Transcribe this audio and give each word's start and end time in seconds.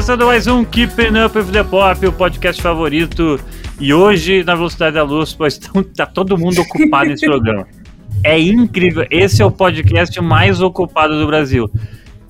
começando 0.00 0.24
mais 0.24 0.46
um 0.46 0.64
Keeping 0.64 1.22
Up 1.22 1.36
with 1.36 1.52
the 1.52 1.62
Pop, 1.62 2.06
o 2.06 2.10
podcast 2.10 2.62
favorito. 2.62 3.38
E 3.78 3.92
hoje, 3.92 4.42
na 4.42 4.54
Velocidade 4.54 4.94
da 4.94 5.02
Luz, 5.02 5.34
pois 5.34 5.58
tá 5.94 6.06
todo 6.06 6.38
mundo 6.38 6.58
ocupado 6.62 7.10
nesse 7.10 7.26
programa. 7.26 7.66
É 8.24 8.40
incrível. 8.40 9.06
Esse 9.10 9.42
é 9.42 9.44
o 9.44 9.50
podcast 9.50 10.18
mais 10.22 10.62
ocupado 10.62 11.20
do 11.20 11.26
Brasil. 11.26 11.70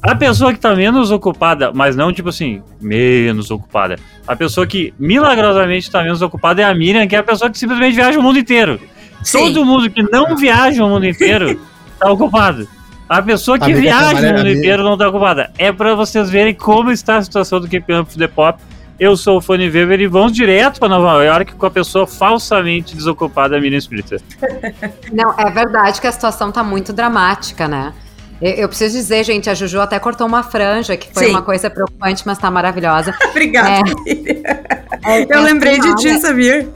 A 0.02 0.16
pessoa 0.16 0.52
que 0.52 0.58
tá 0.58 0.74
menos 0.74 1.12
ocupada, 1.12 1.70
mas 1.72 1.94
não 1.94 2.12
tipo 2.12 2.30
assim, 2.30 2.60
menos 2.80 3.52
ocupada. 3.52 3.94
A 4.26 4.34
pessoa 4.34 4.66
que 4.66 4.92
milagrosamente 4.98 5.88
tá 5.88 6.02
menos 6.02 6.20
ocupada 6.22 6.62
é 6.62 6.64
a 6.64 6.74
Miriam, 6.74 7.06
que 7.06 7.14
é 7.14 7.20
a 7.20 7.22
pessoa 7.22 7.48
que 7.48 7.56
simplesmente 7.56 7.94
viaja 7.94 8.18
o 8.18 8.22
mundo 8.22 8.40
inteiro. 8.40 8.80
Sim. 9.22 9.38
Todo 9.38 9.64
mundo 9.64 9.88
que 9.88 10.02
não 10.02 10.36
viaja 10.36 10.84
o 10.84 10.88
mundo 10.88 11.06
inteiro 11.06 11.60
tá 12.00 12.10
ocupado. 12.10 12.66
A 13.10 13.20
pessoa 13.20 13.58
que 13.58 13.74
viaja 13.74 14.20
o 14.20 14.36
mundo 14.36 14.48
inteiro 14.48 14.84
não 14.84 14.96
tá 14.96 15.08
ocupada. 15.08 15.50
É 15.58 15.72
para 15.72 15.96
vocês 15.96 16.30
verem 16.30 16.54
como 16.54 16.92
está 16.92 17.16
a 17.16 17.22
situação 17.22 17.58
do 17.58 17.66
Up 17.66 18.16
The 18.16 18.28
Pop. 18.28 18.62
Eu 19.00 19.16
sou 19.16 19.38
o 19.38 19.40
Fanny 19.40 19.68
Weber 19.68 20.00
e 20.00 20.06
vamos 20.06 20.30
direto 20.30 20.78
para 20.78 20.90
Nova 20.90 21.24
York 21.24 21.54
com 21.54 21.66
a 21.66 21.70
pessoa 21.72 22.06
falsamente 22.06 22.94
desocupada, 22.94 23.60
Miriam 23.60 23.78
Splitter. 23.78 24.20
Não, 25.12 25.34
é 25.36 25.50
verdade 25.50 26.00
que 26.00 26.06
a 26.06 26.12
situação 26.12 26.52
tá 26.52 26.62
muito 26.62 26.92
dramática, 26.92 27.66
né? 27.66 27.92
Eu 28.40 28.68
preciso 28.68 28.96
dizer, 28.96 29.24
gente, 29.24 29.50
a 29.50 29.54
Juju 29.54 29.80
até 29.80 29.98
cortou 29.98 30.24
uma 30.24 30.44
franja, 30.44 30.96
que 30.96 31.12
foi 31.12 31.24
Sim. 31.24 31.30
uma 31.30 31.42
coisa 31.42 31.68
preocupante, 31.68 32.22
mas 32.24 32.38
tá 32.38 32.48
maravilhosa. 32.48 33.12
Obrigada. 33.28 33.90
É, 34.06 35.24
eu 35.24 35.38
é, 35.38 35.40
lembrei 35.40 35.80
de 35.80 35.96
ti, 35.96 36.20
sabia? 36.20 36.68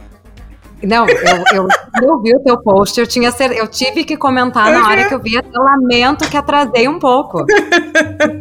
Não, 0.87 1.06
eu, 1.09 1.45
eu, 1.52 1.69
eu 2.02 2.23
vi 2.23 2.34
o 2.34 2.41
teu 2.41 2.59
post, 2.59 2.98
eu, 2.98 3.06
tinha 3.06 3.30
ser, 3.30 3.52
eu 3.52 3.66
tive 3.66 4.05
que 4.05 4.16
comentar 4.16 4.70
na 4.70 4.88
hora 4.88 5.09
que 5.09 5.15
eu 5.15 5.20
vi, 5.20 5.34
eu 5.34 5.43
lamento 5.55 6.29
que 6.29 6.37
atrasei 6.37 6.88
um 6.88 6.99
pouco. 6.99 7.45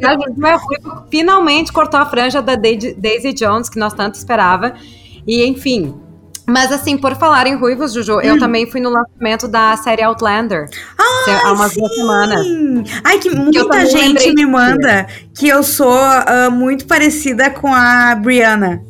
a 0.04 0.14
Juju 0.14 1.06
finalmente 1.10 1.72
cortou 1.72 2.00
a 2.00 2.06
franja 2.06 2.42
da 2.42 2.56
Daisy 2.56 3.34
Jones, 3.34 3.70
que 3.70 3.80
nós 3.80 3.94
tanto 3.94 4.16
esperava. 4.16 4.74
E, 5.26 5.46
enfim, 5.46 5.96
mas 6.46 6.72
assim, 6.72 6.98
por 6.98 7.16
falar 7.16 7.48
em 7.48 7.56
ruivos, 7.56 7.94
Juju, 7.94 8.18
hum. 8.18 8.22
eu 8.22 8.38
também 8.38 8.70
fui 8.70 8.82
no 8.82 8.90
lançamento 8.90 9.48
da 9.48 9.78
série 9.78 10.04
Outlander. 10.04 10.70
Ah, 10.98 11.42
há 11.46 11.54
umas 11.54 11.72
sim. 11.72 11.80
duas 11.80 11.96
semanas. 11.96 12.46
Ai, 13.04 13.18
que 13.20 13.30
muita 13.30 13.70
que 13.70 13.86
gente 13.86 14.34
me 14.34 14.46
manda 14.46 15.08
que 15.34 15.48
eu 15.48 15.64
sou 15.64 15.94
uh, 15.94 16.52
muito 16.52 16.86
parecida 16.86 17.50
com 17.50 17.74
a 17.74 18.14
Brianna. 18.16 18.84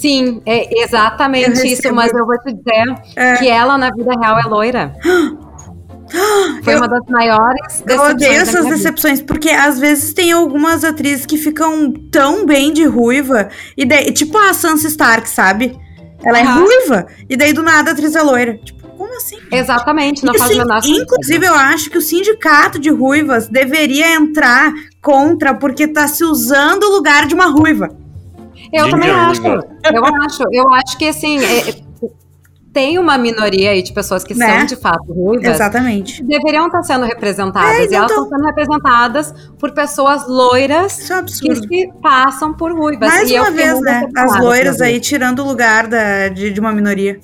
Sim, 0.00 0.40
é 0.46 0.82
exatamente 0.82 1.66
isso, 1.66 1.92
mas 1.92 2.10
eu 2.12 2.24
vou 2.24 2.38
te 2.38 2.54
dizer 2.54 3.02
é. 3.16 3.36
que 3.36 3.48
ela 3.48 3.76
na 3.76 3.90
vida 3.90 4.10
real 4.18 4.38
é 4.38 4.44
loira. 4.44 4.94
Foi 6.64 6.74
eu, 6.74 6.78
uma 6.78 6.88
das 6.88 7.06
maiores 7.08 7.84
Eu 7.86 8.00
odeio 8.02 8.40
essas 8.40 8.66
decepções, 8.66 9.22
porque 9.22 9.48
às 9.50 9.78
vezes 9.78 10.12
tem 10.12 10.32
algumas 10.32 10.82
atrizes 10.82 11.24
que 11.24 11.36
ficam 11.36 11.92
tão 12.10 12.44
bem 12.44 12.72
de 12.72 12.84
ruiva, 12.84 13.48
e 13.76 13.84
daí, 13.84 14.10
tipo 14.10 14.36
a 14.36 14.52
Sansa 14.52 14.88
Stark, 14.88 15.28
sabe? 15.28 15.78
Ela 16.24 16.38
é 16.40 16.42
ruiva, 16.42 17.06
e 17.28 17.36
daí 17.36 17.52
do 17.52 17.62
nada 17.62 17.90
a 17.90 17.92
atriz 17.92 18.16
é 18.16 18.22
loira. 18.22 18.58
Tipo, 18.58 18.88
como 18.88 19.16
assim? 19.16 19.38
Exatamente, 19.52 20.24
não 20.24 20.34
Isso, 20.34 20.44
faz 20.44 20.56
menor 20.56 20.80
Inclusive, 20.84 21.46
eu 21.46 21.54
acho 21.54 21.90
que 21.90 21.98
o 21.98 22.02
sindicato 22.02 22.78
de 22.78 22.90
ruivas 22.90 23.48
deveria 23.48 24.14
entrar 24.14 24.72
contra, 25.00 25.54
porque 25.54 25.86
tá 25.86 26.08
se 26.08 26.24
usando 26.24 26.84
o 26.84 26.90
lugar 26.90 27.26
de 27.26 27.34
uma 27.34 27.46
ruiva. 27.46 27.88
Eu 28.72 28.84
Ginger 28.84 28.90
também 28.90 29.10
acho. 29.10 29.46
Eu 29.92 30.04
acho. 30.04 30.42
Eu 30.52 30.74
acho 30.74 30.98
que 30.98 31.08
assim. 31.08 31.38
É, 31.38 31.90
tem 32.72 32.98
uma 32.98 33.18
minoria 33.18 33.70
aí 33.70 33.82
de 33.82 33.92
pessoas 33.92 34.22
que 34.22 34.32
né? 34.32 34.58
são 34.58 34.66
de 34.66 34.76
fato 34.76 35.12
ruivas. 35.12 35.54
Exatamente. 35.54 36.22
deveriam 36.22 36.66
estar 36.66 36.82
sendo 36.82 37.04
representadas. 37.04 37.80
É, 37.80 37.86
e 37.86 37.94
elas 37.94 38.10
estão 38.10 38.28
sendo 38.28 38.44
representadas 38.44 39.34
por 39.58 39.72
pessoas 39.72 40.26
loiras 40.28 41.10
é 41.10 41.22
que 41.22 41.32
se 41.32 41.92
passam 42.00 42.54
por 42.54 42.72
ruivas. 42.72 43.08
Mais 43.08 43.30
e 43.30 43.38
uma 43.38 43.50
vez, 43.50 43.80
né? 43.80 44.08
As 44.16 44.40
loiras 44.40 44.80
aí 44.80 45.00
tirando 45.00 45.40
o 45.40 45.44
lugar 45.44 45.86
da, 45.86 46.28
de, 46.28 46.50
de 46.50 46.60
uma 46.60 46.72
minoria. 46.72 47.20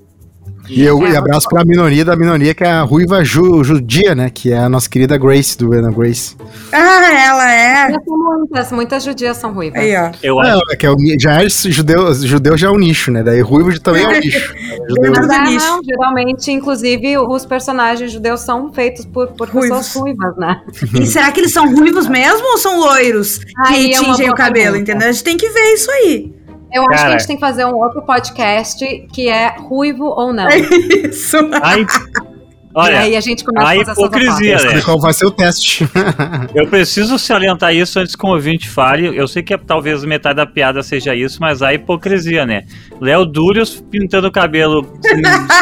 E 0.68 0.82
eu 0.82 1.04
é, 1.06 1.12
e 1.12 1.16
abraço 1.16 1.48
pra 1.48 1.64
minoria 1.64 2.04
da 2.04 2.16
minoria, 2.16 2.54
que 2.54 2.64
é 2.64 2.70
a 2.70 2.82
Ruiva 2.82 3.24
Ju, 3.24 3.62
Judia, 3.62 4.14
né? 4.14 4.30
Que 4.30 4.52
é 4.52 4.58
a 4.58 4.68
nossa 4.68 4.88
querida 4.88 5.16
Grace, 5.16 5.56
do 5.56 5.72
Ana 5.72 5.90
Grace. 5.90 6.36
Ah, 6.72 7.12
ela 7.12 7.52
é. 7.52 7.96
Muitas, 8.06 8.72
muitas 8.72 9.04
judias 9.04 9.36
são 9.36 9.52
ruivas. 9.52 9.80
Aí, 9.80 9.96
ó. 9.96 10.10
Eu 10.22 10.40
acho. 10.40 10.72
É, 10.72 10.76
que 10.76 10.86
é 10.86 10.90
o, 10.90 10.96
já 11.20 11.42
é 11.42 11.48
judeu, 11.48 12.12
judeu 12.14 12.56
já 12.56 12.68
é 12.68 12.70
um 12.70 12.78
nicho, 12.78 13.10
né? 13.10 13.22
Daí 13.22 13.40
ruivo 13.40 13.78
também 13.80 14.04
é 14.04 14.08
um 14.08 14.12
nicho. 14.20 14.54
judeu 14.88 15.12
Mas 15.16 15.28
é, 15.28 15.44
nicho. 15.44 15.66
Não, 15.66 15.80
geralmente, 15.84 16.50
inclusive, 16.50 17.18
os 17.18 17.46
personagens 17.46 18.10
judeus 18.10 18.40
são 18.40 18.72
feitos 18.72 19.04
por, 19.04 19.28
por 19.28 19.50
pessoas 19.50 19.94
ruivas, 19.94 20.36
né? 20.36 20.62
E 21.00 21.06
será 21.06 21.30
que 21.30 21.40
eles 21.40 21.52
são 21.52 21.72
ruivos 21.74 22.08
mesmo 22.08 22.46
ou 22.46 22.58
são 22.58 22.80
loiros 22.80 23.38
que 23.38 23.92
é 23.92 23.98
tingem 23.98 24.30
o 24.30 24.34
cabelo, 24.34 24.72
pergunta. 24.72 24.90
entendeu? 24.90 25.08
A 25.08 25.12
gente 25.12 25.24
tem 25.24 25.36
que 25.36 25.48
ver 25.48 25.72
isso 25.72 25.90
aí. 25.90 26.32
Eu 26.72 26.84
Cara, 26.84 26.94
acho 26.94 27.04
que 27.04 27.08
a 27.08 27.18
gente 27.18 27.26
tem 27.26 27.36
que 27.36 27.40
fazer 27.40 27.64
um 27.64 27.76
outro 27.76 28.02
podcast 28.02 28.84
que 29.12 29.28
é 29.28 29.56
ruivo 29.58 30.04
ou 30.04 30.32
não. 30.32 30.46
É 30.56 31.08
isso. 31.08 31.36
Aí, 31.62 31.86
olha, 32.74 32.92
e 32.92 32.96
aí 32.96 33.16
a 33.16 33.20
gente 33.20 33.44
começa 33.44 33.66
a, 33.66 33.70
a 33.70 33.76
hipocrisia, 33.76 34.56
né? 34.58 34.82
Qual 34.82 35.00
vai 35.00 35.12
ser 35.12 35.26
o 35.26 35.30
teste? 35.30 35.88
eu 36.54 36.66
preciso 36.66 37.18
salientar 37.18 37.74
isso 37.74 37.98
antes 37.98 38.14
que 38.14 38.26
o 38.26 38.30
ouvinte 38.30 38.68
fale. 38.68 39.16
Eu 39.16 39.28
sei 39.28 39.42
que 39.42 39.54
é, 39.54 39.58
talvez 39.58 40.04
metade 40.04 40.36
da 40.36 40.46
piada 40.46 40.82
seja 40.82 41.14
isso, 41.14 41.38
mas 41.40 41.62
a 41.62 41.72
hipocrisia, 41.72 42.44
né? 42.44 42.64
Léo 43.00 43.24
Dúrios 43.24 43.82
pintando 43.90 44.28
o 44.28 44.32
cabelo 44.32 44.86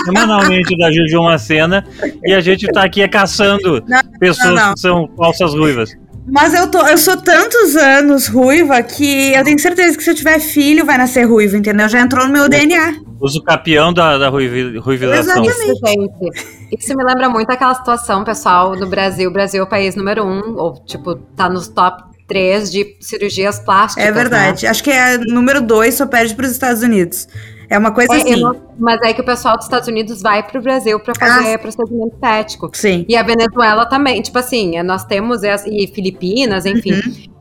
semanalmente 0.04 0.76
da 0.78 0.90
Juju 0.90 1.22
Macena 1.22 1.86
e 2.24 2.32
a 2.32 2.40
gente 2.40 2.66
tá 2.68 2.84
aqui 2.84 3.06
caçando 3.08 3.84
não, 3.86 4.00
pessoas 4.18 4.54
não, 4.54 4.66
não. 4.66 4.74
que 4.74 4.80
são 4.80 5.08
falsas 5.16 5.52
ruivas. 5.54 5.94
Mas 6.26 6.54
eu, 6.54 6.70
tô, 6.70 6.80
eu 6.86 6.96
sou 6.96 7.16
tantos 7.18 7.76
anos 7.76 8.26
ruiva 8.26 8.82
que 8.82 9.32
eu 9.34 9.44
tenho 9.44 9.58
certeza 9.58 9.96
que 9.96 10.02
se 10.02 10.10
eu 10.10 10.14
tiver 10.14 10.40
filho 10.40 10.84
vai 10.84 10.96
nascer 10.96 11.24
ruivo, 11.24 11.56
entendeu? 11.56 11.88
Já 11.88 12.00
entrou 12.00 12.26
no 12.26 12.32
meu 12.32 12.48
DNA. 12.48 12.94
Uso 13.20 13.42
capião 13.42 13.92
da, 13.92 14.16
da 14.16 14.28
ruivização. 14.28 15.44
Exatamente. 15.44 16.76
Isso 16.78 16.96
me 16.96 17.04
lembra 17.04 17.28
muito 17.28 17.50
aquela 17.50 17.74
situação, 17.74 18.24
pessoal, 18.24 18.74
no 18.74 18.86
Brasil. 18.86 19.28
O 19.28 19.32
Brasil 19.32 19.60
é 19.60 19.64
o 19.64 19.68
país 19.68 19.94
número 19.94 20.24
um, 20.24 20.56
ou 20.56 20.82
tipo, 20.84 21.14
tá 21.36 21.48
nos 21.48 21.68
top 21.68 22.14
3 22.26 22.70
de 22.70 22.96
cirurgias 23.00 23.58
plásticas. 23.58 24.04
É 24.04 24.10
verdade. 24.10 24.64
Né? 24.64 24.70
Acho 24.70 24.82
que 24.82 24.90
é 24.90 25.18
número 25.18 25.60
2, 25.60 25.94
só 25.94 26.06
perde 26.06 26.34
para 26.34 26.46
os 26.46 26.52
Estados 26.52 26.82
Unidos. 26.82 27.28
É 27.68 27.78
uma 27.78 27.92
coisa 27.92 28.14
é, 28.14 28.16
assim. 28.16 28.40
Não, 28.40 28.56
mas 28.78 29.00
é 29.02 29.12
que 29.12 29.20
o 29.20 29.24
pessoal 29.24 29.56
dos 29.56 29.66
Estados 29.66 29.88
Unidos 29.88 30.20
vai 30.22 30.42
para 30.42 30.58
o 30.58 30.62
Brasil 30.62 30.98
para 31.00 31.14
fazer 31.14 31.54
ah, 31.54 31.58
procedimento 31.58 32.14
estético. 32.14 32.70
Sim. 32.72 33.04
E 33.08 33.16
a 33.16 33.22
Venezuela 33.22 33.86
também. 33.86 34.20
Tipo 34.22 34.38
assim, 34.38 34.80
nós 34.82 35.04
temos. 35.04 35.42
E 35.42 35.86
Filipinas, 35.88 36.66
enfim. 36.66 36.94
Uhum. 36.94 37.34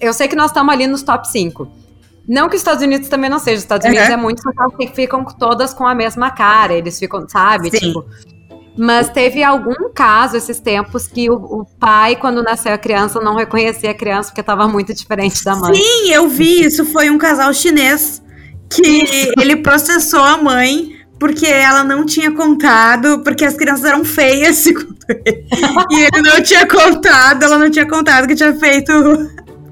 Eu 0.00 0.12
sei 0.12 0.28
que 0.28 0.36
nós 0.36 0.50
estamos 0.50 0.72
ali 0.72 0.86
nos 0.86 1.02
top 1.02 1.28
5. 1.28 1.68
Não 2.26 2.48
que 2.48 2.56
os 2.56 2.60
Estados 2.60 2.82
Unidos 2.82 3.08
também 3.08 3.30
não 3.30 3.38
seja. 3.38 3.56
Os 3.56 3.62
Estados 3.62 3.86
Unidos 3.86 4.06
uhum. 4.08 4.14
é 4.14 4.16
muito 4.16 4.42
que 4.76 4.88
ficam 4.88 5.24
todas 5.24 5.72
com 5.72 5.86
a 5.86 5.94
mesma 5.94 6.30
cara. 6.30 6.74
Eles 6.74 6.98
ficam, 6.98 7.28
sabe? 7.28 7.70
Sim. 7.70 7.78
Tipo. 7.78 8.04
Mas 8.80 9.08
teve 9.08 9.42
algum 9.42 9.90
caso 9.92 10.36
esses 10.36 10.60
tempos 10.60 11.08
que 11.08 11.28
o, 11.28 11.34
o, 11.34 11.64
pai, 11.80 12.14
quando 12.14 12.44
nasceu 12.44 12.72
a 12.72 12.78
criança, 12.78 13.20
não 13.20 13.34
reconhecia 13.34 13.90
a 13.90 13.94
criança 13.94 14.30
porque 14.30 14.40
estava 14.40 14.68
muito 14.68 14.94
diferente 14.94 15.42
da 15.42 15.56
mãe. 15.56 15.74
Sim, 15.74 16.12
eu 16.12 16.28
vi. 16.28 16.64
Isso 16.64 16.84
foi 16.84 17.10
um 17.10 17.18
casal 17.18 17.52
chinês 17.52 18.22
que 18.70 19.32
ele 19.40 19.56
processou 19.56 20.20
a 20.20 20.36
mãe 20.36 20.98
porque 21.18 21.46
ela 21.46 21.82
não 21.82 22.06
tinha 22.06 22.30
contado, 22.30 23.20
porque 23.24 23.44
as 23.44 23.56
crianças 23.56 23.84
eram 23.84 24.04
feias, 24.04 24.56
segundo 24.62 24.96
ele. 25.08 25.46
E 25.90 26.00
ele 26.00 26.22
não 26.22 26.40
tinha 26.42 26.66
contado, 26.66 27.42
ela 27.42 27.58
não 27.58 27.70
tinha 27.70 27.86
contado 27.86 28.28
que 28.28 28.36
tinha 28.36 28.54
feito 28.54 28.92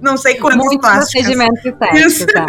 não 0.00 0.16
sei 0.16 0.36
quantos 0.36 0.58
Muito 0.58 0.80
procedimento 0.80 1.68
estético, 1.68 2.32
tá? 2.32 2.46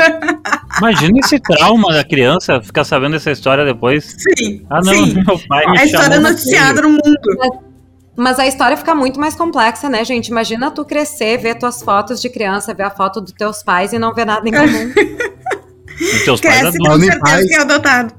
Imagina 0.80 1.19
esse 1.19 1.40
trauma 1.40 1.94
da 1.94 2.03
criança 2.03 2.62
ficar 2.62 2.84
sabendo 2.84 3.16
essa 3.16 3.31
história 3.31 3.66
depois. 3.66 4.16
Sim. 4.18 4.66
Ah, 4.69 4.79
não, 4.84 4.94
sim. 4.94 5.14
meu 5.16 5.40
pai 5.47 5.66
me 5.72 5.79
A 5.79 5.85
história 5.85 6.19
noticiada 6.19 6.81
no 6.81 6.90
mundo. 6.90 7.20
Mas, 7.40 7.52
mas, 8.16 8.40
a 8.40 8.47
história 8.47 8.76
fica 8.76 8.93
muito 8.93 9.20
mais 9.20 9.35
complexa, 9.35 9.90
né, 9.90 10.03
gente? 10.03 10.28
Imagina 10.28 10.70
tu 10.72 10.84
crescer, 10.84 11.38
ver 11.38 11.55
tuas 11.55 11.82
fotos 11.82 12.22
de 12.22 12.29
criança, 12.29 12.73
ver 12.73 12.84
a 12.84 12.91
foto 12.91 13.22
dos 13.22 13.32
teus 13.32 13.64
pais 13.64 13.93
e 13.93 14.00
não 14.00 14.14
ver 14.14 14.26
nada 14.26 14.47
em 14.47 14.52
comum. 14.52 14.93
Os 15.99 16.23
teus 16.23 16.41
pais 16.41 16.59
Cresce 16.61 16.78
com 16.78 16.99
certeza 16.99 17.47
que 17.47 17.53
é 17.55 17.61
adotado. 17.61 18.14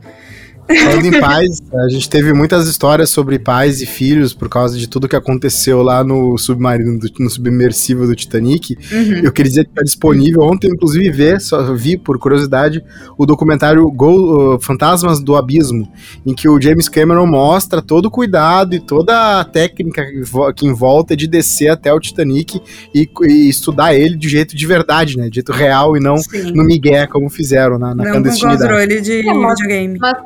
Falando 0.68 1.06
em 1.06 1.20
pais, 1.20 1.62
a 1.72 1.88
gente 1.88 2.10
teve 2.10 2.32
muitas 2.32 2.68
histórias 2.68 3.08
sobre 3.08 3.38
pais 3.38 3.80
e 3.80 3.86
filhos 3.86 4.34
por 4.34 4.48
causa 4.48 4.78
de 4.78 4.86
tudo 4.86 5.08
que 5.08 5.16
aconteceu 5.16 5.82
lá 5.82 6.04
no 6.04 6.36
submarino, 6.36 6.98
do, 6.98 7.08
no 7.18 7.30
submersível 7.30 8.06
do 8.06 8.14
Titanic. 8.14 8.76
Uhum. 8.92 9.20
Eu 9.24 9.32
queria 9.32 9.48
dizer 9.48 9.64
que 9.64 9.70
está 9.70 9.82
disponível 9.82 10.42
ontem, 10.42 10.68
inclusive, 10.68 11.10
ver, 11.10 11.40
só 11.40 11.72
vi 11.72 11.96
por 11.96 12.18
curiosidade, 12.18 12.84
o 13.16 13.24
documentário 13.24 13.90
Go, 13.90 14.56
uh, 14.56 14.60
Fantasmas 14.60 15.20
do 15.20 15.36
Abismo, 15.36 15.90
em 16.26 16.34
que 16.34 16.48
o 16.48 16.60
James 16.60 16.88
Cameron 16.88 17.26
mostra 17.26 17.80
todo 17.80 18.06
o 18.06 18.10
cuidado 18.10 18.74
e 18.74 18.80
toda 18.80 19.40
a 19.40 19.44
técnica 19.44 20.04
que 20.54 20.66
envolta 20.66 21.16
de 21.16 21.26
descer 21.26 21.68
até 21.68 21.92
o 21.92 21.98
Titanic 21.98 22.60
e, 22.94 23.08
e 23.22 23.48
estudar 23.48 23.94
ele 23.94 24.16
de 24.16 24.28
jeito 24.28 24.54
de 24.54 24.66
verdade, 24.66 25.16
né? 25.16 25.28
De 25.28 25.36
jeito 25.36 25.52
real 25.52 25.96
e 25.96 26.00
não 26.00 26.18
Sim. 26.18 26.52
no 26.52 26.64
migué, 26.64 27.06
como 27.06 27.30
fizeram 27.30 27.78
na, 27.78 27.94
na 27.94 28.04
não 28.04 28.12
clandestinidade. 28.12 28.62
Não 28.62 28.68
controle 28.68 29.00
de 29.00 29.12
é, 29.12 29.22
videogame. 29.22 29.98
Mas 29.98 30.18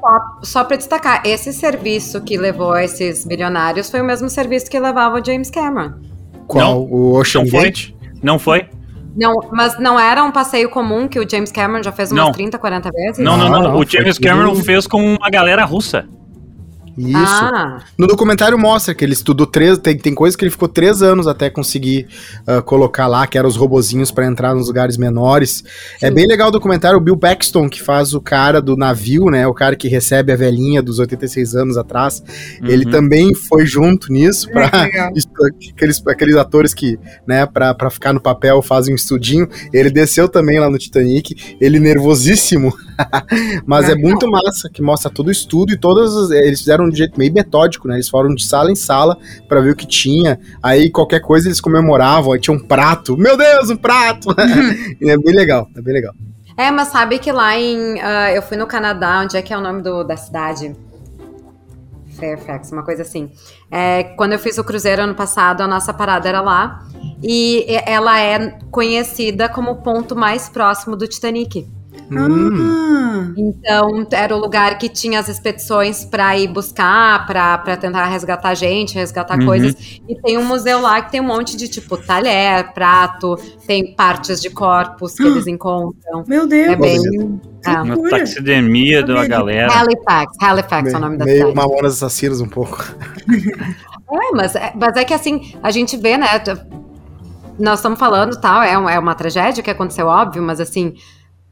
só 0.42 0.64
para 0.64 0.76
destacar, 0.76 1.22
esse 1.24 1.52
serviço 1.52 2.20
que 2.20 2.36
levou 2.36 2.76
esses 2.76 3.24
bilionários 3.24 3.90
foi 3.90 4.00
o 4.00 4.04
mesmo 4.04 4.28
serviço 4.28 4.70
que 4.70 4.78
levava 4.78 5.20
o 5.20 5.24
James 5.24 5.50
Cameron. 5.50 5.94
Qual? 6.46 6.64
Não, 6.64 6.80
o 6.82 7.14
Ocean 7.14 7.44
não 7.44 7.50
Gate? 7.50 7.94
Não 8.22 8.38
foi? 8.38 8.66
Não, 9.14 9.34
mas 9.52 9.78
não 9.78 10.00
era 10.00 10.24
um 10.24 10.32
passeio 10.32 10.70
comum 10.70 11.06
que 11.06 11.20
o 11.20 11.28
James 11.28 11.52
Cameron 11.52 11.82
já 11.82 11.92
fez 11.92 12.10
umas 12.10 12.24
Não. 12.24 12.32
30, 12.32 12.58
40 12.58 12.90
vezes? 12.90 13.18
Não, 13.18 13.36
não, 13.36 13.48
não. 13.48 13.60
Não, 13.60 13.72
não, 13.72 13.78
o 13.78 13.86
James 13.86 14.16
foi 14.16 14.26
Cameron 14.26 14.54
fez 14.56 14.86
com 14.86 15.16
uma 15.16 15.28
galera 15.30 15.64
russa. 15.64 16.06
Isso. 16.96 17.16
Ah, 17.16 17.80
No 17.96 18.06
documentário 18.06 18.58
mostra 18.58 18.94
que 18.94 19.04
ele 19.04 19.12
estudou 19.14 19.46
três. 19.46 19.78
Tem, 19.78 19.96
tem 19.96 20.14
coisa 20.14 20.36
que 20.36 20.44
ele 20.44 20.50
ficou 20.50 20.68
três 20.68 21.02
anos 21.02 21.26
até 21.26 21.48
conseguir 21.48 22.06
ah, 22.46 22.60
colocar 22.62 23.06
lá, 23.06 23.26
que 23.26 23.38
eram 23.38 23.48
os 23.48 23.56
robozinhos 23.56 24.10
pra 24.10 24.26
entrar 24.26 24.54
nos 24.54 24.66
lugares 24.68 24.96
menores. 24.96 25.64
É 26.02 26.10
bem 26.10 26.26
legal 26.26 26.48
o 26.48 26.52
documentário. 26.52 26.98
O 26.98 27.00
Bill 27.00 27.16
Paxton, 27.16 27.68
que 27.68 27.80
faz 27.82 28.12
o 28.14 28.20
cara 28.20 28.60
do 28.60 28.76
navio, 28.76 29.26
né? 29.26 29.46
O 29.46 29.54
cara 29.54 29.74
que 29.74 29.88
recebe 29.88 30.32
a 30.32 30.36
velhinha 30.36 30.82
dos 30.82 30.98
86 30.98 31.54
anos 31.54 31.76
atrás. 31.78 32.22
Ele 32.62 32.84
Uhum. 32.84 32.90
também 32.90 33.34
foi 33.34 33.64
junto 33.64 34.12
nisso 34.12 34.48
É, 34.50 34.52
pra. 34.52 34.82
legal. 34.82 35.12
Isso, 35.16 35.28
aqueles, 35.74 36.02
aqueles 36.06 36.36
atores 36.36 36.74
que, 36.74 36.98
né, 37.26 37.46
pra, 37.46 37.72
pra 37.74 37.90
ficar 37.90 38.12
no 38.12 38.20
papel 38.20 38.60
fazem 38.62 38.92
um 38.92 38.96
estudinho. 38.96 39.48
Ele 39.72 39.90
desceu 39.90 40.28
também 40.28 40.58
lá 40.60 40.68
no 40.68 40.78
Titanic, 40.78 41.56
ele 41.60 41.80
nervosíssimo. 41.80 42.72
Mas 43.66 43.88
é 43.88 43.92
É. 43.92 43.94
muito 43.94 44.28
massa, 44.30 44.68
que 44.72 44.82
mostra 44.82 45.10
todo 45.10 45.28
o 45.28 45.30
estudo 45.30 45.72
e 45.72 45.76
todas. 45.76 46.14
as- 46.16 46.30
Eles 46.30 46.60
fizeram 46.60 46.81
de 46.88 46.98
jeito 46.98 47.18
meio 47.18 47.32
metódico, 47.32 47.86
né? 47.88 47.94
Eles 47.94 48.08
foram 48.08 48.34
de 48.34 48.44
sala 48.44 48.70
em 48.70 48.74
sala 48.76 49.16
pra 49.48 49.60
ver 49.60 49.70
o 49.72 49.76
que 49.76 49.86
tinha. 49.86 50.38
Aí 50.62 50.90
qualquer 50.90 51.20
coisa 51.20 51.48
eles 51.48 51.60
comemoravam, 51.60 52.32
aí 52.32 52.40
tinha 52.40 52.54
um 52.56 52.60
prato. 52.60 53.16
Meu 53.16 53.36
Deus, 53.36 53.70
um 53.70 53.76
prato! 53.76 54.28
É 55.02 55.16
bem 55.18 55.34
legal, 55.34 55.68
é 55.76 55.80
bem 55.80 55.94
legal. 55.94 56.14
é, 56.56 56.70
mas 56.70 56.88
sabe 56.88 57.18
que 57.18 57.32
lá 57.32 57.58
em. 57.58 58.00
ah, 58.00 58.32
eu 58.32 58.42
fui 58.42 58.56
no 58.56 58.66
Canadá, 58.66 59.20
onde 59.22 59.36
é 59.36 59.42
que 59.42 59.52
é 59.52 59.58
o 59.58 59.60
nome 59.60 59.82
do, 59.82 60.04
da 60.04 60.16
cidade? 60.16 60.74
Fairfax, 62.18 62.70
uma 62.72 62.84
coisa 62.84 63.02
assim. 63.02 63.30
É, 63.70 64.04
quando 64.16 64.34
eu 64.34 64.38
fiz 64.38 64.58
o 64.58 64.64
cruzeiro 64.64 65.02
ano 65.02 65.14
passado, 65.14 65.62
a 65.62 65.66
nossa 65.66 65.92
parada 65.94 66.28
era 66.28 66.40
lá. 66.40 66.84
E- 67.22 67.64
ela 67.86 68.20
é 68.20 68.58
conhecida 68.70 69.48
como 69.48 69.70
o 69.72 69.76
ponto 69.76 70.14
mais 70.14 70.48
próximo 70.48 70.94
do 70.94 71.08
Titanic. 71.08 71.66
Hum. 72.10 72.58
Ah, 72.60 73.32
Então, 73.36 74.06
era 74.12 74.34
o 74.36 74.38
lugar 74.38 74.76
que 74.78 74.88
tinha 74.88 75.18
as 75.20 75.28
expedições 75.28 76.04
para 76.04 76.36
ir 76.36 76.48
buscar, 76.48 77.26
para 77.26 77.76
tentar 77.76 78.06
resgatar 78.06 78.54
gente, 78.54 78.94
resgatar 78.94 79.38
Uhum. 79.38 79.46
coisas. 79.46 79.74
E 80.08 80.14
tem 80.20 80.36
um 80.38 80.44
museu 80.44 80.80
lá 80.80 81.00
que 81.02 81.12
tem 81.12 81.20
um 81.20 81.24
monte 81.26 81.56
de 81.56 81.68
tipo 81.68 81.96
talher, 81.96 82.72
prato, 82.74 83.36
tem 83.66 83.94
partes 83.94 84.40
de 84.40 84.50
corpos 84.50 85.14
que 85.14 85.22
eles 85.24 85.46
encontram. 85.46 86.24
meu 86.26 86.46
Deus. 86.46 86.68
É 86.72 86.76
bem. 86.76 87.40
É. 87.64 87.70
Uma 87.80 88.10
taxidermia 88.10 89.02
de 89.02 89.12
uma 89.12 89.26
galera. 89.26 89.72
Halifax, 89.72 90.32
Halifax 90.40 90.92
é 90.92 90.96
o 90.96 91.00
nome 91.00 91.16
da 91.16 91.24
meio 91.24 91.38
cidade. 91.38 91.56
Mamonas 91.56 91.94
Assassinas 91.94 92.40
um 92.40 92.48
pouco. 92.48 92.84
É, 94.14 94.30
mas, 94.34 94.54
é, 94.54 94.72
mas 94.78 94.94
é 94.96 95.04
que 95.06 95.14
assim, 95.14 95.54
a 95.62 95.70
gente 95.70 95.96
vê, 95.96 96.18
né? 96.18 96.26
Nós 97.58 97.78
estamos 97.78 97.98
falando 97.98 98.38
tal, 98.38 98.62
é, 98.62 98.76
um- 98.78 98.86
é 98.88 98.98
uma 98.98 99.14
tragédia 99.14 99.62
que 99.62 99.70
aconteceu, 99.70 100.06
óbvio, 100.06 100.42
mas 100.42 100.60
assim, 100.60 100.92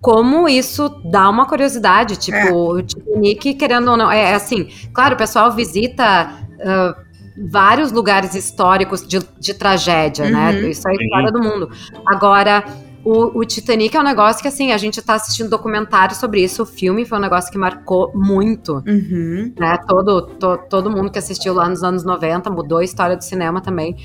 como 0.01 0.49
isso 0.49 0.89
dá 1.11 1.29
uma 1.29 1.47
curiosidade, 1.47 2.17
tipo, 2.17 2.37
É. 2.37 2.53
o 2.53 2.83
Titanic, 2.83 3.55
querendo 3.55 3.91
ou 3.91 3.97
não, 3.97 4.11
é, 4.11 4.31
é 4.31 4.35
assim, 4.35 4.69
claro, 4.95 5.15
o 5.15 5.19
pessoal 5.19 5.51
visita 5.53 6.05
ah, 6.63 6.97
vários 7.51 7.93
lugares 7.93 8.35
históricos 8.35 9.07
de, 9.07 9.19
de 9.39 9.55
tragédia, 9.55 10.29
né? 10.31 10.51
Uhum. 10.53 10.69
Isso 10.69 10.89
é 10.89 10.93
a 10.93 10.95
história 10.95 11.31
do 11.33 11.41
mundo. 11.43 11.71
Agora, 12.07 12.65
o, 13.05 13.39
o 13.39 13.45
Titanic 13.47 13.97
é 13.97 14.01
um 14.01 14.03
negócio 14.03 14.43
que, 14.43 14.49
assim, 14.49 14.73
a 14.73 14.77
gente 14.79 15.01
tá 15.01 15.15
assistindo 15.15 15.49
documentário 15.49 16.15
sobre 16.15 16.43
isso, 16.43 16.63
o 16.63 16.67
filme 16.67 17.07
foi 17.07 17.17
um 17.17 17.21
negócio 17.23 17.51
que 17.51 17.57
marcou 17.57 18.11
muito 18.15 18.83
Uhum. 18.87 19.53
né? 19.59 19.79
Todo, 19.89 20.23
to- 20.23 20.59
todo 20.69 20.91
mundo 20.91 21.11
que 21.11 21.19
assistiu 21.19 21.55
lá 21.55 21.67
nos 21.69 21.83
anos 21.83 22.05
90 22.05 22.51
mudou 22.51 22.79
a 22.79 22.85
história 22.85 23.17
do 23.17 23.25
cinema 23.25 23.61
também. 23.63 23.97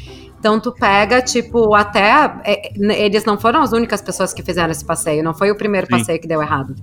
Então 0.46 0.60
tu 0.60 0.72
pega, 0.72 1.24
tipo, 1.24 1.74
até. 1.74 2.32
é, 2.46 2.72
eles 3.04 3.26
não 3.26 3.36
foram 3.36 3.64
as 3.64 3.72
únicas 3.72 4.00
pessoas 4.00 4.32
que 4.32 4.44
fizeram 4.44 4.70
esse 4.70 4.86
passeio, 4.86 5.24
não 5.24 5.34
foi 5.34 5.50
o 5.50 5.56
primeiro 5.58 5.88
Sim. 5.88 5.98
passeio 5.98 6.20
que 6.22 6.28
deu 6.28 6.40
errado. 6.40 6.76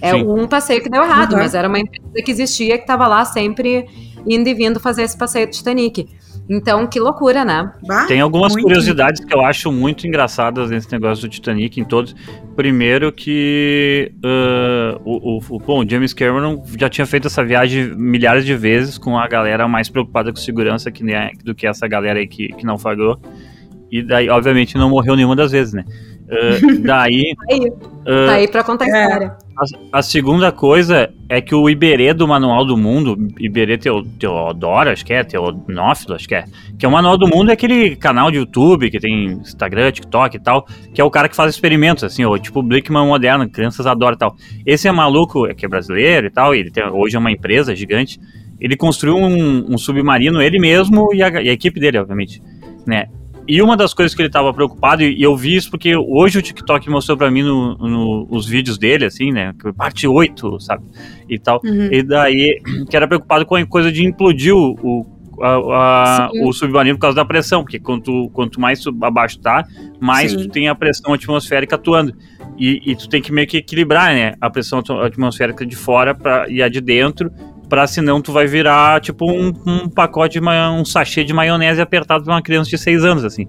É 0.00 0.12
Sim. 0.12 0.24
um 0.26 0.48
passeio 0.48 0.82
que 0.82 0.88
deu 0.88 1.02
errado, 1.02 1.32
Uhum. 1.34 1.38
mas 1.40 1.54
era 1.54 1.68
uma 1.68 1.78
empresa 1.78 2.10
que 2.24 2.30
existia 2.30 2.78
que 2.78 2.86
tava 2.86 3.06
lá 3.06 3.22
sempre 3.26 3.86
indo 4.26 4.48
e 4.48 4.54
vindo 4.54 4.80
fazer 4.80 5.02
esse 5.02 5.14
passeio 5.14 5.46
do 5.46 5.52
Titanic. 5.52 6.08
Então, 6.50 6.86
que 6.86 6.98
loucura, 7.00 7.44
né? 7.44 7.72
Bah, 7.86 8.04
Tem 8.06 8.20
algumas 8.20 8.52
muito. 8.52 8.64
curiosidades 8.64 9.24
que 9.24 9.34
eu 9.34 9.44
acho 9.44 9.70
muito 9.72 10.06
engraçadas 10.06 10.70
nesse 10.70 10.90
negócio 10.92 11.22
do 11.26 11.30
Titanic 11.30 11.80
em 11.80 11.84
todos. 11.84 12.14
Primeiro 12.56 13.10
que 13.12 14.12
ah, 14.24 14.98
o, 15.04 15.36
o, 15.38 15.40
o- 15.50 15.58
bom, 15.58 15.84
o 15.84 15.88
James 15.88 16.12
Cameron 16.12 16.62
já 16.78 16.88
tinha 16.88 17.06
feito 17.06 17.28
essa 17.28 17.44
viagem 17.44 17.94
milhares 17.96 18.44
de 18.44 18.54
vezes 18.56 18.98
com 18.98 19.16
a 19.18 19.26
galera 19.28 19.66
mais 19.68 19.88
preocupada 19.88 20.30
com 20.32 20.36
segurança 20.38 20.90
que 20.90 21.14
a- 21.14 21.30
do 21.44 21.54
que 21.54 21.66
essa 21.66 21.86
galera 21.86 22.18
aí 22.18 22.26
que, 22.26 22.48
que 22.48 22.66
naufragou. 22.66 23.20
E 23.90 24.02
daí, 24.02 24.28
obviamente, 24.28 24.76
não 24.76 24.88
morreu 24.90 25.14
nenhuma 25.14 25.36
das 25.36 25.52
vezes, 25.52 25.72
né? 25.74 25.84
Ah, 26.30 26.58
daí. 26.80 27.34
Aí, 27.50 27.72
ah, 28.06 28.26
tá 28.26 28.32
aí 28.32 28.48
pra 28.48 28.64
contar 28.64 28.84
a 28.86 28.88
É. 28.88 29.02
história. 29.04 29.36
a, 29.92 29.98
a 29.98 30.02
segunda 30.02 30.50
coisa 30.50 31.12
é 31.28 31.40
que 31.40 31.54
o 31.54 31.68
Iberê 31.70 32.12
do 32.12 32.26
Manual 32.26 32.64
do 32.64 32.76
Mundo, 32.76 33.16
Iberê 33.38 33.78
Teo, 33.78 34.02
Teodoro, 34.18 34.90
acho 34.90 35.04
que 35.04 35.12
é, 35.12 35.22
Teonófilo, 35.22 36.14
acho 36.14 36.26
que 36.26 36.34
é, 36.34 36.44
que 36.78 36.84
é 36.84 36.88
o 36.88 36.92
Manual 36.92 37.16
do 37.16 37.28
Mundo, 37.28 37.50
é 37.50 37.52
aquele 37.52 37.94
canal 37.94 38.30
de 38.30 38.38
YouTube 38.38 38.90
que 38.90 38.98
tem 38.98 39.32
Instagram, 39.34 39.92
TikTok 39.92 40.36
e 40.36 40.40
tal, 40.40 40.66
que 40.92 41.00
é 41.00 41.04
o 41.04 41.10
cara 41.10 41.28
que 41.28 41.36
faz 41.36 41.50
experimentos, 41.54 42.02
assim, 42.02 42.24
ou 42.24 42.36
tipo 42.38 42.62
Blickman 42.62 43.06
moderno, 43.06 43.48
crianças 43.48 43.86
adoram 43.86 44.14
e 44.14 44.18
tal. 44.18 44.34
Esse 44.66 44.88
é 44.88 44.92
maluco, 44.92 45.46
é 45.46 45.54
que 45.54 45.64
é 45.64 45.68
brasileiro 45.68 46.26
e 46.26 46.30
tal, 46.30 46.54
e 46.54 46.58
ele 46.58 46.70
tem, 46.72 46.84
hoje 46.88 47.14
é 47.14 47.18
uma 47.18 47.30
empresa 47.30 47.76
gigante, 47.76 48.18
ele 48.60 48.76
construiu 48.76 49.16
um, 49.16 49.74
um 49.74 49.78
submarino, 49.78 50.40
ele 50.42 50.58
mesmo 50.58 51.14
e 51.14 51.22
a, 51.22 51.28
e 51.42 51.48
a 51.48 51.52
equipe 51.52 51.78
dele, 51.78 51.98
obviamente, 51.98 52.42
né? 52.86 53.06
E 53.48 53.60
uma 53.60 53.76
das 53.76 53.92
coisas 53.92 54.14
que 54.14 54.22
ele 54.22 54.28
estava 54.28 54.52
preocupado, 54.54 55.02
e 55.02 55.20
eu 55.20 55.36
vi 55.36 55.56
isso 55.56 55.70
porque 55.70 55.96
hoje 55.96 56.38
o 56.38 56.42
TikTok 56.42 56.88
mostrou 56.88 57.16
pra 57.18 57.30
mim 57.30 57.42
no, 57.42 57.76
no- 57.76 58.26
os 58.30 58.46
vídeos 58.46 58.78
dele, 58.78 59.04
assim, 59.04 59.32
né? 59.32 59.52
Parte 59.76 60.06
8, 60.06 60.60
sabe? 60.60 60.84
E 61.28 61.38
tal. 61.38 61.60
Uhum. 61.64 61.88
E 61.90 62.02
daí, 62.02 62.60
que 62.88 62.96
era 62.96 63.06
preocupado 63.08 63.44
com 63.44 63.56
a 63.56 63.66
coisa 63.66 63.90
de 63.90 64.04
implodir 64.06 64.54
o, 64.54 64.74
o, 64.82 65.06
a- 65.42 66.26
a- 66.26 66.30
o 66.44 66.52
submarino 66.52 66.96
por 66.96 67.02
causa 67.02 67.16
da 67.16 67.24
pressão, 67.24 67.62
porque 67.62 67.80
quanto, 67.80 68.30
quanto 68.32 68.60
mais 68.60 68.80
abaixo 69.02 69.40
tá, 69.40 69.64
mais 70.00 70.30
Sim. 70.30 70.36
tu 70.38 70.48
tem 70.48 70.68
a 70.68 70.74
pressão 70.74 71.12
atmosférica 71.12 71.74
atuando. 71.74 72.14
E, 72.58 72.80
e 72.92 72.94
tu 72.94 73.08
tem 73.08 73.20
que 73.20 73.32
meio 73.32 73.46
que 73.48 73.56
equilibrar, 73.56 74.14
né? 74.14 74.34
A 74.40 74.48
pressão 74.50 74.78
atmo- 74.78 75.00
atmosférica 75.00 75.66
de 75.66 75.74
fora 75.74 76.14
pra, 76.14 76.48
e 76.48 76.62
a 76.62 76.68
de 76.68 76.80
dentro, 76.80 77.30
pra 77.72 77.86
senão 77.86 78.20
tu 78.20 78.32
vai 78.32 78.46
virar 78.46 79.00
tipo 79.00 79.24
um, 79.32 79.50
um 79.66 79.88
pacote, 79.88 80.38
um 80.38 80.84
sachê 80.84 81.24
de 81.24 81.32
maionese 81.32 81.80
apertado 81.80 82.22
pra 82.22 82.34
uma 82.34 82.42
criança 82.42 82.68
de 82.68 82.76
6 82.76 83.02
anos, 83.02 83.24
assim. 83.24 83.48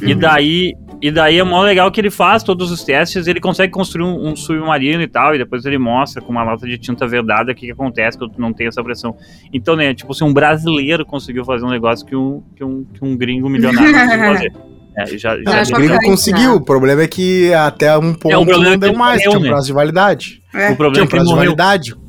E 0.00 0.12
Uhum. 0.12 0.18
daí, 0.20 0.74
e 1.02 1.10
daí 1.10 1.40
é 1.40 1.42
mó 1.42 1.60
legal 1.62 1.90
que 1.90 2.00
ele 2.00 2.08
faz 2.08 2.44
todos 2.44 2.70
os 2.70 2.84
testes, 2.84 3.26
ele 3.26 3.40
consegue 3.40 3.72
construir 3.72 4.04
um, 4.04 4.28
um 4.28 4.36
submarino 4.36 5.02
e 5.02 5.08
tal, 5.08 5.34
e 5.34 5.38
depois 5.38 5.66
ele 5.66 5.76
mostra 5.76 6.22
com 6.22 6.30
uma 6.30 6.44
lata 6.44 6.68
de 6.68 6.78
tinta 6.78 7.04
verdada 7.04 7.50
o 7.50 7.54
que, 7.56 7.66
que 7.66 7.72
acontece 7.72 8.16
quando 8.16 8.38
não 8.38 8.52
tem 8.52 8.68
essa 8.68 8.80
pressão. 8.80 9.16
Então, 9.52 9.74
né, 9.74 9.92
tipo, 9.92 10.14
se 10.14 10.22
um 10.22 10.32
brasileiro 10.32 11.04
conseguiu 11.04 11.44
fazer 11.44 11.64
um 11.64 11.70
negócio 11.70 12.06
que 12.06 12.14
um, 12.14 12.40
que 12.54 12.62
um, 12.62 12.84
que 12.84 13.04
um 13.04 13.16
gringo 13.16 13.48
milionário 13.48 13.90
não 13.90 13.98
conseguiu 13.98 14.24
fazer. 14.34 14.52
É, 14.96 15.06
já, 15.18 15.36
já, 15.64 15.76
o 15.76 15.80
gringo 15.80 15.98
conseguiu, 16.04 16.50
né? 16.50 16.56
o 16.56 16.60
problema 16.60 17.02
é 17.02 17.08
que 17.08 17.52
até 17.54 17.98
um 17.98 18.14
ponto 18.14 18.32
É, 18.32 18.38
o 18.38 18.46
problema 18.46 18.64
não 18.64 18.70
é 18.70 18.74
que 18.74 18.78
deu 18.78 18.94
mais, 18.94 19.16
morreu, 19.18 19.30
tinha 19.30 19.40
um 19.40 19.42
né? 19.42 19.48
prazo 19.48 19.66
de 19.66 19.72
validade. 19.72 20.42
É. 20.54 20.70
o 20.70 20.76
problema 20.76 20.92
Tinha 20.92 21.02
é 21.02 21.04
um 21.04 21.08
que 21.08 21.16
ele 21.16 21.24
prazo 21.24 21.30
de 21.30 21.34
validade. 21.36 22.07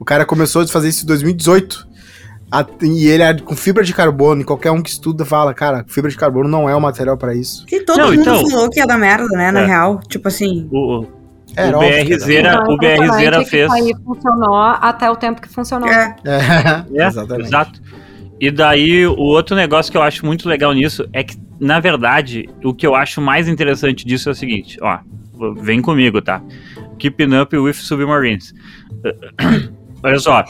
O 0.00 0.04
cara 0.04 0.24
começou 0.24 0.62
a 0.62 0.66
fazer 0.66 0.88
isso 0.88 1.04
em 1.04 1.06
2018. 1.06 1.86
A- 2.50 2.66
E 2.82 3.06
ele 3.06 3.22
é 3.22 3.32
com 3.38 3.54
fibra 3.54 3.84
de 3.84 3.94
carbono, 3.94 4.40
e 4.40 4.44
qualquer 4.44 4.72
um 4.72 4.82
que 4.82 4.90
estuda 4.90 5.24
fala, 5.24 5.54
cara, 5.54 5.84
fibra 5.86 6.10
de 6.10 6.16
carbono 6.16 6.48
não 6.48 6.68
é 6.68 6.74
o 6.74 6.80
material 6.80 7.16
pra 7.16 7.32
isso. 7.34 7.64
Que 7.66 7.80
todo 7.84 7.98
Não, 7.98 8.06
mundo 8.10 8.20
então- 8.22 8.50
falou 8.50 8.68
que 8.70 8.80
ia 8.80 8.86
dar 8.86 8.98
merda, 8.98 9.28
né? 9.36 9.52
Na 9.52 9.60
É. 9.60 9.66
real. 9.66 10.00
Tipo 10.08 10.26
assim. 10.26 10.68
O, 10.72 11.06
Era 11.56 11.76
o 11.76 11.80
BR 11.80 12.12
era. 12.12 12.18
Zera, 12.18 12.52
Então, 12.54 12.74
o 12.74 12.76
BR 12.76 12.86
Zera 12.86 13.04
impressionante 13.04 13.44
que 13.44 13.50
fez. 13.50 13.72
Isso 13.72 13.74
aí 13.84 13.92
funcionou 14.04 14.54
até 14.56 15.10
o 15.10 15.16
tempo 15.16 15.40
que 15.42 15.48
funcionou. 15.48 15.88
É. 15.88 16.16
É, 16.24 16.38
É, 17.04 17.06
exatamente. 17.06 17.46
Exato. 17.46 17.80
E 18.40 18.50
daí, 18.50 19.06
o 19.06 19.16
outro 19.18 19.54
negócio 19.54 19.92
que 19.92 19.98
eu 19.98 20.02
acho 20.02 20.24
muito 20.24 20.48
legal 20.48 20.72
nisso 20.72 21.06
é 21.12 21.22
que, 21.22 21.36
na 21.60 21.78
verdade, 21.78 22.48
o 22.64 22.72
que 22.74 22.86
eu 22.86 22.94
acho 22.96 23.20
mais 23.20 23.46
interessante 23.48 24.04
disso 24.06 24.28
é 24.30 24.32
o 24.32 24.34
seguinte, 24.34 24.78
ó, 24.80 24.98
vem 25.60 25.82
comigo, 25.82 26.22
tá? 26.22 26.40
Keeping 26.98 27.36
Up 27.38 27.54
with 27.56 27.74
Submarines. 27.74 28.54
Olha 30.02 30.18
só, 30.18 30.42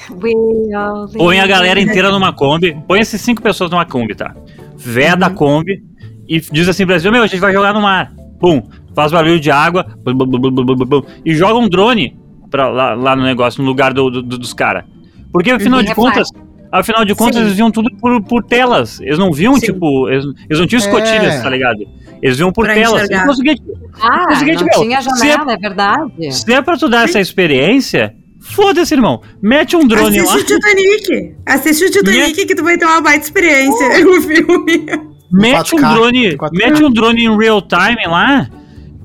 põe 1.16 1.40
a 1.40 1.47
galera 1.47 1.80
inteira 1.80 2.11
numa 2.11 2.33
Kombi, 2.33 2.76
põe 2.87 3.00
esses 3.00 3.21
cinco 3.21 3.42
pessoas 3.42 3.71
numa 3.71 3.85
Kombi, 3.85 4.14
tá? 4.14 4.35
Veda 4.76 5.26
a 5.26 5.30
Kombi 5.30 5.83
e 6.28 6.40
diz 6.40 6.69
assim 6.69 6.87
pra 6.87 6.95
eles, 6.97 7.04
meu, 7.11 7.23
a 7.23 7.26
gente 7.26 7.40
vai 7.40 7.52
jogar 7.52 7.75
no 7.75 7.80
mar. 7.83 8.12
Pum, 8.38 8.62
faz 8.95 9.12
barulho 9.12 9.40
de 9.40 9.50
água 9.50 9.85
bum, 10.04 10.14
bum, 10.14 10.26
bum, 10.26 10.38
bum, 10.40 10.50
bum, 10.64 10.76
bum, 10.76 10.87
bum, 10.87 11.02
e 11.25 11.35
joga 11.35 11.59
um 11.59 11.69
drone 11.69 12.16
pra 12.50 12.69
lá, 12.69 12.95
lá 12.95 13.16
no 13.16 13.23
negócio, 13.23 13.62
no 13.62 13.69
lugar 13.69 13.92
do, 13.92 14.09
do- 14.11 14.23
dos 14.23 14.52
caras. 14.52 14.85
Porque, 15.33 15.50
afinal 15.50 15.80
Uhum. 15.80 15.85
de 15.85 15.95
contas, 15.95 16.28
afinal 16.73 17.04
de 17.04 17.14
contas, 17.14 17.37
Sim. 17.37 17.42
eles 17.42 17.54
viam 17.54 17.71
tudo 17.71 17.90
por, 18.00 18.23
por 18.23 18.42
telas. 18.45 19.00
Eles 19.00 19.19
não 19.19 19.30
viam, 19.33 19.54
Sim. 19.54 19.66
tipo, 19.66 20.09
eles, 20.09 20.25
eles 20.49 20.59
não 20.59 20.66
tinham 20.66 20.80
escotilhas, 20.80 21.35
É. 21.35 21.42
tá 21.42 21.50
ligado? 21.50 21.78
Eles 22.23 22.37
viam 22.38 22.50
por 22.52 22.64
Pra 22.64 22.75
telas. 22.75 23.02
enxergar. 23.04 23.23
E 23.23 23.26
consegui- 23.26 23.62
Ah, 24.02 24.25
É 24.30 24.33
o 24.33 24.37
seguinte, 24.37 24.57
não 24.61 24.64
meu, 24.73 24.80
tinha 24.83 25.00
janela, 25.02 25.52
é 25.52 25.57
verdade. 25.57 26.33
se 26.33 26.52
é 26.52 26.62
pra 26.62 26.76
tu 26.76 26.88
dar 26.88 27.04
essa 27.04 27.21
experiência, 27.21 28.14
foda-se, 28.40 28.94
irmão. 28.94 29.20
Mete 29.42 29.76
um 29.76 29.87
drone 29.87 30.18
Assiste 30.18 30.35
lá. 30.35 30.37
o 30.40 30.44
Titanic. 30.44 31.37
Assiste 31.47 31.85
o 31.85 31.90
Titanic 31.90 32.47
que 32.47 32.54
tu 32.54 32.62
vai 32.64 32.76
ter 32.78 32.85
uma 32.87 33.00
baita 33.00 33.25
experiência. 33.25 33.87
O 34.09 34.20
filme. 34.23 34.87
Mete 35.32 35.75
um 35.76 35.78
4K, 35.78 35.94
drone, 35.94 36.37
4K. 36.37 36.49
mete 36.52 36.85
um 36.85 36.90
drone 36.90 37.25
em 37.25 37.37
real 37.38 37.62
time 37.62 38.04
lá 38.09 38.49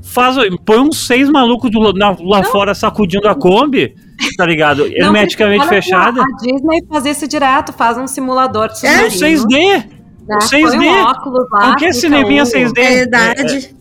faz, 0.01 0.37
põe 0.65 0.79
uns 0.79 1.05
seis 1.05 1.29
malucos 1.29 1.69
do, 1.69 1.91
na, 1.93 2.15
lá 2.21 2.43
fora 2.45 2.73
sacudindo 2.73 3.27
a 3.27 3.35
Kombi, 3.35 3.93
tá 4.37 4.45
ligado? 4.45 4.85
Hermeticamente 4.95 5.67
fechada. 5.67 6.21
A 6.21 6.25
Disney 6.41 6.83
faz 6.87 7.05
isso 7.05 7.27
direto, 7.27 7.73
faz 7.73 7.97
um 7.97 8.07
simulador 8.07 8.69
de 8.69 8.85
É, 8.87 9.09
submarino, 9.09 9.43
6D. 9.47 9.85
né? 10.27 10.37
6D. 10.41 10.77
Põe 10.77 10.87
um 10.89 11.03
óculos 11.03 11.45
lá, 11.51 11.67
Não 11.67 11.75
quer 11.75 11.87
fica 11.87 11.93
cineminha 11.93 12.43
um- 12.43 12.45
6D. 12.45 12.79
É 12.79 12.89
verdade. 12.95 13.75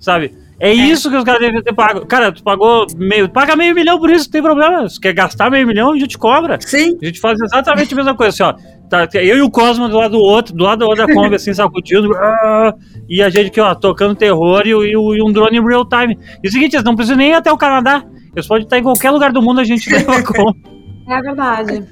sabe? 0.00 0.34
É, 0.62 0.72
isso 0.72 1.10
que 1.10 1.16
os 1.16 1.24
caras 1.24 1.40
devem 1.40 1.60
ter 1.60 1.74
pago. 1.74 2.06
Cara, 2.06 2.30
tu 2.30 2.40
pagou 2.40 2.86
meio. 2.96 3.28
Paga 3.28 3.56
meio 3.56 3.74
milhão 3.74 3.98
por 3.98 4.08
isso, 4.08 4.26
não 4.26 4.30
tem 4.30 4.42
problema. 4.42 4.88
Se 4.88 5.00
quer 5.00 5.12
gastar 5.12 5.50
meio 5.50 5.66
milhão, 5.66 5.90
a 5.90 5.98
gente 5.98 6.16
cobra. 6.16 6.56
Sim. 6.60 6.96
A 7.02 7.04
gente 7.04 7.18
faz 7.18 7.36
exatamente 7.40 7.92
a 7.92 7.96
mesma 7.96 8.14
coisa, 8.14 8.30
assim, 8.30 8.42
ó. 8.44 8.88
Tá, 8.88 9.08
eu 9.14 9.38
e 9.38 9.42
o 9.42 9.50
Cosmo 9.50 9.88
do 9.88 9.96
lado 9.96 10.12
do 10.12 10.20
outro, 10.20 10.54
do 10.54 10.62
lado 10.62 10.78
da 10.78 10.86
outra 10.86 11.12
Kombi, 11.12 11.34
assim, 11.34 11.52
sacudindo. 11.52 12.14
ah, 12.14 12.72
e 13.08 13.20
a 13.20 13.28
gente 13.28 13.48
aqui, 13.48 13.60
ó, 13.60 13.74
tocando 13.74 14.14
terror 14.14 14.62
e, 14.64 14.70
e 14.70 14.92
e 14.92 15.22
um 15.22 15.32
drone 15.32 15.58
em 15.58 15.66
real 15.66 15.84
time. 15.84 16.16
E 16.44 16.46
o 16.46 16.52
seguinte, 16.52 16.76
eles 16.76 16.84
não 16.84 16.94
precisam 16.94 17.16
nem 17.16 17.30
ir 17.30 17.34
até 17.34 17.50
o 17.50 17.58
Canadá. 17.58 18.04
Eles 18.32 18.46
podem 18.46 18.62
estar 18.62 18.78
em 18.78 18.84
qualquer 18.84 19.10
lugar 19.10 19.32
do 19.32 19.42
mundo, 19.42 19.60
a 19.60 19.64
gente 19.64 19.90
leva 19.90 20.14
a 20.14 20.22
Kombi. 20.22 20.62
É 21.08 21.20
verdade. 21.22 21.84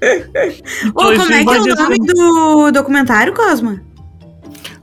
Ô, 0.95 1.03
como 1.03 1.33
é 1.33 1.45
que 1.45 1.55
é 1.55 1.61
o 1.61 1.75
nome 1.75 1.97
do 2.07 2.71
documentário, 2.71 3.35
Cosma? 3.35 3.90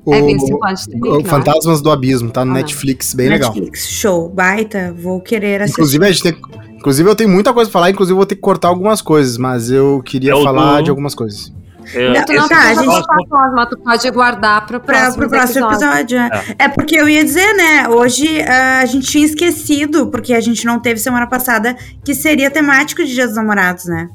É 0.09 0.21
O, 0.21 0.25
Vince 0.25 0.51
Quantity, 0.57 0.95
o 0.95 0.99
não 0.99 1.19
é? 1.19 1.23
Fantasmas 1.23 1.81
do 1.81 1.91
Abismo, 1.91 2.29
tá 2.31 2.45
no 2.45 2.51
Ah. 2.51 2.55
Netflix, 2.55 3.13
bem 3.13 3.29
legal. 3.29 3.49
Netflix, 3.53 3.87
show, 3.87 4.29
baita, 4.29 4.93
vou 4.97 5.19
querer 5.21 5.61
assistir. 5.61 5.79
Inclusive, 5.81 6.05
a 6.05 6.11
gente 6.11 6.23
tem, 6.23 6.37
inclusive, 6.77 7.09
eu 7.09 7.15
tenho 7.15 7.29
muita 7.29 7.53
coisa 7.53 7.69
pra 7.69 7.79
falar, 7.79 7.91
inclusive, 7.91 8.13
eu 8.13 8.17
vou 8.17 8.25
ter 8.25 8.35
que 8.35 8.41
cortar 8.41 8.69
algumas 8.69 9.01
coisas, 9.01 9.37
mas 9.37 9.69
eu 9.69 10.01
queria 10.05 10.31
É 10.31 10.35
o 10.35 10.43
falar 10.43 10.77
do- 10.77 10.83
de 10.83 10.89
algumas 10.89 11.13
coisas. 11.15 11.51
É, 11.93 12.13
Não, 12.13 12.25
Tu 12.25 12.33
não 12.33 12.49
tá, 12.49 12.59
a 12.63 12.73
gente- 12.73 12.85
Cosma, 13.29 13.65
tu 13.69 13.77
pode 13.79 14.11
guardar 14.11 14.65
pro 14.65 14.77
Pra, 14.77 14.97
próximo, 14.99 15.17
pro 15.21 15.29
próximo 15.29 15.67
episódio. 15.71 16.17
é. 16.17 16.29
É. 16.59 16.67
porque 16.67 16.95
eu 16.99 17.07
ia 17.07 17.23
dizer, 17.23 17.53
né? 17.53 17.87
Hoje 17.87 18.41
ah, 18.41 18.79
a 18.81 18.85
gente 18.85 19.07
tinha 19.07 19.25
esquecido, 19.25 20.07
porque 20.07 20.33
a 20.33 20.41
gente 20.41 20.65
não 20.65 20.79
teve 20.81 20.99
semana 20.99 21.25
passada, 21.27 21.77
que 22.03 22.13
seria 22.13 22.51
temático 22.51 23.01
de 23.05 23.13
Dia 23.13 23.25
dos 23.25 23.37
Namorados, 23.37 23.85
né? 23.85 24.09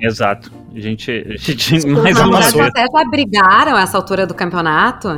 Exato. 0.00 0.52
A 0.74 0.78
gente, 0.80 1.10
a 1.10 1.36
gente 1.36 1.76
Os 1.76 1.84
mais 1.84 2.18
uma 2.20 2.40
vez. 2.40 2.54
até 2.58 2.82
já 2.92 3.04
brigaram 3.10 3.78
essa 3.78 3.96
altura 3.96 4.26
do 4.26 4.34
campeonato. 4.34 5.16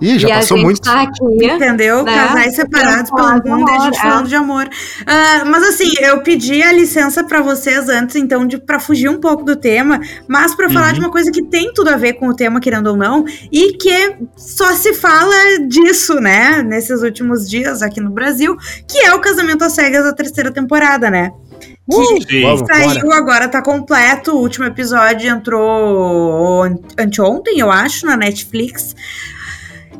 Ih, 0.00 0.16
já 0.16 0.28
e 0.28 0.32
passou 0.34 0.54
a 0.56 0.60
gente 0.60 0.64
muito. 0.66 0.80
tá 0.82 1.00
aqui. 1.02 1.44
Entendeu? 1.44 2.04
Né? 2.04 2.14
Casais 2.14 2.54
separados 2.54 3.10
pelo 3.10 3.22
Falar 3.26 3.42
mundo 3.44 3.68
e 3.68 3.72
a 3.74 3.78
gente 3.80 3.98
é. 3.98 4.00
falando 4.02 4.28
de 4.28 4.34
amor. 4.36 4.68
Ah, 5.04 5.44
mas 5.44 5.64
assim, 5.64 5.90
eu 6.00 6.20
pedi 6.22 6.62
a 6.62 6.72
licença 6.72 7.24
pra 7.24 7.40
vocês 7.42 7.88
antes, 7.88 8.14
então, 8.14 8.46
de, 8.46 8.58
pra 8.58 8.78
fugir 8.78 9.08
um 9.08 9.18
pouco 9.18 9.42
do 9.42 9.56
tema, 9.56 9.98
mas 10.28 10.54
pra 10.54 10.68
falar 10.70 10.88
Uhum. 10.88 10.92
de 10.92 11.00
uma 11.00 11.10
coisa 11.10 11.32
que 11.32 11.42
tem 11.42 11.72
tudo 11.74 11.88
a 11.88 11.96
ver 11.96 12.12
com 12.12 12.28
o 12.28 12.34
tema, 12.36 12.60
querendo 12.60 12.88
ou 12.88 12.96
não, 12.96 13.24
e 13.50 13.72
que 13.72 14.14
só 14.36 14.72
se 14.76 14.94
fala 14.94 15.34
disso, 15.66 16.14
né, 16.20 16.62
nesses 16.62 17.02
últimos 17.02 17.50
dias 17.50 17.82
aqui 17.82 18.00
no 18.00 18.10
Brasil, 18.10 18.56
que 18.86 18.98
é 18.98 19.12
o 19.14 19.18
Casamento 19.20 19.64
às 19.64 19.72
Cegas 19.72 20.04
da 20.04 20.12
terceira 20.12 20.52
temporada, 20.52 21.10
né? 21.10 21.32
Que. 22.26 22.42
Vamos, 22.42 22.66
Saiu, 22.66 23.02
bora. 23.06 23.16
agora 23.18 23.48
tá 23.48 23.62
completo. 23.62 24.32
O 24.32 24.40
último 24.40 24.66
episódio 24.66 25.28
entrou 25.30 26.62
an- 26.64 26.78
anteontem, 26.98 27.58
eu 27.58 27.70
acho, 27.70 28.04
na 28.06 28.16
Netflix. 28.16 28.94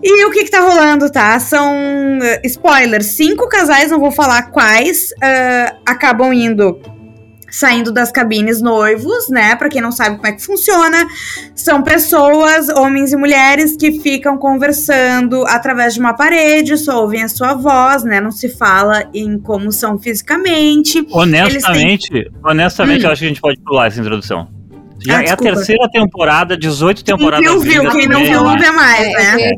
E 0.02 0.25
o 0.26 0.30
que 0.30 0.45
que 0.45 0.50
tá 0.50 0.61
rolando, 0.61 1.11
tá? 1.11 1.38
São 1.40 1.75
eh, 2.23 2.40
spoilers. 2.45 3.07
Cinco 3.07 3.49
casais, 3.49 3.90
não 3.90 3.99
vou 3.99 4.11
falar 4.12 4.50
quais, 4.50 5.12
ah, 5.21 5.75
acabam 5.87 6.33
indo. 6.33 6.78
Saindo 7.50 7.90
das 7.93 8.12
cabines 8.12 8.61
noivos, 8.61 9.28
né? 9.28 9.57
Pra 9.57 9.69
quem 9.69 9.81
não 9.81 9.90
sabe 9.90 10.17
como 10.17 10.26
é 10.28 10.33
que 10.33 10.45
funciona, 10.45 11.07
são 11.55 11.83
pessoas, 11.83 12.69
homens 12.69 13.12
e 13.12 13.17
mulheres, 13.17 13.76
que 13.76 14.00
ficam 14.00 14.37
conversando 14.37 15.45
através 15.47 15.95
de 15.95 16.00
uma 16.00 16.14
parede, 16.14 16.76
só 16.76 17.00
ouvem 17.00 17.23
a 17.23 17.28
sua 17.28 17.55
voz, 17.55 18.05
né? 18.05 18.21
Não 18.21 18.31
se 18.31 18.49
fala 18.49 19.09
em 19.14 19.38
como 19.38 19.73
são 19.73 19.99
fisicamente. 19.99 21.07
Honestamente, 21.11 22.31
honestamente, 22.45 23.00
Hum. 23.02 23.07
eu 23.07 23.12
acho 23.12 23.21
que 23.21 23.25
a 23.25 23.28
gente 23.28 23.40
pode 23.40 23.59
pular 23.61 23.87
essa 23.87 24.00
introdução. 24.00 24.58
Já 25.00 25.19
Ah, 25.19 25.23
é 25.25 25.31
a 25.31 25.37
terceira 25.37 25.88
temporada, 25.90 26.57
18 26.57 27.05
temporadas. 27.05 27.47
Quem 27.47 27.59
viu, 27.61 27.90
Quem 27.90 28.09
não 28.09 28.21
viu, 28.25 28.43
não 28.43 28.59
vê 28.59 28.71
mais, 28.71 29.07
É, 29.07 29.12
né? 29.12 29.43
é, 29.43 29.50
é, 29.50 29.55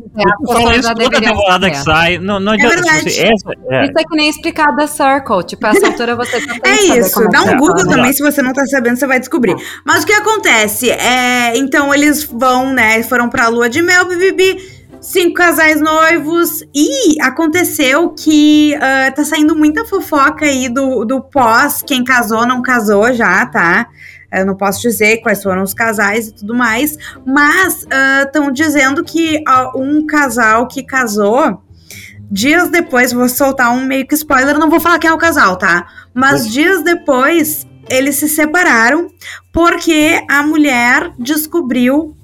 falo 0.47 0.69
pessoas 0.71 0.77
isso 0.79 0.95
toda 0.95 1.21
temporada 1.21 1.71
que 1.71 1.77
sai. 1.79 2.19
Não, 2.19 2.39
não 2.39 2.53
adianta. 2.53 2.75
verdade. 2.77 3.09
Assim, 3.09 3.21
essa, 3.21 3.51
é, 3.71 3.85
Isso 3.85 3.99
é 3.99 4.05
que 4.05 4.17
nem 4.17 4.29
explicar 4.29 4.77
The 4.77 4.87
Circle. 4.87 5.45
Tipo, 5.45 5.67
essa 5.67 5.87
altura 5.89 6.15
você 6.17 6.41
que 6.41 6.69
É 6.69 6.99
isso, 6.99 7.27
dá 7.29 7.43
um 7.43 7.49
é. 7.51 7.57
Google 7.57 7.77
Vamos 7.77 7.95
também, 7.95 8.13
se 8.13 8.23
você 8.23 8.43
não 8.43 8.53
tá 8.53 8.67
sabendo, 8.67 8.97
você 8.97 9.07
vai 9.07 9.19
descobrir. 9.19 9.57
Mas 9.85 10.03
o 10.03 10.07
que 10.07 10.13
acontece? 10.13 10.91
É, 10.91 11.57
então 11.57 11.95
eles 11.95 12.25
vão, 12.25 12.73
né? 12.73 13.03
Foram 13.03 13.29
pra 13.29 13.49
lua 13.49 13.69
de 13.69 13.81
mel, 13.81 14.07
bibibi, 14.07 14.59
cinco 15.01 15.35
casais 15.35 15.81
noivos. 15.81 16.63
E 16.75 17.17
aconteceu 17.23 18.11
que 18.11 18.75
ah, 18.75 19.11
tá 19.11 19.25
saindo 19.25 19.57
muita 19.57 19.85
fofoca 19.87 20.45
aí 20.45 20.69
do, 20.69 21.05
do 21.07 21.23
pós, 21.23 21.83
quem 21.87 22.05
casou, 22.05 22.47
não 22.47 22.61
casou 22.61 23.13
já, 23.15 23.47
tá? 23.47 23.87
Eu 24.33 24.47
não 24.47 24.57
posso 24.57 24.81
dizer 24.81 25.19
quais 25.19 25.43
foram 25.43 25.63
os 25.63 25.75
casais 25.75 26.29
e 26.29 26.33
tudo 26.33 26.55
mais, 26.55 26.97
mas 27.27 27.87
estão 28.25 28.51
dizendo 28.53 29.03
que 29.03 29.43
ah, 29.47 29.73
um 29.77 30.07
casal 30.07 30.69
que 30.69 30.83
casou, 30.83 31.63
dias 32.31 32.69
depois, 32.69 33.13
vou 33.13 33.29
soltar 33.29 33.73
um 33.73 33.85
meio 33.85 34.07
que 34.07 34.15
spoiler, 34.15 34.59
não 34.59 34.71
vou 34.71 34.81
falar 34.81 34.99
quem 34.99 35.11
é 35.11 35.13
o 35.13 35.19
casal, 35.19 35.57
tá? 35.57 35.87
Mas 36.15 36.49
dias 36.49 36.83
depois, 36.83 37.67
eles 37.89 38.17
se 38.17 38.29
separaram 38.29 39.09
porque 39.53 40.25
a 40.31 40.43
mulher 40.43 41.13
descobriu 41.19 42.17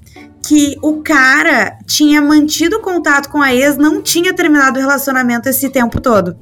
que 0.47 0.77
o 0.81 1.01
cara 1.03 1.77
tinha 1.85 2.21
mantido 2.21 2.79
contato 2.79 3.29
com 3.29 3.41
a 3.41 3.53
ex, 3.53 3.75
não 3.75 4.01
tinha 4.01 4.33
terminado 4.33 4.77
o 4.77 4.81
relacionamento 4.81 5.49
esse 5.49 5.69
tempo 5.69 5.99
todo. 5.99 6.37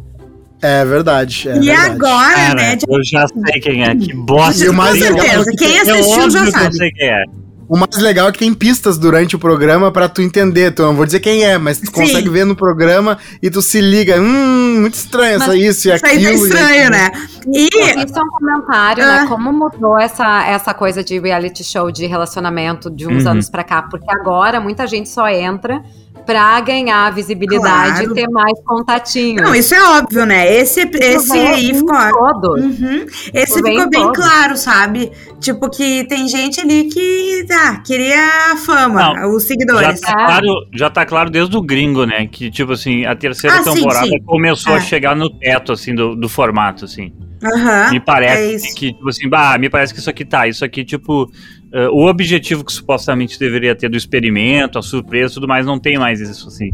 É 0.62 0.83
verdade. 0.85 1.47
É 1.50 1.57
e 1.57 1.59
verdade. 1.65 1.89
agora, 1.91 2.33
cara, 2.35 2.53
né? 2.55 2.77
eu 2.88 3.03
já 3.03 3.27
sei 3.27 3.62
quem 3.62 3.83
é. 3.83 3.95
Que 3.95 4.13
bosta. 4.13 4.63
E 4.65 4.69
o 4.69 4.74
mais 4.74 4.97
com 4.97 5.03
legal 5.03 5.19
certeza, 5.19 5.41
é 5.41 5.51
que 5.51 5.57
quem 5.57 5.77
é 5.77 5.81
assistiu 5.81 6.29
já 6.29 6.41
que 6.41 6.47
eu 6.47 6.51
sabe. 6.51 6.75
sei 6.77 6.91
quem 6.91 7.07
é. 7.09 7.24
O 7.67 7.75
mais 7.77 7.97
legal 7.97 8.27
é 8.29 8.31
que 8.31 8.38
tem 8.38 8.53
pistas 8.53 8.95
durante 8.95 9.35
o 9.35 9.39
programa 9.39 9.91
pra 9.91 10.07
tu 10.07 10.21
entender. 10.21 10.69
Tu 10.71 10.83
não 10.83 10.95
vou 10.95 11.03
dizer 11.03 11.19
quem 11.19 11.43
é, 11.43 11.57
mas 11.57 11.79
tu 11.79 11.88
Sim. 11.88 11.91
consegue 11.91 12.29
ver 12.29 12.45
no 12.45 12.55
programa 12.55 13.17
e 13.41 13.50
tu 13.50 13.59
se 13.59 13.81
liga. 13.81 14.21
Hum, 14.21 14.81
muito 14.81 14.93
estranho 14.93 15.38
essa 15.38 15.47
Mas 15.47 15.59
isso 15.63 15.89
e 15.89 15.95
Isso 15.95 16.05
aí 16.05 16.12
aquilo. 16.13 16.24
tá 16.25 16.31
e 16.31 16.35
estranho, 16.35 16.88
aquilo. 16.88 16.91
né? 16.91 17.12
E 17.51 17.65
Isso 18.05 18.19
é 18.19 18.21
um 18.21 18.29
comentário, 18.29 19.03
Ah. 19.03 19.21
né? 19.24 19.27
Como 19.27 19.51
mudou 19.51 19.97
essa, 20.00 20.45
essa 20.47 20.75
coisa 20.75 21.03
de 21.03 21.19
reality 21.19 21.63
show 21.63 21.89
de 21.91 22.05
relacionamento 22.05 22.91
de 22.91 23.07
uns 23.07 23.24
Uhum. 23.25 23.31
anos 23.31 23.50
pra 23.50 23.63
cá. 23.63 23.81
Porque 23.81 24.05
agora 24.12 24.59
muita 24.59 24.85
gente 24.85 25.09
só 25.09 25.27
entra 25.27 25.81
pra 26.25 26.60
ganhar 26.62 27.12
visibilidade 27.13 28.05
Claro. 28.05 28.12
e 28.12 28.13
ter 28.15 28.27
mais 28.29 28.60
contatinhos. 28.65 29.41
Não, 29.44 29.53
isso 29.55 29.74
é 29.75 29.84
óbvio, 29.98 30.25
né? 30.25 30.53
Esse, 30.55 30.82
esse 30.82 31.38
aí 31.38 31.74
ficou. 31.74 31.96
Uhum. 31.96 33.05
Esse 33.34 33.55
Ficou 33.55 33.63
bem 33.63 33.75
ficou 33.77 33.89
bem 33.89 34.12
claro, 34.13 34.58
sabe? 34.58 35.12
Tipo, 35.39 35.70
que 35.70 36.03
tem 36.05 36.27
gente 36.27 36.60
ali 36.62 36.86
que 36.86 37.46
ah, 37.51 37.77
queria 37.86 38.51
a 38.53 38.58
fama, 38.58 39.13
Não, 39.13 39.36
os 39.36 39.44
Já 39.44 39.48
seguidores. 39.50 40.01
tá, 40.01 40.12
É. 40.12 40.13
claro, 40.25 40.48
já 40.74 40.89
tá 40.89 41.05
claro 41.05 41.29
desde 41.29 41.55
o 41.55 41.62
gringo, 41.62 42.05
né? 42.05 42.27
Que, 42.27 42.50
tipo 42.50 42.72
assim, 42.74 43.05
a 43.05 43.15
terceira 43.15 43.58
Ah, 43.60 43.63
sim, 43.63 43.74
temporada 43.75 44.08
sim. 44.08 44.20
começou 44.25 44.74
É. 44.74 44.77
a 44.77 44.79
chegar 44.82 45.15
no 45.15 45.29
teto, 45.29 45.72
assim, 45.72 45.94
do, 45.94 46.15
do 46.15 46.27
formato, 46.29 46.86
assim. 46.86 47.13
Aham. 47.44 47.91
me 47.91 47.98
é 47.98 48.00
parece 48.00 48.55
isso. 48.55 48.75
que, 48.75 48.91
tipo 48.94 49.08
assim, 49.10 49.29
bah, 49.29 49.58
me 49.60 49.70
parece 49.70 49.94
que 49.94 50.00
isso 50.00 50.10
aqui 50.10 50.25
tá. 50.25 50.48
Isso 50.48 50.65
aqui, 50.65 50.84
tipo, 50.84 51.29
eh, 51.74 51.88
o 51.89 52.05
objetivo 52.07 52.63
que 52.63 52.72
supostamente 52.74 53.38
deveria 53.39 53.75
ter 53.75 53.89
do 53.89 53.98
experimento, 53.98 54.77
a 54.79 54.81
surpresa 54.81 55.34
e 55.34 55.36
tudo 55.36 55.48
mais, 55.48 55.65
não 55.65 55.79
tem 55.79 55.98
mais 55.98 56.19
isso, 56.22 56.48
assim. 56.48 56.72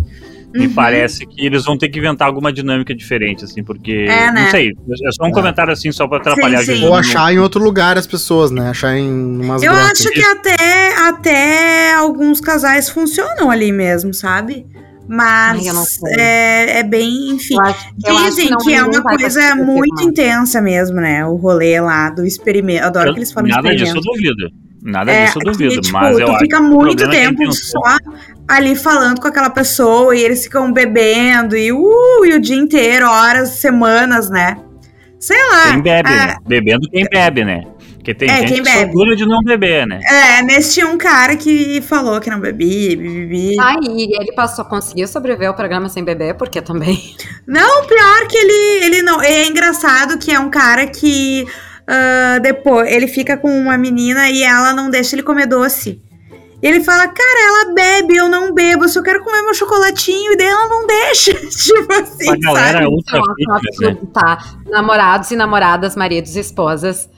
Me 0.54 0.68
Uhum. 0.68 0.74
parece 0.74 1.26
que 1.26 1.46
eles 1.46 1.64
vão 1.64 1.78
ter 1.78 1.88
que 1.88 1.98
inventar 1.98 2.28
alguma 2.28 2.52
dinâmica 2.52 2.94
diferente, 2.94 3.46
assim, 3.46 3.64
porque. 3.64 4.06
É, 4.10 4.32
né? 4.34 4.44
Não 4.44 4.52
sei. 4.52 4.72
É 5.08 5.12
só 5.14 5.24
um 5.24 5.30
É. 5.30 5.32
comentário 5.32 5.72
assim, 5.72 5.94
só 5.94 6.06
pra 6.10 6.18
atrapalhar 6.18 6.62
Sim, 6.64 6.72
a 6.74 6.76
sim. 6.76 6.86
Ou 6.86 6.94
achar 6.94 7.34
em 7.34 7.40
outro 7.40 7.64
lugar 7.64 7.98
as 7.98 8.06
pessoas, 8.06 8.52
né? 8.52 8.70
Achar 8.70 8.98
em 8.98 9.10
umas 9.10 9.64
Eu 9.64 9.72
acho 9.72 10.12
que 10.12 10.22
até, 10.22 10.98
até 11.08 11.94
alguns 11.94 12.42
casais 12.42 12.90
funcionam 12.90 13.50
ali 13.50 13.72
mesmo, 13.72 14.14
sabe? 14.14 14.66
Mas 15.08 16.00
Ai, 16.06 16.14
é, 16.20 16.80
é 16.80 16.84
bem, 16.84 17.30
enfim. 17.32 17.56
Eu 17.56 17.62
acho- 17.62 17.90
eu 18.06 18.16
Dizem 18.26 18.50
não- 18.50 18.58
que, 18.60 18.74
é 18.74 18.84
uma 18.84 19.02
coisa 19.04 19.56
muito 19.56 20.04
intensa 20.04 20.62
mesmo, 20.62 20.98
né? 20.98 21.26
O 21.26 21.36
rolê 21.36 21.80
lá 21.80 22.10
do 22.10 22.26
experimento. 22.26 22.86
Adoro 22.86 23.10
Eu- 23.10 23.14
que 23.14 23.20
eles 23.20 23.32
falam 23.32 23.50
Nada 23.50 23.74
disso 23.76 23.94
eu 23.96 24.00
experimento. 24.00 24.36
duvido. 24.36 24.71
Nada 24.82 25.12
É, 25.12 25.26
disso 25.26 25.40
eu 25.40 25.44
que, 25.44 25.52
duvido. 25.52 25.82
tipo, 25.82 25.90
mas 25.90 26.18
eu 26.18 26.26
tu 26.26 26.32
acho 26.32 26.40
fica 26.40 26.60
que 26.60 26.62
muito 26.62 27.04
é 27.04 27.08
tempo 27.08 27.38
pensou. 27.38 27.56
só 27.56 27.98
ali 28.48 28.76
falando 28.76 29.20
com 29.22 29.28
aquela 29.28 29.50
pessoa 29.50 30.16
e 30.16 30.22
eles 30.22 30.44
ficam 30.44 30.72
bebendo 30.74 31.56
e, 31.58 31.72
uh, 31.72 32.26
e 32.26 32.34
o 32.34 32.42
dia 32.42 32.56
inteiro, 32.58 33.08
horas, 33.08 33.50
semanas, 33.52 34.30
né? 34.30 34.58
Sei 35.20 35.38
lá. 35.50 35.72
Quem 35.72 35.82
bebe, 35.82 36.10
é, 36.10 36.28
né? 36.28 36.36
Bebendo 36.48 36.90
quem 36.90 37.06
bebe, 37.10 37.46
né? 37.46 37.64
Porque 37.96 38.16
tem 38.16 38.30
É, 38.30 38.38
gente 38.38 38.54
quem 38.54 38.64
que 38.64 38.64
bebe. 38.64 38.80
segura 38.80 39.16
de 39.16 39.26
não 39.28 39.44
beber, 39.44 39.86
né? 39.88 40.00
É, 40.10 40.42
nesse 40.42 40.74
tinha 40.74 40.88
um 40.88 40.98
cara 40.98 41.36
que 41.38 41.82
falou 41.82 42.20
que 42.20 42.30
não 42.32 42.40
bebia, 42.40 42.98
bebi. 42.98 43.56
Ai, 43.60 43.78
e 43.84 44.16
ele 44.20 44.32
passou, 44.34 44.66
conseguiu 44.66 45.08
sobreviver 45.08 45.48
ao 45.50 45.54
programa 45.56 45.88
sem 45.90 46.04
beber, 46.04 46.34
porque 46.36 46.62
também. 46.62 47.16
Não, 47.48 47.86
pior 47.86 48.28
que 48.28 48.38
ele, 48.38 48.86
ele 48.86 49.02
não. 49.04 49.22
É 49.22 49.46
engraçado 49.46 50.18
que 50.18 50.32
é 50.32 50.40
um 50.40 50.50
cara 50.50 50.88
que 50.88 51.46
ah, 51.88 52.40
depois 52.40 52.92
ele 52.92 53.08
fica 53.08 53.38
com 53.38 53.50
uma 53.50 53.78
menina 53.78 54.30
e 54.30 54.44
ela 54.44 54.74
não 54.74 54.90
deixa 54.90 55.16
ele 55.16 55.24
comer 55.24 55.48
doce. 55.48 56.02
Ele 56.62 56.84
fala, 56.84 57.08
cara, 57.08 57.40
ela 57.48 57.74
bebe, 57.74 58.16
eu 58.16 58.30
não 58.30 58.54
bebo, 58.54 58.84
eu 58.86 58.90
só 58.90 59.02
quero 59.02 59.24
comer 59.24 59.42
meu 59.42 59.54
chocolatinho, 59.54 60.34
e 60.34 60.38
daí 60.38 60.48
ela 60.48 60.68
não 60.68 60.86
deixa. 60.86 61.34
tipo 61.50 61.92
assim, 61.92 62.30
A 62.30 62.38
galera 62.38 62.84
sabe? 62.84 62.86
ultra 62.86 63.20
Não, 63.20 63.60
fitness, 63.60 63.80
né? 63.80 63.98
Tá, 64.14 64.38
namorados 64.70 65.32
e 65.32 65.36
namoradas, 65.36 65.96
maridos 65.96 66.36
e 66.36 66.40
esposas. 66.40 67.10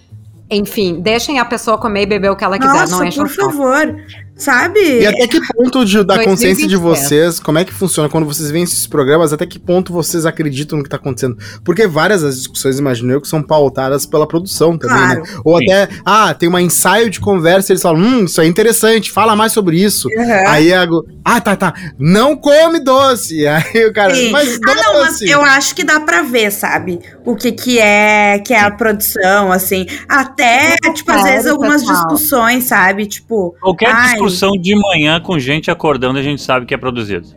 Enfim, 0.49 1.01
deixem 1.01 1.39
a 1.39 1.45
pessoa 1.45 1.77
comer 1.77 2.03
e 2.03 2.05
beber 2.05 2.31
o 2.31 2.35
que 2.37 2.43
ela 2.43 2.57
quiser, 2.57 2.87
não 2.87 2.99
Nossa, 2.99 3.09
o 3.09 3.13
por 3.13 3.29
favor. 3.29 3.95
Sabe? 4.35 5.01
E 5.01 5.05
até 5.05 5.27
que 5.27 5.39
ponto 5.53 5.85
de, 5.85 5.97
da 5.97 6.15
2027. 6.15 6.25
consciência 6.25 6.67
de 6.67 6.75
vocês, 6.75 7.39
como 7.39 7.59
é 7.59 7.65
que 7.65 7.71
funciona 7.73 8.09
quando 8.09 8.25
vocês 8.25 8.49
veem 8.49 8.63
esses 8.63 8.87
programas, 8.87 9.31
até 9.31 9.45
que 9.45 9.59
ponto 9.59 9.93
vocês 9.93 10.25
acreditam 10.25 10.77
no 10.77 10.83
que 10.83 10.89
tá 10.89 10.97
acontecendo? 10.97 11.37
Porque 11.63 11.87
várias 11.87 12.23
das 12.23 12.37
discussões, 12.37 12.79
imagino 12.79 13.13
eu, 13.13 13.21
que 13.21 13.27
são 13.27 13.43
pautadas 13.43 14.05
pela 14.05 14.27
produção 14.27 14.77
também, 14.77 14.97
Claro. 14.97 15.21
né? 15.21 15.29
Ou 15.45 15.57
Sim. 15.59 15.65
até, 15.71 15.89
ah, 16.03 16.33
tem 16.33 16.49
uma 16.49 16.61
ensaio 16.61 17.09
de 17.09 17.19
conversa, 17.19 17.71
eles 17.71 17.81
falam, 17.81 18.01
hum, 18.01 18.25
isso 18.25 18.41
é 18.41 18.47
interessante, 18.47 19.11
fala 19.11 19.35
mais 19.35 19.51
sobre 19.51 19.81
isso. 19.81 20.09
Aham. 20.17 20.43
Aí 20.47 20.73
a, 20.73 20.87
ah, 21.23 21.39
tá, 21.39 21.55
tá, 21.55 21.73
não 21.97 22.35
come 22.35 22.79
doce. 22.79 23.45
Aí 23.47 23.85
o 23.85 23.93
cara, 23.93 24.15
Sim. 24.15 24.31
mas 24.31 24.59
Ah, 24.67 24.75
não, 24.75 25.01
mas 25.01 25.21
eu 25.21 25.41
acho 25.41 25.75
que 25.75 25.83
dá 25.83 25.99
pra 25.99 26.21
ver, 26.23 26.51
sabe? 26.51 26.99
O 27.25 27.35
que 27.35 27.51
que 27.51 27.79
é, 27.79 28.39
que 28.39 28.53
é 28.53 28.59
a 28.59 28.71
produção, 28.71 29.51
assim. 29.51 29.85
Até, 30.09 30.75
tipo, 30.93 31.11
às 31.11 31.23
vezes 31.23 31.47
algumas 31.47 31.83
discussões, 31.85 32.65
sabe? 32.65 33.05
Tipo, 33.05 33.55
Qualquer 33.61 33.93
Ai. 33.93 34.22
Discussão 34.25 34.51
de 34.57 34.75
manhã 34.75 35.19
com 35.21 35.37
gente 35.39 35.69
acordando, 35.71 36.17
a 36.19 36.21
gente 36.23 36.41
sabe 36.41 36.65
que 36.65 36.73
é 36.73 36.77
produzido. 36.77 37.27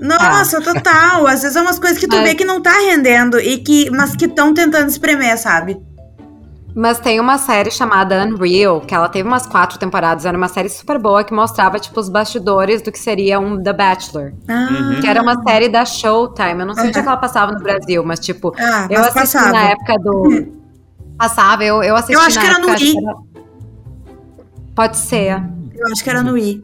nossa, 0.00 0.60
total. 0.60 1.26
Às 1.26 1.42
vezes 1.42 1.56
é 1.56 1.60
umas 1.62 1.78
coisas 1.78 1.98
que 1.98 2.08
tu 2.08 2.16
É. 2.16 2.22
vê 2.22 2.34
que 2.34 2.44
não 2.44 2.60
tá 2.60 2.72
rendendo, 2.72 3.38
e 3.38 3.58
que, 3.58 3.90
mas 3.90 4.16
que 4.16 4.24
estão 4.26 4.52
tentando 4.52 4.88
espremer, 4.88 5.38
sabe? 5.38 5.76
Mas 6.74 6.98
tem 6.98 7.20
uma 7.20 7.36
série 7.36 7.70
chamada 7.70 8.24
Unreal, 8.24 8.80
que 8.80 8.94
ela 8.94 9.06
teve 9.06 9.28
umas 9.28 9.46
quatro 9.46 9.78
temporadas, 9.78 10.24
era 10.24 10.36
uma 10.36 10.48
série 10.48 10.70
super 10.70 10.98
boa 10.98 11.22
que 11.22 11.32
mostrava, 11.34 11.78
tipo, 11.78 12.00
os 12.00 12.08
bastidores 12.08 12.80
do 12.80 12.90
que 12.90 12.98
seria 12.98 13.38
um 13.38 13.62
The 13.62 13.74
Bachelor. 13.74 14.32
Ah. 14.48 14.98
Que 15.00 15.06
era 15.06 15.20
uma 15.20 15.40
série 15.42 15.68
da 15.68 15.84
Showtime. 15.84 16.60
Eu 16.60 16.66
não 16.66 16.74
sei 16.74 16.88
onde 16.88 16.98
é 16.98 17.02
que 17.02 17.06
ela 17.08 17.18
passava 17.18 17.52
no 17.52 17.60
Brasil, 17.62 18.02
mas, 18.06 18.18
tipo, 18.20 18.54
ah, 18.58 18.86
eu 18.88 19.00
mas 19.00 19.08
assisti 19.14 19.36
passava. 19.36 19.52
na 19.52 19.62
época 19.70 19.94
do. 19.98 20.48
Passava, 21.18 21.62
eu, 21.62 21.82
eu 21.82 21.94
assisti 21.94 22.14
Eu 22.14 22.20
acho 22.20 22.36
na 22.36 22.40
que 22.42 22.48
era 22.48 22.58
época. 22.58 22.72
no 22.72 22.78
I. 22.80 24.72
Pode 24.74 24.96
ser. 24.96 25.42
Eu 25.86 25.92
acho 25.92 26.02
que 26.04 26.10
era 26.10 26.22
no 26.22 26.36
I. 26.38 26.62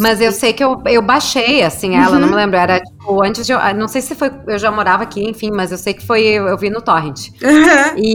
Mas 0.00 0.20
eu 0.20 0.32
sei 0.32 0.52
que 0.52 0.64
eu, 0.64 0.82
eu 0.86 1.00
baixei, 1.00 1.62
assim, 1.62 1.94
ela, 1.94 2.14
Uhum. 2.16 2.20
não 2.20 2.28
me 2.28 2.34
lembro. 2.34 2.56
Era, 2.56 2.80
tipo, 2.80 3.22
antes 3.22 3.46
de. 3.46 3.52
eu- 3.52 3.74
Não 3.76 3.86
sei 3.86 4.02
se 4.02 4.14
foi. 4.16 4.30
Eu 4.48 4.58
já 4.58 4.70
morava 4.70 5.04
aqui, 5.04 5.22
enfim, 5.28 5.50
mas 5.52 5.70
eu 5.70 5.78
sei 5.78 5.94
que 5.94 6.04
foi. 6.04 6.22
Eu, 6.24 6.48
eu 6.48 6.58
vi 6.58 6.70
no 6.70 6.80
Torrent. 6.82 7.28
Aham. 7.42 7.94
E, 7.96 8.14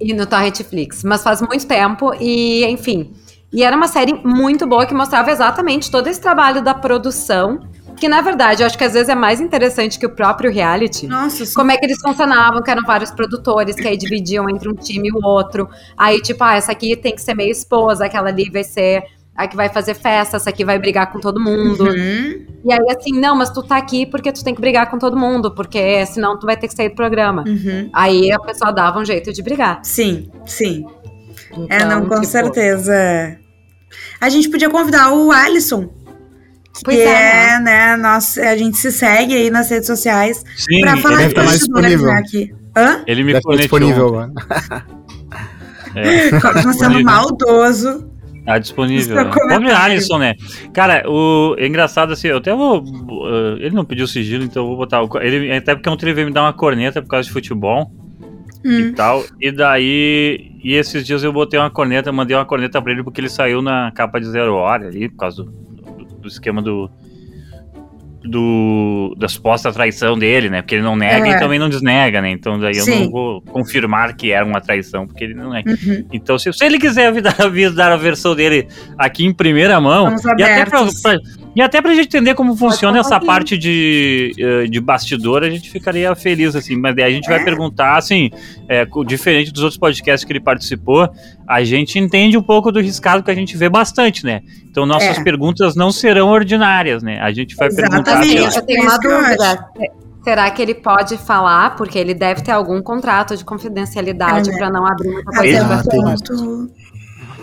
e 0.00 0.14
no 0.14 0.26
Torrentflix. 0.26 1.02
Mas 1.02 1.22
faz 1.24 1.40
muito 1.42 1.66
tempo, 1.66 2.12
e 2.20 2.64
enfim. 2.66 3.12
E 3.52 3.62
era 3.64 3.76
uma 3.76 3.88
série 3.88 4.14
muito 4.24 4.66
boa 4.66 4.86
que 4.86 4.94
mostrava 4.94 5.30
exatamente 5.30 5.90
todo 5.90 6.06
esse 6.08 6.20
trabalho 6.20 6.62
da 6.62 6.74
produção. 6.74 7.58
Que 7.96 8.08
na 8.08 8.20
verdade 8.20 8.62
eu 8.62 8.66
acho 8.66 8.76
que 8.76 8.84
às 8.84 8.92
vezes 8.92 9.08
é 9.08 9.14
mais 9.14 9.40
interessante 9.40 9.98
que 9.98 10.06
o 10.06 10.10
próprio 10.10 10.50
reality. 10.50 11.06
Nossa, 11.06 11.44
sim. 11.44 11.54
Como 11.54 11.70
é 11.70 11.76
que 11.76 11.84
eles 11.84 12.00
funcionavam, 12.00 12.62
que 12.62 12.70
eram 12.70 12.82
vários 12.82 13.10
produtores, 13.10 13.76
que 13.76 13.86
aí 13.86 13.96
dividiam 13.96 14.48
entre 14.48 14.68
um 14.68 14.74
time 14.74 15.08
e 15.08 15.12
o 15.12 15.24
outro. 15.24 15.68
Aí, 15.96 16.20
tipo, 16.20 16.42
ah, 16.42 16.56
essa 16.56 16.72
aqui 16.72 16.96
tem 16.96 17.14
que 17.14 17.22
ser 17.22 17.34
meio 17.34 17.50
esposa, 17.50 18.06
aquela 18.06 18.28
ali 18.28 18.50
vai 18.50 18.64
ser 18.64 19.04
a 19.36 19.48
que 19.48 19.56
vai 19.56 19.68
fazer 19.68 19.94
festa, 19.94 20.36
essa 20.36 20.50
aqui 20.50 20.64
vai 20.64 20.78
brigar 20.78 21.10
com 21.12 21.18
todo 21.18 21.40
mundo. 21.40 21.84
Uhum. 21.84 22.46
E 22.64 22.72
aí, 22.72 22.86
assim, 22.96 23.18
não, 23.18 23.34
mas 23.34 23.50
tu 23.50 23.62
tá 23.62 23.76
aqui 23.76 24.06
porque 24.06 24.32
tu 24.32 24.44
tem 24.44 24.54
que 24.54 24.60
brigar 24.60 24.88
com 24.88 24.98
todo 24.98 25.16
mundo, 25.16 25.52
porque 25.52 26.06
senão 26.06 26.38
tu 26.38 26.46
vai 26.46 26.56
ter 26.56 26.68
que 26.68 26.74
sair 26.74 26.90
do 26.90 26.94
programa. 26.94 27.42
Uhum. 27.46 27.90
Aí 27.92 28.30
a 28.30 28.38
pessoa 28.38 28.72
dava 28.72 29.00
um 29.00 29.04
jeito 29.04 29.32
de 29.32 29.42
brigar. 29.42 29.80
Sim, 29.82 30.30
sim. 30.46 30.86
é, 31.68 31.76
Então, 31.76 31.88
não, 31.88 32.08
com 32.08 32.14
tipo, 32.14 32.26
certeza. 32.26 33.38
A 34.20 34.28
gente 34.28 34.48
podia 34.48 34.70
convidar 34.70 35.12
o 35.12 35.32
Alisson. 35.32 35.88
Que 36.74 36.84
Pois 36.84 36.98
é, 36.98 37.54
é, 37.54 37.60
né? 37.60 37.96
Nós, 37.96 38.36
a 38.38 38.56
gente 38.56 38.76
se 38.76 38.90
segue 38.90 39.34
aí 39.34 39.50
nas 39.50 39.70
redes 39.70 39.86
sociais 39.86 40.44
Sim, 40.56 40.80
pra 40.80 40.96
falar 40.96 41.28
de 41.28 41.34
tá 41.34 41.42
mais 41.44 41.52
bastidores, 41.60 41.90
disponível. 41.90 42.06
né, 42.06 42.18
aqui. 42.18 42.54
Hã? 42.76 43.04
ele 43.06 43.22
me 43.22 43.32
conectou. 43.40 43.56
disponível 43.56 44.06
agora. 44.08 44.32
É, 45.94 46.30
Disponível. 46.66 47.04
maldoso. 47.04 48.10
tá 48.44 48.58
disponível. 48.58 49.04
Seu 49.04 49.24
né? 49.24 49.30
Comentário. 49.32 49.76
Alisson, 49.76 50.18
né? 50.18 50.34
Cara, 50.72 51.04
o 51.08 51.54
é 51.58 51.66
engraçado 51.66 52.12
assim, 52.12 52.28
eu 52.28 52.38
até 52.38 52.52
vou. 52.52 52.82
uh, 52.82 53.56
ele 53.58 53.70
não 53.74 53.84
pediu 53.84 54.06
sigilo, 54.08 54.42
então 54.44 54.64
eu 54.64 54.68
vou 54.68 54.76
botar. 54.76 55.02
o- 55.02 55.18
Ele, 55.20 55.52
até 55.52 55.74
porque 55.74 55.88
ontem 55.88 56.06
ele 56.06 56.14
veio 56.14 56.26
me 56.26 56.32
dar 56.32 56.42
uma 56.42 56.52
corneta 56.52 57.00
por 57.00 57.08
causa 57.08 57.26
de 57.28 57.32
futebol 57.32 57.92
e 58.64 58.82
Hum. 58.86 58.92
tal. 58.94 59.22
E 59.40 59.52
daí. 59.52 60.50
E 60.64 60.74
esses 60.74 61.06
dias 61.06 61.22
eu 61.22 61.32
botei 61.32 61.60
uma 61.60 61.70
corneta, 61.70 62.10
mandei 62.10 62.36
uma 62.36 62.44
corneta 62.46 62.82
pra 62.82 62.90
ele 62.90 63.04
porque 63.04 63.20
ele 63.20 63.28
saiu 63.28 63.62
na 63.62 63.92
capa 63.94 64.18
de 64.18 64.26
zero 64.26 64.54
hora 64.54 64.88
ali, 64.88 65.08
por 65.10 65.18
causa 65.18 65.44
do, 65.44 65.52
do, 66.24 66.28
esquema 66.28 66.60
do. 66.60 66.90
Do, 68.26 69.14
da 69.18 69.28
suposta 69.28 69.70
traição 69.70 70.18
dele, 70.18 70.48
né? 70.48 70.62
Porque 70.62 70.76
ele 70.76 70.82
não 70.82 70.96
nega 70.96 71.28
É. 71.28 71.32
e 71.32 71.38
também 71.38 71.58
não 71.58 71.68
desnega, 71.68 72.22
né? 72.22 72.30
Então 72.30 72.58
daí 72.58 72.74
eu 72.74 72.82
Sim. 72.84 73.04
não 73.04 73.10
vou 73.10 73.42
confirmar 73.42 74.16
que 74.16 74.32
era 74.32 74.46
uma 74.46 74.62
traição, 74.62 75.06
porque 75.06 75.24
ele 75.24 75.34
não 75.34 75.54
é. 75.54 75.62
Uhum. 75.66 76.06
Então, 76.10 76.38
se, 76.38 76.50
se 76.50 76.64
ele 76.64 76.78
quiser 76.78 77.12
dar, 77.20 77.34
dar 77.76 77.92
a 77.92 77.96
versão 77.98 78.34
dele 78.34 78.66
aqui 78.96 79.26
em 79.26 79.34
primeira 79.34 79.78
mão, 79.78 80.14
Estamos 80.14 80.40
e 80.40 80.42
até, 80.42 80.64
pra, 80.64 80.78
abertos. 80.80 81.02
pra- 81.02 81.18
e 81.54 81.62
até 81.62 81.80
pra 81.80 81.94
gente 81.94 82.06
entender 82.08 82.34
como 82.34 82.56
funciona 82.56 82.98
essa 82.98 83.16
aqui. 83.16 83.26
parte 83.26 83.58
de, 83.58 84.32
eh, 84.38 84.66
de 84.66 84.80
bastidor, 84.80 85.42
a 85.42 85.50
gente 85.50 85.70
ficaria 85.70 86.14
feliz, 86.14 86.54
assim. 86.56 86.76
Mas 86.76 86.94
daí 86.96 87.04
a 87.04 87.10
gente 87.10 87.28
vai 87.28 87.40
É. 87.40 87.44
perguntar, 87.44 87.96
assim, 87.96 88.30
é, 88.68 88.86
diferente 89.06 89.52
dos 89.52 89.62
outros 89.62 89.78
podcasts 89.78 90.24
que 90.24 90.32
ele 90.32 90.40
participou, 90.40 91.08
a 91.46 91.62
gente 91.64 91.98
entende 91.98 92.36
um 92.36 92.42
pouco 92.42 92.72
do 92.72 92.80
riscado 92.80 93.22
que 93.22 93.30
a 93.30 93.34
gente 93.34 93.56
vê 93.56 93.68
bastante, 93.68 94.24
né? 94.24 94.40
Então, 94.70 94.84
nossas 94.86 95.18
É. 95.18 95.22
perguntas 95.22 95.74
não 95.76 95.90
serão 95.92 96.28
ordinárias, 96.28 97.02
né? 97.02 97.20
A 97.20 97.32
gente 97.32 97.54
vai 97.56 97.68
perguntar. 97.70 98.22
Exatamente. 98.24 98.30
sei 98.32 98.40
lá, 98.40 98.48
Assim, 98.48 98.58
eu 98.58 98.66
tenho 98.66 98.82
uma 98.82 98.98
dúvida. 98.98 99.68
Será 100.24 100.50
que 100.50 100.62
ele 100.62 100.72
pode 100.74 101.18
falar? 101.18 101.76
Porque 101.76 101.98
ele 101.98 102.14
deve 102.14 102.40
ter 102.42 102.50
algum 102.52 102.80
contrato 102.80 103.36
de 103.36 103.44
confidencialidade 103.44 104.48
É, 104.48 104.52
né? 104.52 104.58
pra 104.58 104.70
não 104.70 104.86
abrir 104.86 105.10
muita 105.10 105.30
Até 105.38 105.48
Ele- 105.48 105.60
o 105.60 105.64
Ah, 105.64 105.82
tem. 105.82 106.00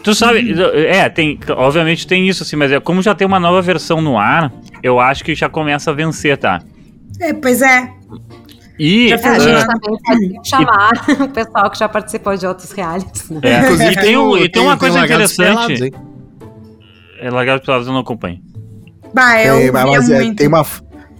Tu 0.03 0.15
sabe, 0.15 0.53
é, 0.87 1.07
tem, 1.09 1.39
obviamente 1.49 2.07
tem 2.07 2.27
isso, 2.27 2.43
assim, 2.43 2.55
mas 2.55 2.71
é, 2.71 2.79
como 2.79 3.01
já 3.01 3.13
tem 3.13 3.27
uma 3.27 3.39
nova 3.39 3.61
versão 3.61 4.01
no 4.01 4.17
ar, 4.17 4.51
eu 4.81 4.99
acho 4.99 5.23
que 5.23 5.35
já 5.35 5.47
começa 5.47 5.91
a 5.91 5.93
vencer, 5.93 6.37
tá? 6.37 6.61
É, 7.19 7.33
pois 7.33 7.61
é. 7.61 7.89
E, 8.79 9.09
Já 9.09 9.15
É, 9.15 9.27
a 9.27 9.39
gente 9.39 9.65
também 9.67 9.99
pode 10.33 10.49
chamar 10.49 10.89
o 11.21 11.27
pessoal 11.29 11.69
que 11.69 11.77
já 11.77 11.87
participou 11.87 12.35
de 12.35 12.47
outros 12.47 12.71
realities, 12.71 13.29
né? 13.29 13.39
é, 13.43 13.59
Inclusive, 13.59 13.91
e 13.91 13.95
tem, 13.95 14.17
um- 14.17 14.37
e 14.37 14.49
tem 14.49 14.63
uma 14.63 14.75
coisa 14.77 14.97
Largados 14.99 15.35
Pelados, 15.37 15.65
interessante. 15.65 15.95
hein? 15.95 16.01
É 17.19 17.29
Largados 17.29 17.63
Pelados 17.63 17.85
eu 17.87 17.93
não 17.93 17.99
acompanho. 17.99 18.39
Bah, 19.13 19.39
eu 19.43 19.57
Tem, 19.59 19.71
mas 19.71 20.09
é, 20.09 20.15
muito. 20.23 20.37
tem 20.37 20.47
uma 20.47 20.65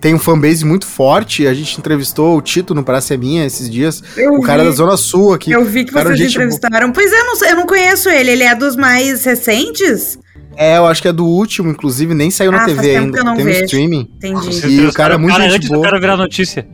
tem 0.02 0.14
um 0.16 0.20
fanbase 0.20 0.66
muito 0.66 0.86
forte. 0.86 1.46
A 1.48 1.54
gente 1.54 1.78
entrevistou 1.80 2.36
o 2.36 2.42
Tito 2.42 2.74
no 2.74 2.84
Praça 2.84 3.14
é 3.14 3.18
Minha 3.18 3.46
esses 3.46 3.70
dias. 3.70 4.04
Eu 4.18 4.34
o 4.34 4.42
cara 4.42 4.64
vi. 4.64 4.70
da 4.70 4.76
Zona 4.76 4.98
Sul 4.98 5.34
aqui. 5.34 5.52
Eu 5.52 5.64
vi 5.64 5.86
que 5.86 5.94
Cara, 5.94 6.08
vocês 6.10 6.20
gente 6.20 6.32
entrevistaram. 6.36 6.92
Pois 6.92 7.12
é, 7.14 7.20
eu 7.20 7.26
não, 7.26 7.46
eu 7.50 7.56
não 7.56 7.66
conheço 7.68 8.10
ele. 8.10 8.32
Ele 8.32 8.44
é 8.44 8.56
dos 8.56 8.76
mais 8.76 9.24
recentes? 9.24 10.18
É, 10.58 10.78
eu 10.78 10.86
acho 10.86 11.02
que 11.02 11.08
é 11.08 11.14
do 11.14 11.26
último, 11.26 11.70
inclusive, 11.72 12.14
nem 12.14 12.30
saiu 12.30 12.52
na 12.52 12.58
Ah, 12.64 12.66
faz 12.66 12.76
TV 12.76 12.88
tempo 12.90 13.06
ainda. 13.06 13.14
que 13.14 13.20
eu 13.20 13.26
não 13.26 13.36
tem 13.36 13.46
no 13.46 13.52
vejo. 13.52 13.64
streaming. 13.66 14.10
Entendi. 14.18 14.68
E 14.68 14.86
o 14.86 14.92
cara 14.92 15.14
é 15.14 15.18
muito 15.18 15.40
gente 15.40 15.54
antes 15.56 15.70
do 15.70 15.76
boa. 15.76 15.86
cara 15.86 16.00
virar 16.00 16.18
notícia. 16.18 16.68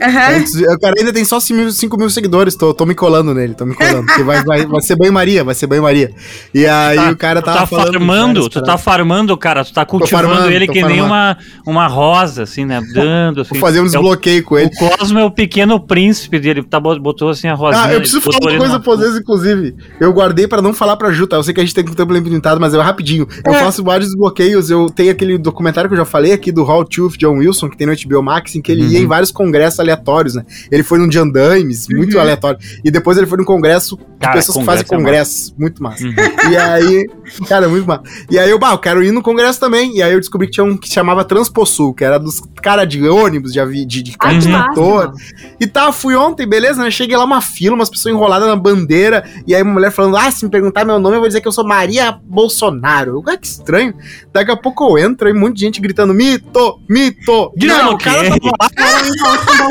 Antes- 0.00 0.54
o 0.54 0.78
cara 0.78 0.94
ainda 0.98 1.12
tem 1.12 1.24
só 1.24 1.40
5 1.40 1.58
mil, 1.60 1.70
5 1.72 1.96
mil 1.98 2.10
seguidores, 2.10 2.54
tô, 2.54 2.72
tô 2.72 2.86
me 2.86 2.94
colando 2.94 3.34
nele, 3.34 3.54
tô 3.54 3.64
me 3.66 3.74
colando. 3.74 4.06
Vai, 4.24 4.44
vai, 4.44 4.66
vai 4.66 4.80
ser 4.80 4.96
banho-maria, 4.96 5.42
vai 5.44 5.54
ser 5.54 5.66
banho-maria. 5.66 6.10
E 6.54 6.66
aí 6.66 6.96
Tá- 6.96 7.10
o 7.10 7.16
cara 7.16 7.42
Tu 7.42 7.44
tava 7.46 7.58
tá 7.60 7.66
falando. 7.66 7.92
farmando, 7.92 8.40
várias 8.40 8.48
tu 8.48 8.62
tá 8.62 8.78
farmando, 8.78 9.36
cara, 9.36 9.64
tu 9.64 9.72
tá 9.72 9.84
cultivando 9.84 10.28
farmando, 10.28 10.52
ele 10.52 10.66
que 10.66 10.74
nem 10.82 10.98
farmando. 10.98 11.04
uma, 11.06 11.38
uma 11.66 11.86
rosa, 11.86 12.42
assim, 12.44 12.64
né? 12.64 12.80
Dando, 12.94 13.40
assim. 13.42 13.50
Vou 13.54 13.60
fazer 13.60 13.80
um 13.80 13.84
É 13.84 13.86
o- 13.86 13.90
desbloqueio 13.90 14.42
com 14.44 14.58
ele. 14.58 14.70
O 14.80 14.96
Cosmo 14.98 15.18
é 15.18 15.24
o 15.24 15.30
pequeno 15.30 15.80
príncipe 15.80 16.38
dele, 16.38 16.62
tá, 16.62 16.78
botou 16.78 17.30
assim 17.30 17.48
a 17.48 17.54
rosinha. 17.54 17.84
Ah, 17.84 17.92
eu 17.92 18.00
preciso 18.00 18.20
falar 18.20 18.38
uma 18.40 18.58
coisa 18.58 18.80
pra 18.80 18.92
vocês, 18.96 19.16
inclusive. 19.16 19.74
Eu 20.00 20.12
guardei 20.12 20.46
pra 20.46 20.62
não 20.62 20.72
falar 20.72 20.96
pra 20.96 21.10
Ju, 21.10 21.26
tá? 21.26 21.36
Eu 21.36 21.42
sei 21.42 21.52
que 21.54 21.60
a 21.60 21.64
gente 21.64 21.74
tem 21.74 21.84
o 21.84 21.94
tempo 21.94 22.12
limitado, 22.12 22.60
mas 22.60 22.72
é 22.74 22.80
rapidinho. 22.80 23.26
Eu 23.44 23.54
É. 23.54 23.58
faço 23.60 23.82
vários 23.82 24.08
desbloqueios. 24.08 24.70
Eu 24.70 24.86
tenho 24.90 25.10
aquele 25.10 25.38
documentário 25.38 25.88
que 25.90 25.94
eu 25.94 25.98
já 25.98 26.04
falei 26.04 26.32
aqui 26.32 26.52
do 26.52 26.62
Hall 26.62 26.84
Tooth 26.84 27.16
John 27.18 27.38
Wilson, 27.38 27.68
que 27.68 27.76
tem 27.76 27.86
no 27.86 27.92
HBO 27.92 28.22
Max, 28.22 28.54
em 28.54 28.62
que 28.62 28.70
ele 28.72 28.82
Uhum. 28.84 28.90
ia 28.90 28.98
em 29.00 29.06
vários 29.06 29.30
congressos 29.30 29.80
aleatórios, 29.92 30.34
né? 30.34 30.44
Ele 30.70 30.82
foi 30.82 30.98
num 30.98 31.08
de 31.08 31.18
andames, 31.18 31.86
muito 31.88 32.14
Uhum. 32.14 32.20
aleatório. 32.20 32.58
E 32.84 32.90
depois 32.90 33.16
ele 33.18 33.26
foi 33.26 33.38
num 33.38 33.44
congresso 33.44 33.96
de 33.96 34.04
Cara, 34.20 34.34
pessoas 34.34 34.58
que 34.58 34.64
fazem 34.64 34.84
congresso 34.84 34.94
é 34.94 34.96
congressos. 34.96 35.54
Muito 35.58 35.82
massa. 35.82 36.04
Uhum. 36.04 36.14
E 36.50 36.56
aí, 36.56 37.06
cara, 37.48 37.68
muito 37.68 37.86
massa. 37.86 38.02
E 38.30 38.38
aí 38.38 38.50
eu, 38.50 38.58
bah, 38.58 38.72
eu 38.72 38.78
quero 38.78 39.02
ir 39.02 39.12
no 39.12 39.22
congresso 39.22 39.58
também. 39.60 39.96
E 39.96 40.02
aí 40.02 40.12
eu 40.12 40.20
descobri 40.20 40.46
que 40.48 40.54
tinha 40.54 40.64
um 40.64 40.76
que 40.76 40.88
se 40.88 40.94
chamava 40.94 41.24
Transposul, 41.24 41.94
que 41.94 42.04
era 42.04 42.18
dos 42.18 42.40
cara 42.62 42.84
de 42.84 43.06
ônibus, 43.08 43.52
de, 43.52 43.60
avi- 43.60 43.84
de, 43.86 44.02
de 44.02 44.14
Ai, 44.20 44.34
condutor. 44.34 45.08
massa. 45.08 45.24
E 45.60 45.66
tá, 45.66 45.90
fui 45.92 46.14
ontem, 46.16 46.46
beleza, 46.46 46.82
né? 46.82 46.90
Cheguei 46.90 47.16
lá 47.16 47.24
uma 47.24 47.40
fila, 47.40 47.74
umas 47.74 47.88
pessoas 47.90 48.14
enroladas 48.14 48.48
na 48.48 48.56
bandeira, 48.56 49.24
e 49.46 49.54
aí 49.54 49.62
uma 49.62 49.72
mulher 49.74 49.90
falando, 49.92 50.16
ah, 50.16 50.30
se 50.30 50.44
me 50.44 50.50
perguntar 50.50 50.84
meu 50.84 50.98
nome, 50.98 51.16
eu 51.16 51.20
vou 51.20 51.28
dizer 51.28 51.40
que 51.40 51.48
eu 51.48 51.52
sou 51.52 51.66
Maria 51.66 52.12
Bolsonaro. 52.24 53.12
Eu, 53.12 53.22
ah, 53.32 53.36
que 53.36 53.46
estranho. 53.46 53.94
Daqui 54.32 54.50
a 54.50 54.56
pouco 54.56 54.84
eu 54.98 54.98
entro, 54.98 55.28
aí 55.28 55.34
um 55.34 55.38
monte 55.38 55.54
de 55.56 55.60
gente 55.60 55.80
gritando, 55.80 56.12
mito, 56.12 56.80
mito. 56.88 57.52
Dizendo 57.56 57.82
Não, 57.84 57.92
o 57.94 57.98
cara 57.98 58.28
tava 58.28 58.50
lá, 58.60 58.68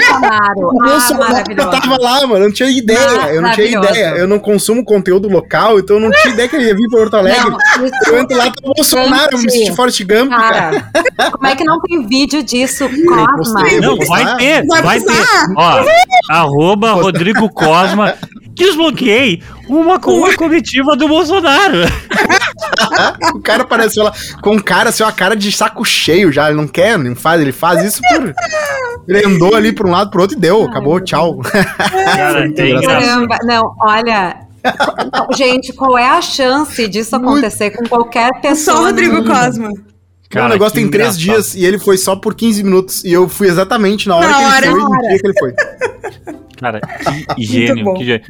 Com 0.08 0.20
Bolsonaro. 0.20 0.60
O 0.60 0.78
Ah, 0.88 0.89
Bolsonaro 0.89 1.72
tava 1.72 1.98
lá, 2.00 2.22
mano. 2.28 2.36
Eu 2.36 2.48
não 2.48 2.52
tinha 2.52 2.70
ideia. 2.70 3.34
Eu 3.34 3.41
não 3.41 3.52
tinha 3.52 3.67
ideia. 3.67 4.06
Eu 4.17 4.28
não 4.28 4.39
consumo 4.39 4.84
conteúdo 4.84 5.28
local, 5.28 5.80
então 5.80 5.98
eu 5.98 6.02
não 6.02 6.12
tinha 6.12 6.34
ideia 6.34 6.48
que 6.48 6.56
ele 6.56 6.65
ia 6.65 6.76
vir 6.76 6.88
pra 6.89 7.00
Porto 7.00 7.15
Alegre. 7.15 7.50
Não, 7.50 7.58
Eu 8.08 8.20
entro 8.20 8.38
lá, 8.38 8.46
tá 8.46 8.54
o 8.63 8.74
Bolsonaro, 8.74 9.30
eu 9.34 9.39
me 9.39 9.52
senti 9.52 9.76
Forrest 9.76 10.04
Gump, 10.04 10.30
cara. 10.30 10.91
Cara, 11.17 11.32
como 11.32 11.48
é 11.48 11.56
que 11.56 11.63
não 11.63 11.80
tem 11.82 12.06
vídeo 12.08 12.43
disso, 12.43 12.89
Cosma? 13.08 13.38
postei, 13.38 13.80
Não, 13.80 13.98
vai 13.98 14.38
ter, 14.38 14.65
Vai 14.67 14.82
vai 14.82 15.00
ter. 15.00 15.13
Ó, 15.56 15.86
arroba 16.30 16.93
Rodrigo 16.93 17.50
Cosma. 17.50 18.15
Desbloqueei 18.50 19.43
uma, 19.70 19.98
uma 19.98 20.34
comitiva 20.36 20.96
do 20.96 21.08
Bolsonaro. 21.08 21.78
O 23.36 23.39
cara 23.41 23.63
apareceu 23.63 24.04
lá 24.04 24.12
com 24.41 24.60
cara, 24.60 24.89
assim, 24.89 25.04
uma 25.04 25.12
cara 25.12 25.36
de 25.36 25.52
saco 25.52 25.84
cheio 25.86 26.32
já. 26.32 26.48
Ele 26.48 26.58
não 26.58 26.67
quer, 26.67 26.98
não 26.98 27.15
faz, 27.15 27.41
ele 27.41 27.52
faz 27.52 27.84
isso 27.84 28.02
por. 28.02 28.34
Ele 29.08 29.26
andou 29.26 29.56
ali 29.56 29.72
pra 29.72 29.88
um 29.88 29.91
lado 29.91 30.10
pro 30.12 30.22
outro 30.22 30.38
e 30.38 30.39
deu. 30.39 30.63
Acabou, 30.65 31.00
tchau. 31.00 31.38
Cara. 31.39 32.52
Caramba, 32.54 33.38
não, 33.43 33.74
olha. 33.82 34.38
Não, 35.13 35.28
Gente, 35.36 35.72
qual 35.74 35.98
é 35.98 36.10
a 36.10 36.22
chance 36.22 36.88
disso 36.88 37.15
acontecer 37.15 37.72
com 37.72 37.88
qualquer 37.88 38.30
pessoa? 38.41 38.76
Só 38.78 38.82
o 38.82 38.86
Rodrigo? 38.86 39.24
Cosma. 39.24 39.72
Cara, 40.30 40.48
o 40.48 40.50
negócio 40.50 40.76
tem 40.76 40.89
três 40.89 41.15
engraçado. 41.17 41.22
dias 41.43 41.56
e 41.56 41.63
ele 41.63 41.80
foi 41.80 41.98
só 41.98 42.13
por 42.17 42.36
15 42.36 42.62
minutos. 42.63 43.04
E 43.06 43.13
eu 43.13 43.30
fui 43.30 43.48
exatamente 43.48 44.10
na 44.10 44.17
hora 44.17 44.28
Na 44.28 44.38
que 44.38 44.43
hora. 44.43 44.65
ele 44.67 44.76
foi, 44.82 45.00
dia 45.08 45.20
que 45.20 45.28
ele 45.28 45.39
foi. 45.39 45.54
Cara, 46.60 46.82
que 47.36 47.43
gênio, 47.46 47.93
que 47.93 48.04
gênio. 48.04 48.22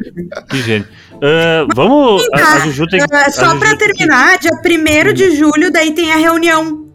Que 0.49 0.61
gênio. 0.61 0.87
Ah, 1.23 1.65
vamos. 1.73 2.23
A, 2.33 2.53
a 2.55 2.59
Juju 2.59 2.85
tem 2.87 3.01
a 3.01 3.31
só 3.31 3.45
Juju 3.47 3.59
pra 3.59 3.69
que- 3.71 3.77
terminar, 3.77 4.37
dia 4.37 4.51
1 4.53 5.13
de 5.13 5.35
julho, 5.37 5.71
daí 5.71 5.91
tem 5.93 6.11
a 6.11 6.17
reunião. 6.17 6.85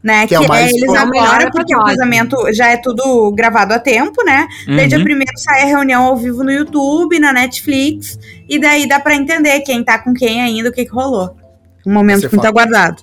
Né, 0.00 0.22
Que 0.22 0.28
que, 0.28 0.34
é 0.36 0.40
o 0.40 0.44
é, 0.44 0.48
mais 0.48 0.70
eles 0.72 0.94
agora, 0.94 1.50
porque 1.50 1.74
o 1.74 1.82
casamento 1.84 2.36
já 2.52 2.68
é 2.68 2.76
tudo 2.76 3.32
gravado 3.32 3.74
a 3.74 3.80
tempo, 3.80 4.24
né? 4.24 4.46
Daí 4.68 4.86
dia 4.86 4.96
Uhum. 4.98 5.04
1 5.04 5.24
sai 5.36 5.62
a 5.64 5.66
reunião 5.66 6.04
ao 6.04 6.16
vivo 6.16 6.44
no 6.44 6.52
YouTube, 6.52 7.18
na 7.18 7.32
Netflix, 7.32 8.16
e 8.48 8.60
daí 8.60 8.86
dá 8.88 9.00
pra 9.00 9.16
entender 9.16 9.58
quem 9.62 9.82
tá 9.82 9.98
com 9.98 10.14
quem 10.14 10.40
ainda, 10.40 10.68
o 10.68 10.72
que, 10.72 10.84
que 10.84 10.90
rolou. 10.92 11.36
Um 11.84 11.92
momento 11.92 12.20
Você 12.20 12.26
muito 12.28 12.36
fala. 12.36 12.48
aguardado. 12.48 13.02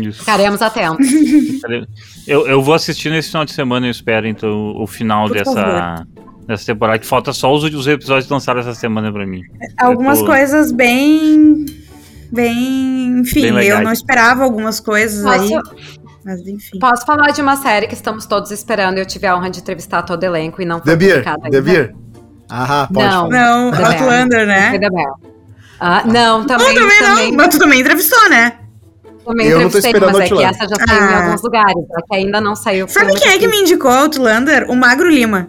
Isso. 0.00 0.20
Ficaremos 0.20 0.62
atentos. 0.62 1.06
Eu, 2.26 2.46
eu 2.46 2.62
vou 2.62 2.74
assistir 2.74 3.10
nesse 3.10 3.28
final 3.28 3.44
de 3.44 3.52
semana, 3.52 3.86
eu 3.86 3.90
espero, 3.90 4.26
então, 4.26 4.74
o 4.80 4.86
final 4.86 5.26
Por 5.26 5.36
dessa, 5.36 6.06
dessa 6.48 6.64
temporada. 6.64 6.98
Que 6.98 7.06
falta 7.06 7.34
só 7.34 7.52
os, 7.52 7.64
os 7.64 7.86
episódios 7.86 8.30
lançados 8.30 8.66
essa 8.66 8.78
semana 8.80 9.12
pra 9.12 9.26
mim. 9.26 9.42
Algumas 9.76 10.20
tô- 10.20 10.24
coisas 10.26 10.72
bem. 10.72 11.66
Bem. 12.32 13.18
Enfim, 13.20 13.52
Bem 13.52 13.66
eu 13.68 13.82
não 13.82 13.92
esperava 13.92 14.42
algumas 14.42 14.80
coisas 14.80 15.24
aí. 15.26 15.50
Mas 16.24 16.40
enfim. 16.46 16.78
posso 16.78 17.04
falar 17.04 17.30
de 17.32 17.42
uma 17.42 17.56
série 17.56 17.86
que 17.86 17.94
estamos 17.94 18.24
todos 18.26 18.50
esperando. 18.50 18.98
Eu 18.98 19.04
tive 19.06 19.26
a 19.26 19.36
honra 19.36 19.50
de 19.50 19.60
entrevistar 19.60 20.02
todo 20.02 20.22
o 20.22 20.26
elenco 20.26 20.62
e 20.62 20.64
não 20.64 20.78
foi 20.80 20.92
The 20.92 20.96
Beer, 20.96 21.12
publicada 21.24 21.40
The 21.42 21.46
ainda. 21.58 21.62
Beer. 21.62 21.94
Ah, 22.48 22.88
pode 22.92 23.06
Não. 23.06 23.12
falar. 23.12 23.28
Não, 23.30 23.70
The 23.72 23.84
Outlander, 23.84 24.46
né? 24.46 24.78
Bell. 24.78 24.90
Ah, 25.80 26.02
não, 26.06 26.44
também, 26.46 26.68
Não, 26.68 26.74
também 26.82 27.00
não. 27.02 27.08
também, 27.08 27.32
Mas 27.32 27.48
tu 27.48 27.58
também 27.58 27.80
entrevistou, 27.80 28.30
né? 28.30 28.58
também 29.24 29.46
Eu 29.48 29.60
não 29.60 29.70
tô 29.70 29.78
entrevistei, 29.78 29.90
esperando 29.92 30.18
mas 30.18 30.30
é 30.30 30.34
que 30.34 30.42
essa 30.44 30.68
já 30.68 30.76
saiu 30.86 31.02
em 31.02 31.12
Ah. 31.14 31.24
alguns 31.24 31.42
lugares, 31.42 31.74
é 31.76 32.02
que 32.08 32.14
ainda 32.16 32.40
não 32.40 32.54
saiu. 32.54 32.86
Sabe 32.88 33.14
quem 33.18 33.32
é 33.32 33.38
que 33.38 33.48
me 33.48 33.58
indicou 33.58 33.90
Outlander? 33.90 34.70
O 34.70 34.76
Magro 34.76 35.08
Lima. 35.10 35.48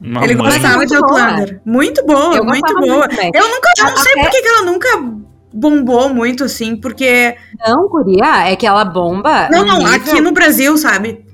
Uma 0.00 0.24
Ele 0.24 0.34
gostava 0.34 0.84
de 0.84 0.98
boa. 0.98 1.20
Outlander. 1.22 1.60
Muito 1.64 2.04
boa, 2.04 2.36
Eu 2.36 2.44
muito 2.44 2.74
boa. 2.74 3.06
muito. 3.08 3.14
Eu 3.36 3.48
nunca, 3.48 3.68
eu 3.78 3.84
não 3.84 3.96
sei 3.96 4.12
por 4.14 4.30
que 4.30 4.46
ela 4.46 4.62
nunca 4.62 4.88
bombou 5.56 6.08
muito 6.12 6.44
assim, 6.44 6.76
porque. 6.76 7.34
Não, 7.66 7.88
Guria, 7.88 8.48
é 8.48 8.56
que 8.56 8.66
ela 8.66 8.84
bomba. 8.84 9.48
Não, 9.50 9.64
não, 9.64 9.78
nível- 9.78 9.94
aqui 9.94 10.20
no 10.20 10.32
Brasil, 10.32 10.76
sabe? 10.76 11.24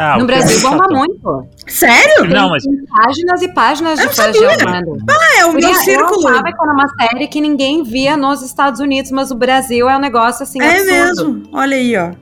Ah, 0.00 0.16
No 0.16 0.26
Brasil 0.26 0.60
cara- 0.62 0.76
bomba 0.76 0.96
muito. 0.96 1.48
Sério? 1.66 2.24
Não, 2.30 2.50
mas 2.50 2.62
Tem 2.62 2.72
páginas 2.86 3.42
e 3.42 3.48
páginas 3.48 3.98
Eu 3.98 4.08
de 4.08 4.14
fãs 4.14 4.32
de. 4.32 4.44
Ah, 4.44 5.40
é 5.40 5.44
o 5.46 5.52
meu 5.52 5.74
círculo. 5.74 6.22
Eu 6.22 6.28
achava 6.28 6.44
que 6.52 6.62
era 6.62 6.72
uma 6.72 6.88
série 7.00 7.26
que 7.26 7.40
ninguém 7.40 7.82
via 7.82 8.16
nos 8.16 8.40
Estados 8.42 8.78
Unidos, 8.80 9.10
mas 9.10 9.32
o 9.32 9.34
Brasil 9.34 9.88
é 9.88 9.96
um 9.96 10.00
negócio 10.00 10.44
assim 10.44 10.62
É 10.62 10.70
absurdo. 10.70 11.32
mesmo. 11.34 11.42
Olha 11.52 11.76
aí, 11.76 11.96
ó. 11.96 12.12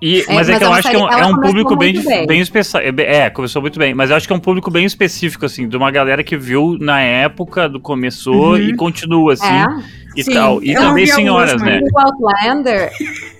E, 0.00 0.20
É, 0.20 0.34
mas 0.34 0.48
é 0.48 0.52
mas 0.52 0.58
que 0.58 0.64
eu 0.64 0.72
acho 0.72 0.90
que 0.90 0.96
é 0.96 0.98
um, 0.98 1.08
é 1.10 1.26
um 1.26 1.40
público 1.40 1.74
bem, 1.74 2.02
bem. 2.02 2.26
bem 2.26 2.40
especial. 2.40 2.82
É, 2.82 3.30
começou 3.30 3.62
muito 3.62 3.78
bem. 3.78 3.94
Mas 3.94 4.10
eu 4.10 4.16
acho 4.16 4.26
que 4.26 4.32
é 4.32 4.36
um 4.36 4.40
público 4.40 4.70
bem 4.70 4.84
específico, 4.84 5.46
assim, 5.46 5.66
de 5.68 5.76
uma 5.76 5.90
galera 5.90 6.22
que 6.22 6.36
viu 6.36 6.76
na 6.78 7.00
época 7.00 7.66
do 7.68 7.80
começou 7.80 8.50
Uhum. 8.52 8.58
e 8.58 8.76
continua, 8.76 9.32
assim, 9.32 9.46
É. 9.46 9.66
e 10.14 10.22
Sim, 10.22 10.34
tal. 10.34 10.62
E 10.62 10.72
eu 10.74 10.80
também 10.82 11.06
vi 11.06 11.12
senhoras, 11.12 11.52
algumas, 11.52 11.72
né? 11.72 11.88
O 11.94 11.98
Outlander, 11.98 12.90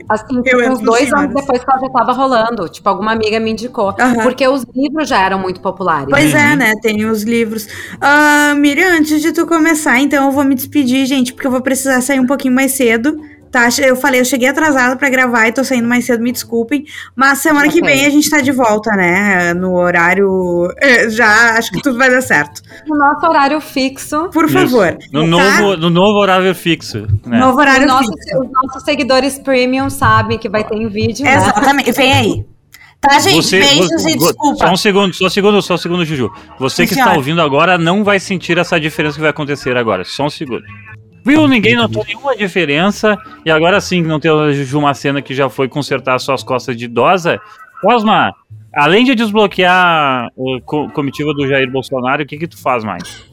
assim, 0.08 0.42
Eu 0.46 0.72
uns 0.72 0.80
dois 0.80 1.02
Senhoras. 1.04 1.24
anos 1.30 1.34
depois 1.34 1.62
que 1.62 1.70
ela 1.70 1.80
já 1.80 1.88
tava 1.90 2.12
rolando. 2.12 2.68
Tipo, 2.70 2.88
alguma 2.88 3.12
amiga 3.12 3.38
me 3.38 3.50
indicou. 3.50 3.94
Aham. 4.00 4.22
Porque 4.22 4.48
os 4.48 4.64
livros 4.74 5.08
já 5.10 5.20
eram 5.22 5.38
muito 5.38 5.60
populares. 5.60 6.08
Pois 6.08 6.34
é, 6.34 6.50
Uhum. 6.52 6.56
né? 6.56 6.72
Tem 6.80 7.04
os 7.04 7.22
livros. 7.22 7.68
Ah, 8.00 8.54
Miriam, 8.56 8.96
antes 8.98 9.20
de 9.20 9.30
tu 9.30 9.46
começar, 9.46 10.00
então 10.00 10.24
eu 10.24 10.32
vou 10.32 10.42
me 10.42 10.54
despedir, 10.54 11.04
gente, 11.04 11.34
porque 11.34 11.46
eu 11.46 11.50
vou 11.50 11.60
precisar 11.60 12.00
sair 12.00 12.18
um 12.18 12.26
pouquinho 12.26 12.54
mais 12.54 12.72
cedo. 12.72 13.14
Tá, 13.50 13.68
eu 13.82 13.96
falei, 13.96 14.20
eu 14.20 14.24
cheguei 14.24 14.48
atrasada 14.48 14.96
pra 14.96 15.08
gravar 15.08 15.46
e 15.48 15.52
tô 15.52 15.64
saindo 15.64 15.88
mais 15.88 16.04
cedo, 16.04 16.22
me 16.22 16.30
desculpem. 16.32 16.84
Mas 17.14 17.38
semana 17.38 17.68
que 17.68 17.80
Ok. 17.80 17.90
vem 17.90 18.04
a 18.04 18.10
gente 18.10 18.28
tá 18.28 18.40
de 18.40 18.52
volta, 18.52 18.90
né? 18.96 19.54
No 19.54 19.74
horário. 19.76 20.68
eh, 20.78 21.08
Já 21.10 21.56
acho 21.56 21.70
que 21.70 21.80
tudo 21.80 21.96
vai 21.96 22.10
dar 22.10 22.20
certo. 22.20 22.60
No 22.86 22.96
nosso 22.98 23.26
horário 23.26 23.60
fixo. 23.60 24.28
Por 24.32 24.48
favor. 24.50 24.96
No, 25.12 25.22
tá? 25.22 25.26
novo, 25.60 25.76
no 25.78 25.88
novo 25.90 26.18
horário 26.18 26.54
fixo. 26.54 27.06
Né? 27.24 27.38
Novo 27.38 27.58
horário 27.58 27.86
Os 27.86 27.92
nossos, 27.92 28.14
fixo. 28.14 28.40
os 28.40 28.50
nossos 28.50 28.82
seguidores 28.84 29.38
premium 29.38 29.88
sabem 29.88 30.38
que 30.38 30.48
vai 30.48 30.62
ter 30.64 30.74
em 30.76 30.88
vídeo, 30.88 31.24
né? 31.24 31.36
Exatamente. 31.36 31.92
Vem 31.92 32.12
aí. 32.12 32.46
Tá, 33.00 33.18
gente? 33.20 33.36
Você- 33.44 33.60
Beijos 33.60 34.02
vo- 34.02 34.08
e 34.08 34.16
desculpa. 34.18 34.66
Só 34.66 34.72
um 34.72 34.76
segundo, 34.76 35.14
só 35.14 35.26
um 35.26 35.30
segundo, 35.30 35.62
só 35.62 35.74
um 35.74 35.78
segundo, 35.78 36.04
Juju. 36.04 36.30
Você 36.58 36.76
Sim, 36.82 36.86
que 36.88 36.92
está 36.94 37.04
senhora. 37.04 37.18
ouvindo 37.18 37.40
agora 37.40 37.78
não 37.78 38.02
vai 38.02 38.18
sentir 38.18 38.58
essa 38.58 38.80
diferença 38.80 39.14
que 39.14 39.20
vai 39.20 39.30
acontecer 39.30 39.76
agora. 39.76 40.02
Só 40.04 40.24
um 40.24 40.30
segundo. 40.30 40.62
Viu? 41.26 41.48
Ninguém 41.48 41.74
notou 41.76 42.04
nenhuma 42.06 42.36
diferença. 42.36 43.16
E 43.44 43.50
agora 43.50 43.80
sim, 43.80 44.00
não 44.02 44.20
tem 44.20 44.30
a 44.30 44.52
Juju 44.52 44.80
Macena 44.80 45.20
que 45.20 45.34
já 45.34 45.48
foi 45.50 45.68
consertar 45.68 46.18
suas 46.20 46.42
costas 46.42 46.76
de 46.76 46.84
idosa. 46.84 47.40
Cosma, 47.82 48.32
além 48.74 49.04
de 49.04 49.14
desbloquear 49.14 49.74
a 49.74 50.28
co- 50.64 50.88
comitiva 50.90 51.34
do 51.34 51.46
Jair 51.46 51.70
Bolsonaro, 51.70 52.22
o 52.22 52.26
que 52.26 52.38
que 52.38 52.46
tu 52.46 52.56
faz 52.60 52.84
mais? 52.84 53.24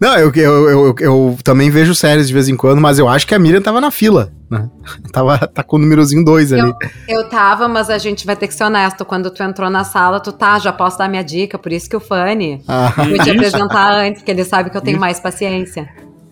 Não, 0.00 0.16
eu, 0.16 0.32
eu, 0.34 0.68
eu, 0.70 0.94
eu 1.00 1.38
também 1.42 1.68
vejo 1.68 1.92
séries 1.94 2.28
de 2.28 2.32
vez 2.32 2.48
em 2.48 2.56
quando, 2.56 2.80
mas 2.80 2.98
eu 2.98 3.08
acho 3.08 3.26
que 3.26 3.34
a 3.34 3.38
Miriam 3.40 3.60
tava 3.60 3.80
na 3.80 3.90
fila, 3.90 4.32
né? 4.48 4.70
Tava, 5.12 5.36
tá 5.48 5.64
com 5.64 5.76
o 5.76 5.78
númerozinho 5.80 6.24
2 6.24 6.52
ali. 6.52 6.72
Eu 7.08 7.28
tava, 7.28 7.66
mas 7.66 7.90
a 7.90 7.98
gente 7.98 8.24
vai 8.24 8.36
ter 8.36 8.46
que 8.46 8.54
ser 8.54 8.64
honesto. 8.64 9.04
Quando 9.04 9.30
tu 9.32 9.42
entrou 9.42 9.68
na 9.68 9.82
sala, 9.82 10.20
tu 10.20 10.30
tá, 10.32 10.58
já 10.60 10.72
posso 10.72 10.96
dar 10.96 11.08
minha 11.08 11.24
dica, 11.24 11.58
por 11.58 11.72
isso 11.72 11.90
que 11.90 11.96
o 11.96 12.00
Fanny 12.00 12.62
Ah, 12.68 12.92
vou 12.96 13.18
te 13.18 13.30
apresentar 13.30 13.92
antes, 13.98 14.22
porque 14.22 14.30
ele 14.30 14.44
sabe 14.44 14.70
que 14.70 14.76
eu 14.76 14.80
tenho 14.80 14.98
mais 15.00 15.18
paciência. 15.18 15.88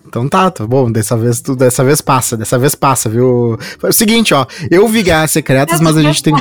Então 0.09 0.29
tá, 0.29 0.51
tá 0.51 0.67
bom, 0.67 0.91
dessa 0.91 1.17
vez, 1.17 1.41
tu, 1.41 1.55
dessa 1.57 1.83
vez 1.85 2.01
passa, 2.01 2.37
dessa 2.37 2.59
vez 2.59 2.75
passa, 2.75 3.09
viu? 3.09 3.59
Foi 3.79 3.91
o 3.91 3.93
seguinte, 3.93 4.33
ó, 4.35 4.47
eu 4.71 4.87
vi 4.89 5.03
Guerras 5.03 5.31
Secretas, 5.31 5.81
mas 5.81 5.97
a 5.97 6.03
gente 6.03 6.23
tem... 6.23 6.35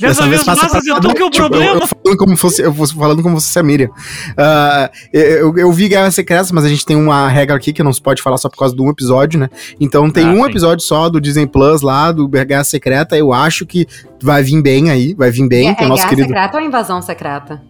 Dessa 0.00 0.26
vez 0.26 0.44
passa, 0.44 0.68
pra- 0.68 0.80
eu 0.86 1.00
tô 1.00 1.14
com 1.14 1.24
o 1.24 1.30
Tipo, 1.30 1.46
eu- 1.46 1.50
problema. 1.50 1.74
Eu, 1.80 1.86
falando 1.86 2.16
como 2.18 2.36
fosse, 2.36 2.62
eu 2.62 2.72
fosse 2.74 2.94
falando 2.94 3.22
como 3.22 3.40
se 3.40 3.46
fosse 3.46 3.58
a 3.58 3.62
Miriam. 3.62 3.88
Ah, 4.36 4.90
eu, 5.12 5.56
eu 5.56 5.72
vi 5.72 5.88
Guerras 5.88 6.14
Secretas, 6.14 6.52
mas 6.52 6.64
a 6.64 6.68
gente 6.68 6.84
tem 6.84 6.96
uma 6.96 7.28
regra 7.28 7.56
aqui 7.56 7.72
que 7.72 7.82
não 7.82 7.92
se 7.92 8.00
pode 8.00 8.22
falar 8.22 8.36
só 8.38 8.48
por 8.48 8.58
causa 8.58 8.74
de 8.76 8.82
um 8.82 8.90
episódio, 8.90 9.38
né? 9.40 9.48
Então 9.80 10.10
tem 10.10 10.26
Ah, 10.26 10.30
um 10.32 10.44
sim. 10.44 10.50
episódio 10.50 10.84
só 10.84 11.08
do 11.08 11.20
Disney 11.20 11.46
Plus 11.46 11.80
lá, 11.82 12.12
do 12.12 12.28
Guerra 12.28 12.64
Secreta. 12.64 13.16
Eu 13.16 13.32
acho 13.32 13.64
que 13.66 13.86
vai 14.22 14.42
vir 14.42 14.60
bem 14.62 14.90
aí, 14.90 15.14
vai 15.14 15.30
vir 15.30 15.48
bem. 15.48 15.68
é 15.70 15.76
é 15.78 15.84
o 15.84 15.88
nosso 15.88 16.02
guerra 16.02 16.08
querido. 16.10 16.28
secreta 16.28 16.56
ou 16.58 16.62
invasão 16.64 17.02
secreta? 17.02 17.62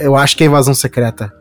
Eu 0.00 0.14
acho 0.16 0.36
que 0.36 0.44
é 0.44 0.46
invasão 0.46 0.74
secreta. 0.74 1.32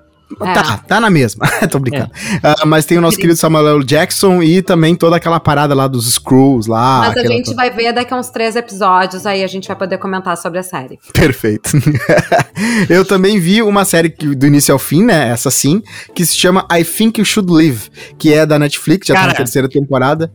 É. 0.41 0.53
Tá, 0.53 0.77
tá 0.77 0.99
na 0.99 1.09
mesma. 1.09 1.47
Tô 1.69 1.77
brincando. 1.77 2.09
Ah, 2.41 2.65
mas 2.65 2.85
tem 2.85 2.97
o 2.97 3.01
nosso 3.01 3.17
querido 3.17 3.37
Samuel 3.37 3.77
L. 3.77 3.83
Jackson 3.83 4.41
e 4.41 4.61
também 4.61 4.95
toda 4.95 5.15
aquela 5.15 5.39
parada 5.39 5.75
lá 5.75 5.87
dos 5.87 6.11
Screws 6.13 6.65
lá. 6.65 6.99
Mas 6.99 7.17
a 7.17 7.27
gente 7.27 7.53
vai 7.53 7.69
ver 7.69 7.93
daqui 7.93 8.13
a 8.13 8.17
uns 8.17 8.29
três 8.29 8.55
episódios, 8.55 9.25
aí 9.25 9.43
a 9.43 9.47
gente 9.47 9.67
vai 9.67 9.77
poder 9.77 9.97
comentar 9.99 10.35
sobre 10.37 10.59
a 10.59 10.63
série. 10.63 10.99
Perfeito. 11.13 11.69
eu 12.89 13.05
também 13.05 13.39
vi 13.39 13.61
uma 13.61 13.85
série 13.85 14.09
que, 14.09 14.33
do 14.35 14.47
início 14.47 14.73
ao 14.73 14.79
fim, 14.79 15.03
né? 15.03 15.29
Essa 15.29 15.51
sim, 15.51 15.81
que 16.13 16.25
se 16.25 16.35
chama 16.35 16.65
I 16.71 16.83
Think 16.83 17.19
You 17.21 17.25
Should 17.25 17.51
Live, 17.51 17.89
que 18.17 18.33
é 18.33 18.45
da 18.45 18.57
Netflix, 18.57 19.07
já 19.07 19.13
tá 19.13 19.19
Cara, 19.21 19.31
na 19.31 19.37
terceira 19.37 19.69
temporada. 19.69 20.33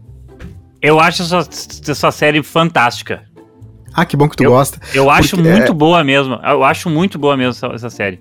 Eu 0.81 0.99
acho 1.01 1.23
essa, 1.23 1.49
essa 1.91 2.11
série 2.11 2.43
fantástica. 2.43 3.23
Ah, 3.93 4.05
que 4.07 4.17
bom 4.17 4.29
que 4.29 4.37
tu 4.37 4.45
Eu- 4.45 4.53
gosta. 4.53 4.81
Eu 4.95 5.11
acho 5.11 5.37
Porque, 5.37 5.51
muito 5.51 5.73
é- 5.73 5.75
boa 5.75 6.05
mesmo. 6.05 6.35
Eu 6.35 6.63
acho 6.63 6.89
muito 6.89 7.19
boa 7.19 7.37
mesmo 7.37 7.51
essa, 7.51 7.67
essa 7.75 7.91
série. 7.91 8.21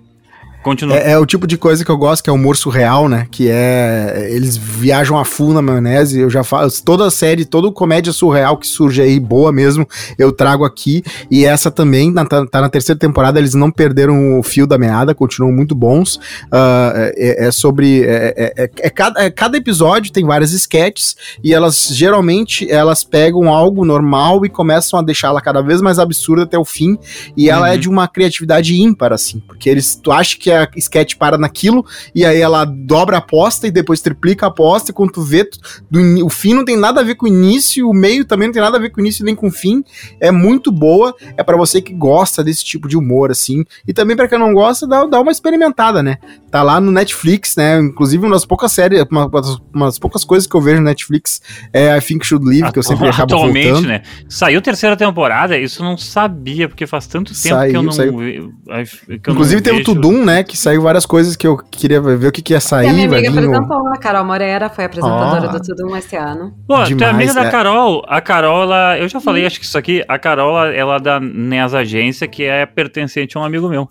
Continua. 0.62 0.98
É, 0.98 1.12
é 1.12 1.18
o 1.18 1.26
tipo 1.26 1.48
de 1.48 1.58
coisa 1.58 1.86
que 1.86 1.90
eu 1.90 1.98
gosto, 1.98 2.24
que 2.24 2.30
é 2.30 2.34
o 2.34 2.36
humor 2.36 2.58
surreal, 2.58 3.08
né? 3.08 3.28
Que 3.32 3.50
é. 3.50 4.28
Eles 4.32 4.58
viajam 4.58 5.18
a 5.18 5.24
full 5.24 5.54
na 5.54 5.62
maionese. 5.62 6.20
Eu 6.20 6.30
já 6.30 6.44
falo. 6.44 6.70
Toda 6.84 7.08
a 7.08 7.12
série, 7.12 7.46
toda 7.46 7.72
comédia 7.72 8.12
surreal 8.12 8.58
que 8.58 8.68
surge 8.68 9.02
aí, 9.02 9.20
boa 9.20 9.52
mesmo, 9.52 9.88
eu 10.18 10.32
trago 10.32 10.66
aqui. 10.66 11.04
E 11.32 11.46
essa 11.46 11.72
também, 11.72 12.12
na, 12.12 12.26
tá, 12.26 12.46
tá 12.46 12.62
na 12.62 12.70
terceira 12.70 13.00
temporada, 13.00 13.40
eles 13.40 13.54
não 13.54 13.72
perderam 13.72 14.38
o 14.38 14.44
fio 14.44 14.68
da 14.68 14.78
meada, 14.78 15.16
continuam 15.16 15.54
muito 15.54 15.74
bons. 15.74 16.16
Uh, 16.16 17.10
é, 17.16 17.48
é, 17.48 17.52
sobre. 17.52 18.04
É, 18.04 18.34
é, 18.36 18.64
é, 18.64 18.70
é 18.80 18.90
cada, 18.90 19.24
é, 19.24 19.32
cada 19.32 19.58
episódio 19.58 20.12
tem 20.12 20.26
várias 20.26 20.52
sketches 20.52 21.16
e 21.44 21.54
elas 21.54 21.88
geralmente 21.92 22.70
elas 22.70 23.04
pegam 23.04 23.48
algo 23.50 23.86
normal 23.86 24.46
e 24.46 24.50
começam 24.50 25.00
a 25.00 25.02
deixá-la 25.02 25.40
cada 25.42 25.62
vez 25.62 25.82
mais 25.82 26.00
absurda 26.00 26.44
até 26.44 26.58
o 26.58 26.66
fim. 26.66 26.98
E 27.36 27.50
ela 27.50 27.70
é 27.70 27.74
Uhum. 27.74 27.80
de 27.80 27.90
uma 27.90 28.08
criatividade 28.08 28.76
ímpar, 28.76 29.14
assim. 29.14 29.40
Porque 29.40 29.70
eles. 29.70 29.96
Tu 29.96 30.12
acha 30.12 30.38
que 30.38 30.49
a 30.52 30.70
sketch 30.78 31.16
para 31.16 31.38
naquilo, 31.38 31.86
e 32.14 32.26
aí 32.26 32.40
ela 32.42 32.66
dobra 32.66 33.18
a 33.18 33.20
aposta 33.20 33.68
e 33.68 33.72
depois 33.72 34.02
triplica 34.02 34.46
a 34.46 34.50
aposta, 34.50 34.92
e 34.92 34.94
quando 34.94 35.12
tu 35.12 35.22
vê, 35.22 35.44
tu- 35.46 35.60
do 35.90 36.26
o 36.26 36.30
fim 36.30 36.54
não 36.54 36.64
tem 36.66 36.78
nada 36.78 37.02
a 37.02 37.04
ver 37.04 37.16
com 37.16 37.26
o 37.26 37.30
início, 37.30 37.90
o 37.90 37.94
meio 37.94 38.26
também 38.26 38.48
não 38.48 38.54
tem 38.54 38.62
nada 38.62 38.78
a 38.78 38.80
ver 38.80 38.90
com 38.90 39.00
o 39.00 39.04
início 39.04 39.24
nem 39.26 39.36
com 39.36 39.48
o 39.48 39.52
fim. 39.52 39.84
É 40.20 40.32
muito 40.32 40.72
boa, 40.72 41.16
é 41.38 41.44
pra 41.44 41.56
você 41.58 41.82
que 41.82 41.94
gosta 41.94 42.44
desse 42.44 42.64
tipo 42.64 42.88
de 42.88 42.98
humor, 42.98 43.32
assim. 43.32 43.64
E 43.88 43.94
também 43.94 44.16
pra 44.16 44.28
quem 44.28 44.38
não 44.40 44.54
gosta, 44.54 44.88
dá, 44.88 45.06
dá 45.06 45.20
uma 45.22 45.32
experimentada, 45.32 46.02
né? 46.04 46.18
Tá 46.52 46.64
lá 46.64 46.80
no 46.80 46.92
Netflix, 46.92 47.56
né? 47.56 47.80
Inclusive, 47.80 48.24
uma 48.26 48.34
das 48.36 48.46
poucas 48.46 48.72
séries, 48.72 49.04
uma, 49.12 49.26
uma 49.28 49.42
das- 49.42 49.58
uma 49.74 49.86
das 49.86 50.00
poucas 50.00 50.24
coisas 50.24 50.48
que 50.48 50.56
eu 50.56 50.62
vejo 50.62 50.78
no 50.78 50.84
Netflix 50.86 51.42
é 51.74 51.96
I 51.98 52.02
Think 52.02 52.26
Should 52.26 52.46
Live, 52.46 52.72
que 52.72 52.80
eu 52.80 52.84
sempre 52.84 53.08
acabo 53.08 53.34
Atualmente, 53.36 53.68
voltando. 53.70 53.88
né? 53.88 54.02
Saiu 54.28 54.62
terceira 54.62 54.96
temporada, 54.98 55.58
isso 55.58 55.82
eu 55.82 55.86
não 55.86 55.98
sabia, 55.98 56.68
porque 56.68 56.86
faz 56.88 57.06
tanto 57.08 57.32
tempo 57.34 57.42
que 57.42 57.50
Saiu, 57.50 57.74
eu 57.76 57.84
não 57.84 57.92
saiu. 57.92 58.18
que 58.18 59.30
eu 59.30 59.32
Inclusive 59.34 59.56
não 59.58 59.62
teve 59.64 59.82
o. 59.82 59.84
Tudum, 59.84 60.24
né? 60.26 60.39
Que 60.44 60.58
saiu 60.58 60.82
várias 60.82 61.06
coisas 61.06 61.36
que 61.36 61.46
eu 61.48 61.58
queria 61.58 62.00
ver 62.02 62.28
o 62.28 62.32
que, 62.32 62.42
que 62.42 62.54
ia 62.54 62.58
E 62.58 62.58
a 62.58 62.62
sair. 62.62 62.92
minha 62.94 63.08
amiga 63.08 63.32
vir 63.32 63.38
o- 63.48 63.56
apresentou, 63.56 63.88
a 63.88 63.98
Carol 63.98 64.26
Moreira 64.26 64.70
foi 64.70 64.86
apresentadora 64.86 65.48
Ó. 65.48 65.52
do 65.52 65.60
Tudo 65.62 65.88
Um 65.92 65.96
esse 65.98 66.16
ano. 66.16 66.54
Pô, 66.68 66.76
tu 66.78 66.82
é 66.82 66.86
Demais, 66.86 67.16
amiga 67.16 67.34
da 67.34 67.46
é. 67.46 67.52
Carol. 67.52 68.04
A 68.08 68.22
Carol, 68.22 68.64
ela, 68.64 68.98
eu 68.98 69.08
já 69.08 69.20
falei, 69.20 69.46
acho 69.46 69.60
que 69.60 69.66
isso 69.66 69.78
aqui, 69.78 70.04
a 70.08 70.18
Carol, 70.20 70.66
ela, 70.72 70.96
é 70.96 71.00
da 71.00 71.20
NES 71.20 71.74
Agência, 71.74 72.28
que 72.28 72.44
é 72.44 72.66
pertencente 72.66 73.38
a 73.38 73.42
um 73.42 73.44
amigo 73.44 73.68
meu. 73.70 73.88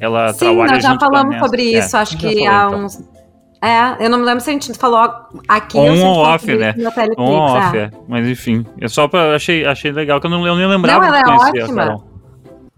Ela 0.00 0.32
Sim, 0.32 0.38
trabalha 0.46 0.72
nós 0.72 0.82
já 0.82 0.90
junto 0.90 0.98
com 1.00 1.04
a 1.06 1.18
falamos 1.18 1.38
sobre 1.38 1.74
É, 1.74 1.78
isso, 1.78 1.96
acho 1.96 2.12
já 2.12 2.18
que 2.18 2.34
falou, 2.44 2.48
há 2.48 2.66
então. 2.66 2.84
uns. 2.84 3.16
É, 3.62 4.04
eu 4.04 4.10
não 4.10 4.18
me 4.18 4.24
lembro 4.24 4.40
se 4.40 4.50
a 4.50 4.52
gente 4.52 4.74
falou 4.74 5.10
aqui 5.48 5.78
On 5.78 5.84
se 5.84 5.88
a 5.88 5.94
gente 5.94 6.04
ou 6.04 6.16
off, 6.18 6.46
né? 6.56 6.72
Teleflix, 6.74 7.14
On 7.16 7.36
off, 7.36 7.76
é. 7.76 7.80
é. 7.84 7.90
Mas 8.06 8.28
enfim, 8.28 8.66
é 8.80 8.86
só 8.86 9.08
pra. 9.08 9.34
Achei, 9.34 9.64
achei 9.64 9.90
legal, 9.92 10.20
que 10.20 10.26
eu, 10.26 10.30
não, 10.30 10.46
eu 10.46 10.56
nem 10.56 10.66
lembrava 10.66 11.00
Não, 11.00 11.14
ela 11.14 11.22
de 11.22 11.58
é 11.58 11.62
ótima. 11.62 12.02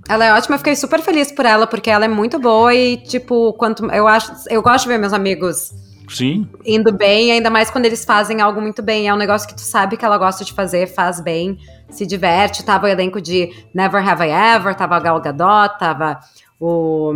Ela 0.09 0.25
é 0.25 0.33
ótima, 0.33 0.55
eu 0.55 0.59
fiquei 0.59 0.75
super 0.75 1.03
feliz 1.03 1.31
por 1.31 1.45
ela, 1.45 1.67
porque 1.67 1.91
ela 1.91 2.07
é 2.07 2.09
muito 2.09 2.39
boa 2.39 2.75
e, 2.75 2.97
tipo, 2.97 3.53
quanto. 3.53 3.85
Eu 3.87 4.09
acho. 4.09 4.33
Eu 4.49 4.63
gosto 4.63 4.85
de 4.85 4.89
ver 4.89 4.99
meus 4.99 5.13
amigos 5.13 5.71
Sim. 6.09 6.49
indo 6.65 6.91
bem, 6.93 7.31
ainda 7.31 7.51
mais 7.51 7.71
quando 7.71 7.85
eles 7.85 8.05
fazem 8.05 8.41
algo 8.41 8.61
muito 8.61 8.83
bem. 8.83 9.07
É 9.07 9.13
um 9.13 9.19
negócio 9.19 9.47
que 9.47 9.55
tu 9.55 9.61
sabe 9.61 9.99
que 9.99 10.05
ela 10.05 10.17
gosta 10.17 10.45
de 10.45 10.55
fazer, 10.55 10.87
faz 10.87 11.21
bem, 11.21 11.59
se 11.91 12.07
diverte. 12.07 12.65
Tava 12.65 12.87
o 12.87 12.89
elenco 12.89 13.21
de 13.21 13.53
Never 13.75 14.07
Have 14.09 14.25
I 14.25 14.31
Ever, 14.57 14.75
tava 14.75 14.97
a 14.97 15.01
Gal 15.01 15.21
Gadot, 15.21 15.79
tava 15.79 16.19
o. 16.59 17.13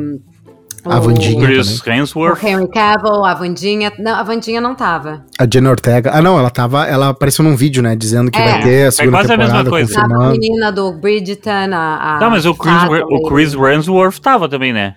A 0.85 0.99
o- 0.99 1.07
Wandinha. 1.07 1.47
Chris 1.47 1.81
O 1.81 1.91
Hemsworth. 1.91 2.43
Henry 2.43 2.69
Cavill, 2.69 3.25
a 3.25 3.35
Vandinha. 3.35 3.93
Não, 3.99 4.15
a 4.17 4.23
Vandinha 4.23 4.61
não 4.61 4.75
tava. 4.75 5.25
A 5.39 5.47
Jenna 5.53 5.71
Ortega. 5.71 6.11
Ah, 6.13 6.21
não, 6.21 6.39
ela 6.39 6.51
tava. 6.51 6.85
Ela 6.87 7.11
apareceu 7.11 7.45
num 7.45 7.55
vídeo, 7.55 7.83
né? 7.83 7.95
Dizendo 7.95 8.31
que 8.31 8.39
É. 8.39 8.45
vai 8.51 8.63
ter 8.63 8.87
a 8.89 8.91
segunda 8.91 9.19
quase 9.19 9.33
a 9.33 9.37
mesma 9.37 9.63
temporada, 9.65 9.71
coisa. 9.71 9.95
Tava 9.95 10.27
a 10.27 10.31
menina 10.31 10.73
do 10.73 10.93
Bridgerton, 10.93 11.71
a. 11.73 12.17
a 12.17 12.19
Tá, 12.19 12.29
mas 12.31 12.45
o 12.47 12.55
Chris, 12.55 12.75
o 13.11 13.29
Chris 13.29 13.55
Hemsworth 13.55 14.19
tava 14.21 14.49
também, 14.49 14.73
né? 14.73 14.97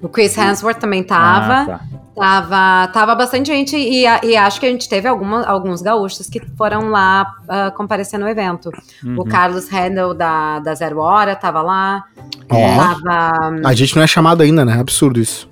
O 0.00 0.08
Chris 0.08 0.36
Hemsworth 0.36 0.78
também 0.78 1.02
tava. 1.02 1.52
Ah, 1.62 1.66
tá. 1.78 1.80
Tava, 2.14 2.88
tava 2.92 3.14
bastante 3.14 3.46
gente 3.46 3.74
e, 3.76 4.04
e 4.04 4.36
acho 4.36 4.60
que 4.60 4.66
a 4.66 4.68
gente 4.68 4.86
teve 4.88 5.08
alguma, 5.08 5.44
alguns 5.46 5.80
gaúchos 5.80 6.28
que 6.28 6.40
foram 6.58 6.90
lá 6.90 7.26
ah, 7.48 7.70
comparecer 7.74 8.18
no 8.20 8.28
evento. 8.28 8.70
Uhum. 9.02 9.16
O 9.18 9.24
Carlos 9.24 9.68
Handel 9.72 10.12
da, 10.12 10.58
da 10.58 10.74
Zero 10.74 10.98
Hora 10.98 11.34
tava 11.34 11.62
lá. 11.62 12.04
Ó. 12.50 12.76
Tava. 12.76 13.56
A 13.64 13.72
gente 13.74 13.96
não 13.96 14.02
é 14.02 14.06
chamado 14.06 14.42
ainda, 14.42 14.62
né? 14.64 14.78
Absurdo 14.78 15.18
isso. 15.18 15.50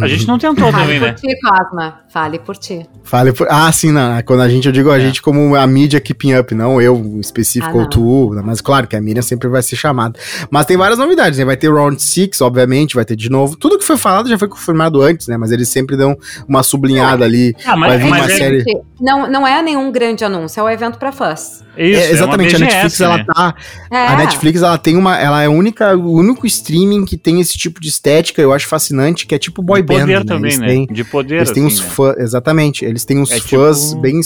A 0.00 0.06
gente 0.06 0.28
não 0.28 0.38
tentou 0.38 0.70
também, 0.70 0.98
Fale 0.98 1.00
por 1.00 1.06
né? 1.06 1.14
ti, 1.14 1.40
Cosma. 1.40 2.00
Fale 2.10 2.38
por 2.38 2.56
ti. 2.56 2.86
Fale 3.02 3.32
por... 3.32 3.46
Ah, 3.50 3.72
sim, 3.72 3.90
não. 3.90 4.20
Quando 4.22 4.40
a 4.42 4.48
gente, 4.48 4.66
eu 4.66 4.72
digo 4.72 4.90
a 4.90 4.98
É. 4.98 5.00
gente 5.00 5.22
como 5.22 5.56
a 5.56 5.66
mídia 5.66 5.98
keeping 5.98 6.34
up, 6.34 6.54
não 6.54 6.80
eu 6.80 6.94
em 6.96 7.20
específico 7.20 7.78
Ah, 7.78 7.82
ou 7.82 7.88
tu. 7.88 8.30
Mas 8.44 8.60
claro 8.60 8.86
que 8.86 8.94
a 8.94 9.00
Miriam 9.00 9.22
sempre 9.22 9.48
vai 9.48 9.62
ser 9.62 9.76
chamada. 9.76 10.18
Mas 10.50 10.66
tem 10.66 10.76
várias 10.76 10.98
novidades, 10.98 11.38
né? 11.38 11.44
Vai 11.44 11.56
ter 11.56 11.72
Round 11.72 12.00
6, 12.00 12.40
obviamente, 12.42 12.94
vai 12.94 13.04
ter 13.04 13.16
de 13.16 13.30
novo. 13.30 13.56
Tudo 13.56 13.78
que 13.78 13.84
foi 13.84 13.96
falado 13.96 14.28
já 14.28 14.38
foi 14.38 14.46
confirmado 14.46 15.00
antes, 15.00 15.26
né? 15.26 15.36
Mas 15.38 15.50
eles 15.50 15.63
sempre 15.64 15.96
dão 15.96 16.16
uma 16.48 16.62
sublinhada 16.62 17.24
ali. 17.24 17.54
Ah, 17.64 17.70
Vai 17.76 17.90
mas, 17.90 18.02
vir 18.02 18.10
mas 18.10 18.24
uma 18.26 18.32
é, 18.32 18.36
série- 18.36 18.60
Gente, 18.60 18.80
não, 19.00 19.30
não 19.30 19.46
é 19.46 19.62
nenhum 19.62 19.90
grande 19.92 20.24
anúncio, 20.24 20.60
é 20.60 20.62
o 20.62 20.68
evento 20.70 20.98
pra 20.98 21.12
fãs. 21.12 21.62
isso, 21.76 22.00
É, 22.00 22.10
exatamente, 22.10 22.54
é 22.54 22.58
uma 22.58 22.66
a 22.66 22.68
Netflix 22.68 22.82
BGS, 22.98 23.02
ela 23.04 23.16
né? 23.18 23.24
tá 23.34 23.54
É. 23.90 24.06
A 24.06 24.16
Netflix, 24.16 24.62
ela 24.62 24.78
tem 24.78 24.96
uma. 24.96 25.18
Ela 25.18 25.42
é 25.42 25.46
a 25.46 25.50
única, 25.50 25.96
o 25.96 26.12
único 26.18 26.46
streaming 26.46 27.04
que 27.04 27.16
tem 27.16 27.40
esse 27.40 27.56
tipo 27.58 27.80
de 27.80 27.88
estética, 27.88 28.40
eu 28.42 28.52
acho 28.52 28.66
fascinante, 28.68 29.26
que 29.26 29.34
é 29.34 29.38
tipo 29.38 29.62
boy 29.62 29.80
De 29.82 29.86
band. 29.88 30.00
poder 30.00 30.18
né? 30.20 30.24
também, 30.24 30.50
Eles 30.50 30.58
né? 30.60 30.66
têm, 30.68 30.86
De 30.86 31.04
poder, 31.04 31.36
eles 31.36 31.50
têm 31.50 31.66
assim, 31.66 31.74
uns 31.76 31.80
né? 31.80 31.88
fãs. 31.90 32.16
Exatamente, 32.18 32.84
eles 32.84 33.04
têm 33.04 33.18
uns 33.18 33.30
É 33.30 33.40
fãs 33.40 33.88
tipo- 33.90 34.00
bem, 34.00 34.20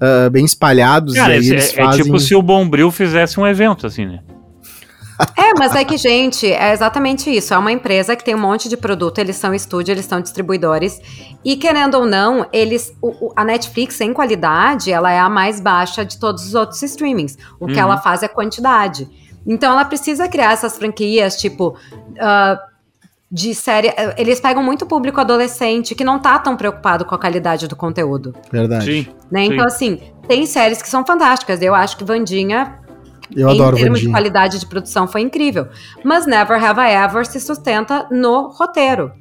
ah, 0.00 0.30
bem 0.30 0.44
espalhados. 0.44 1.14
Cara, 1.14 1.34
e 1.34 1.38
aí 1.38 1.48
eles 1.50 1.76
é, 1.76 1.80
é 1.80 1.84
fazem. 1.84 2.02
tipo 2.04 2.18
se 2.20 2.34
o 2.34 2.42
Bombril 2.42 2.90
fizesse 2.90 3.38
um 3.40 3.46
evento, 3.46 3.86
assim, 3.86 4.06
né? 4.06 4.20
É, 5.36 5.52
mas 5.58 5.74
é 5.74 5.84
que, 5.84 5.96
gente, 5.96 6.46
é 6.52 6.72
exatamente 6.72 7.28
isso. 7.34 7.52
É 7.52 7.58
uma 7.58 7.72
empresa 7.72 8.14
que 8.14 8.24
tem 8.24 8.34
um 8.34 8.40
monte 8.40 8.68
de 8.68 8.76
produto, 8.76 9.18
eles 9.18 9.36
são 9.36 9.52
estúdio, 9.52 9.92
eles 9.92 10.04
são 10.04 10.20
distribuidores. 10.20 11.00
E 11.44 11.56
querendo 11.56 11.96
ou 11.96 12.06
não, 12.06 12.46
eles. 12.52 12.92
o- 13.02 13.26
o- 13.26 13.32
a 13.34 13.44
Netflix, 13.44 14.00
em 14.00 14.12
qualidade, 14.12 14.92
ela 14.92 15.10
é 15.10 15.18
a 15.18 15.28
mais 15.28 15.60
baixa 15.60 16.04
de 16.04 16.18
todos 16.18 16.46
os 16.46 16.54
outros 16.54 16.80
streamings. 16.82 17.36
O 17.58 17.66
que 17.66 17.72
Uhum. 17.74 17.78
ela 17.80 17.96
faz 17.98 18.22
é 18.22 18.28
quantidade. 18.28 19.08
Então 19.46 19.72
ela 19.72 19.84
precisa 19.84 20.28
criar 20.28 20.52
essas 20.52 20.76
franquias, 20.78 21.36
tipo. 21.36 21.74
ah, 22.20 22.58
de 23.30 23.54
série. 23.54 23.92
Eles 24.16 24.40
pegam 24.40 24.62
muito 24.62 24.86
público 24.86 25.20
adolescente 25.20 25.94
que 25.94 26.02
não 26.02 26.18
tá 26.18 26.38
tão 26.38 26.56
preocupado 26.56 27.04
com 27.04 27.14
a 27.14 27.18
qualidade 27.18 27.68
do 27.68 27.76
conteúdo. 27.76 28.34
Verdade. 28.50 28.84
Sim. 28.86 29.06
Né? 29.30 29.44
Sim. 29.44 29.52
Então, 29.52 29.66
assim, 29.66 30.00
tem 30.26 30.46
séries 30.46 30.80
que 30.80 30.88
são 30.88 31.04
fantásticas. 31.04 31.60
Eu 31.60 31.74
acho 31.74 31.98
que 31.98 32.04
Vandinha 32.04 32.78
Eu 33.34 33.48
em 33.48 33.54
adoro 33.54 33.76
termos 33.76 34.00
de 34.00 34.08
qualidade 34.08 34.58
de 34.58 34.66
produção 34.66 35.06
foi 35.06 35.20
incrível. 35.20 35.68
Mas 36.04 36.26
Never 36.26 36.62
Have 36.62 36.80
I 36.80 36.94
Ever 36.94 37.26
se 37.26 37.40
sustenta 37.40 38.06
no 38.10 38.48
roteiro. 38.48 39.12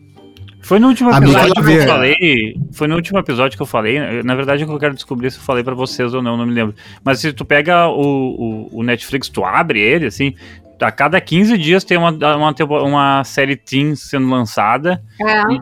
Foi 0.62 0.80
no 0.80 0.88
último 0.88 1.10
Amiga, 1.12 1.32
episódio 1.32 1.64
que 1.64 1.72
eu 1.72 1.88
falei. 1.88 2.56
Foi 2.74 2.88
no 2.88 2.96
último 2.96 3.20
episódio 3.20 3.58
que 3.58 3.62
eu 3.62 3.68
falei. 3.68 4.22
Na 4.24 4.36
verdade, 4.36 4.64
eu 4.64 4.80
quero 4.80 4.94
descobrir 4.94 5.32
se 5.32 5.38
eu 5.38 5.44
falei 5.44 5.64
pra 5.64 5.74
vocês 5.74 6.14
ou 6.14 6.22
não, 6.22 6.36
não 6.36 6.46
me 6.46 6.54
lembro. 6.54 6.76
Mas 7.04 7.20
se 7.20 7.32
tu 7.32 7.46
pega 7.46 7.88
o, 7.88 8.68
o, 8.72 8.80
o 8.80 8.84
Netflix, 8.84 9.30
tu 9.30 9.46
abre 9.46 9.80
ele, 9.80 10.08
assim. 10.08 10.34
A 10.82 10.92
cada 10.92 11.22
15 11.22 11.58
dias 11.58 11.84
tem 11.84 11.98
uma, 11.98 12.12
uma, 12.12 12.54
uma 12.84 13.24
série 13.24 13.56
teen 13.56 13.96
sendo 13.96 14.30
lançada. 14.30 15.02
É. 15.22 15.54
E, 15.54 15.62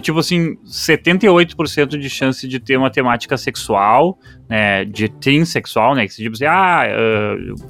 tipo 0.00 0.18
assim, 0.18 0.56
78% 0.66 1.98
de 1.98 2.10
chance 2.10 2.46
de 2.46 2.60
ter 2.60 2.76
uma 2.76 2.90
temática 2.90 3.36
sexual, 3.36 4.18
né? 4.48 4.84
De 4.84 5.08
teen 5.08 5.44
sexual, 5.44 5.94
né? 5.94 6.06
Que 6.06 6.12
se 6.14 6.22
tipo 6.22 6.34
assim, 6.34 6.44
ah, 6.44 6.82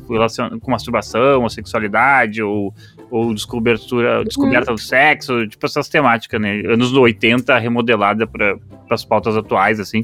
relacion- 0.08 0.58
com 0.58 0.70
masturbação, 0.70 1.42
ou 1.42 1.48
sexualidade, 1.50 2.42
ou, 2.42 2.74
ou 3.10 3.32
descobertura, 3.34 4.24
descoberta 4.24 4.72
do 4.72 4.78
sexo, 4.78 5.46
tipo 5.46 5.64
essas 5.66 5.88
temáticas, 5.88 6.40
né? 6.40 6.62
Anos 6.66 6.92
80 6.92 7.56
remodelada 7.58 8.26
para 8.26 8.56
as 8.90 9.04
pautas 9.04 9.36
atuais, 9.36 9.78
assim. 9.78 10.02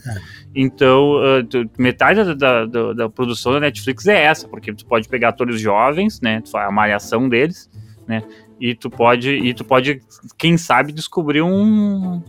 Então, 0.55 1.17
ah, 1.19 1.45
tu- 1.49 1.69
metade 1.79 2.35
da, 2.35 2.65
da, 2.67 2.93
da- 2.93 3.09
produção 3.09 3.53
da 3.53 3.61
Netflix 3.61 4.07
é 4.07 4.25
essa, 4.25 4.47
porque 4.49 4.73
tu 4.73 4.87
pode 4.87 5.09
pegar 5.09 5.31
atores 5.31 5.61
jovens, 5.61 6.21
né? 6.21 6.43
A 6.55 6.71
malhação 6.71 7.29
deles, 7.29 7.69
né? 8.07 8.23
E 8.59 8.75
tu 8.75 8.89
pode, 8.89 9.31
e 9.31 9.53
tu 9.53 9.65
pode, 9.65 10.01
quem 10.39 10.57
sabe, 10.57 10.91
descobrir 10.93 11.43
um, 11.43 12.23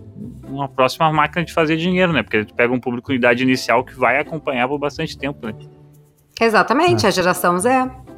uma 0.48 0.68
próxima 0.68 1.12
máquina 1.12 1.46
de 1.46 1.54
fazer 1.54 1.78
dinheiro, 1.78 2.12
né? 2.12 2.22
Porque 2.22 2.44
tu 2.44 2.54
pega 2.54 2.74
um 2.74 2.80
público 2.80 3.12
de 3.12 3.18
idade 3.18 3.44
inicial 3.44 3.84
que 3.84 3.94
vai 3.98 4.20
acompanhar 4.20 4.68
por 4.68 4.78
bastante 4.78 5.18
tempo, 5.18 5.46
né? 5.48 5.54
Exatamente, 6.40 7.08
a 7.08 7.12
geração 7.12 7.58
Z. 7.58 7.70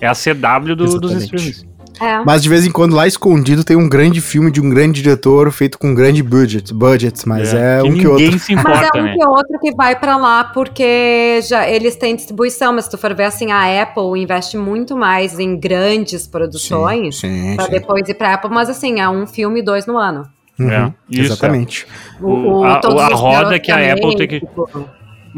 É 0.02 0.08
a 0.08 0.14
CW 0.14 0.76
do- 0.76 1.00
dos 1.00 1.12
streams. 1.24 1.66
É. 2.00 2.20
Mas 2.26 2.42
de 2.42 2.50
vez 2.50 2.66
em 2.66 2.72
quando 2.72 2.96
lá 2.96 3.06
escondido 3.08 3.64
tem 3.64 3.76
um 3.76 3.88
grande 3.90 4.22
filme 4.22 4.50
de 4.52 4.62
um 4.62 4.70
grande 4.70 5.02
diretor 5.02 5.52
feito 5.52 5.78
com 5.78 5.90
um 5.90 5.94
grande 5.96 6.24
budget, 6.24 6.74
budget 6.74 7.28
mas 7.28 7.54
é, 7.54 7.82
um 7.84 7.94
que 7.94 8.06
ninguém 8.08 8.08
outro. 8.28 8.40
se 8.40 8.56
Mas 8.56 8.66
importa, 8.66 8.98
é 8.98 9.02
um 9.02 9.04
né? 9.06 9.14
que 9.18 9.26
outro 9.26 9.60
que 9.60 9.76
vai 9.76 9.96
pra 10.00 10.18
lá 10.18 10.44
porque 10.46 11.40
já 11.44 11.68
eles 11.70 11.96
têm 11.96 12.16
distribuição, 12.16 12.74
mas 12.74 12.86
se 12.86 12.92
tu 12.92 12.98
for 12.98 13.14
ver 13.14 13.26
assim, 13.26 13.52
a 13.52 13.82
Apple 13.84 14.20
investe 14.22 14.58
muito 14.58 14.96
mais 14.96 15.40
em 15.40 15.58
grandes 15.60 16.26
produções 16.28 17.20
Sim, 17.20 17.56
pra 17.56 17.66
sim. 17.66 17.72
depois 17.72 18.08
ir 18.08 18.14
pra 18.14 18.34
Apple, 18.36 18.50
mas 18.52 18.70
assim, 18.70 19.00
é 19.00 19.10
um 19.10 19.26
filme 19.28 19.60
e 19.60 19.64
dois 19.64 19.86
no 19.86 19.98
ano. 19.98 20.24
Uhum, 20.60 20.70
É, 20.72 20.94
isso, 21.10 21.22
exatamente. 21.34 21.88
O- 22.22 22.64
a- 22.66 22.80
todos 22.80 23.02
a 23.02 23.08
os 23.14 23.20
roda 23.20 23.60
que 23.60 23.72
a 23.72 23.94
Apple 23.94 24.16
tem 24.18 24.28
que- 24.28 24.40
tipo, 24.42 24.70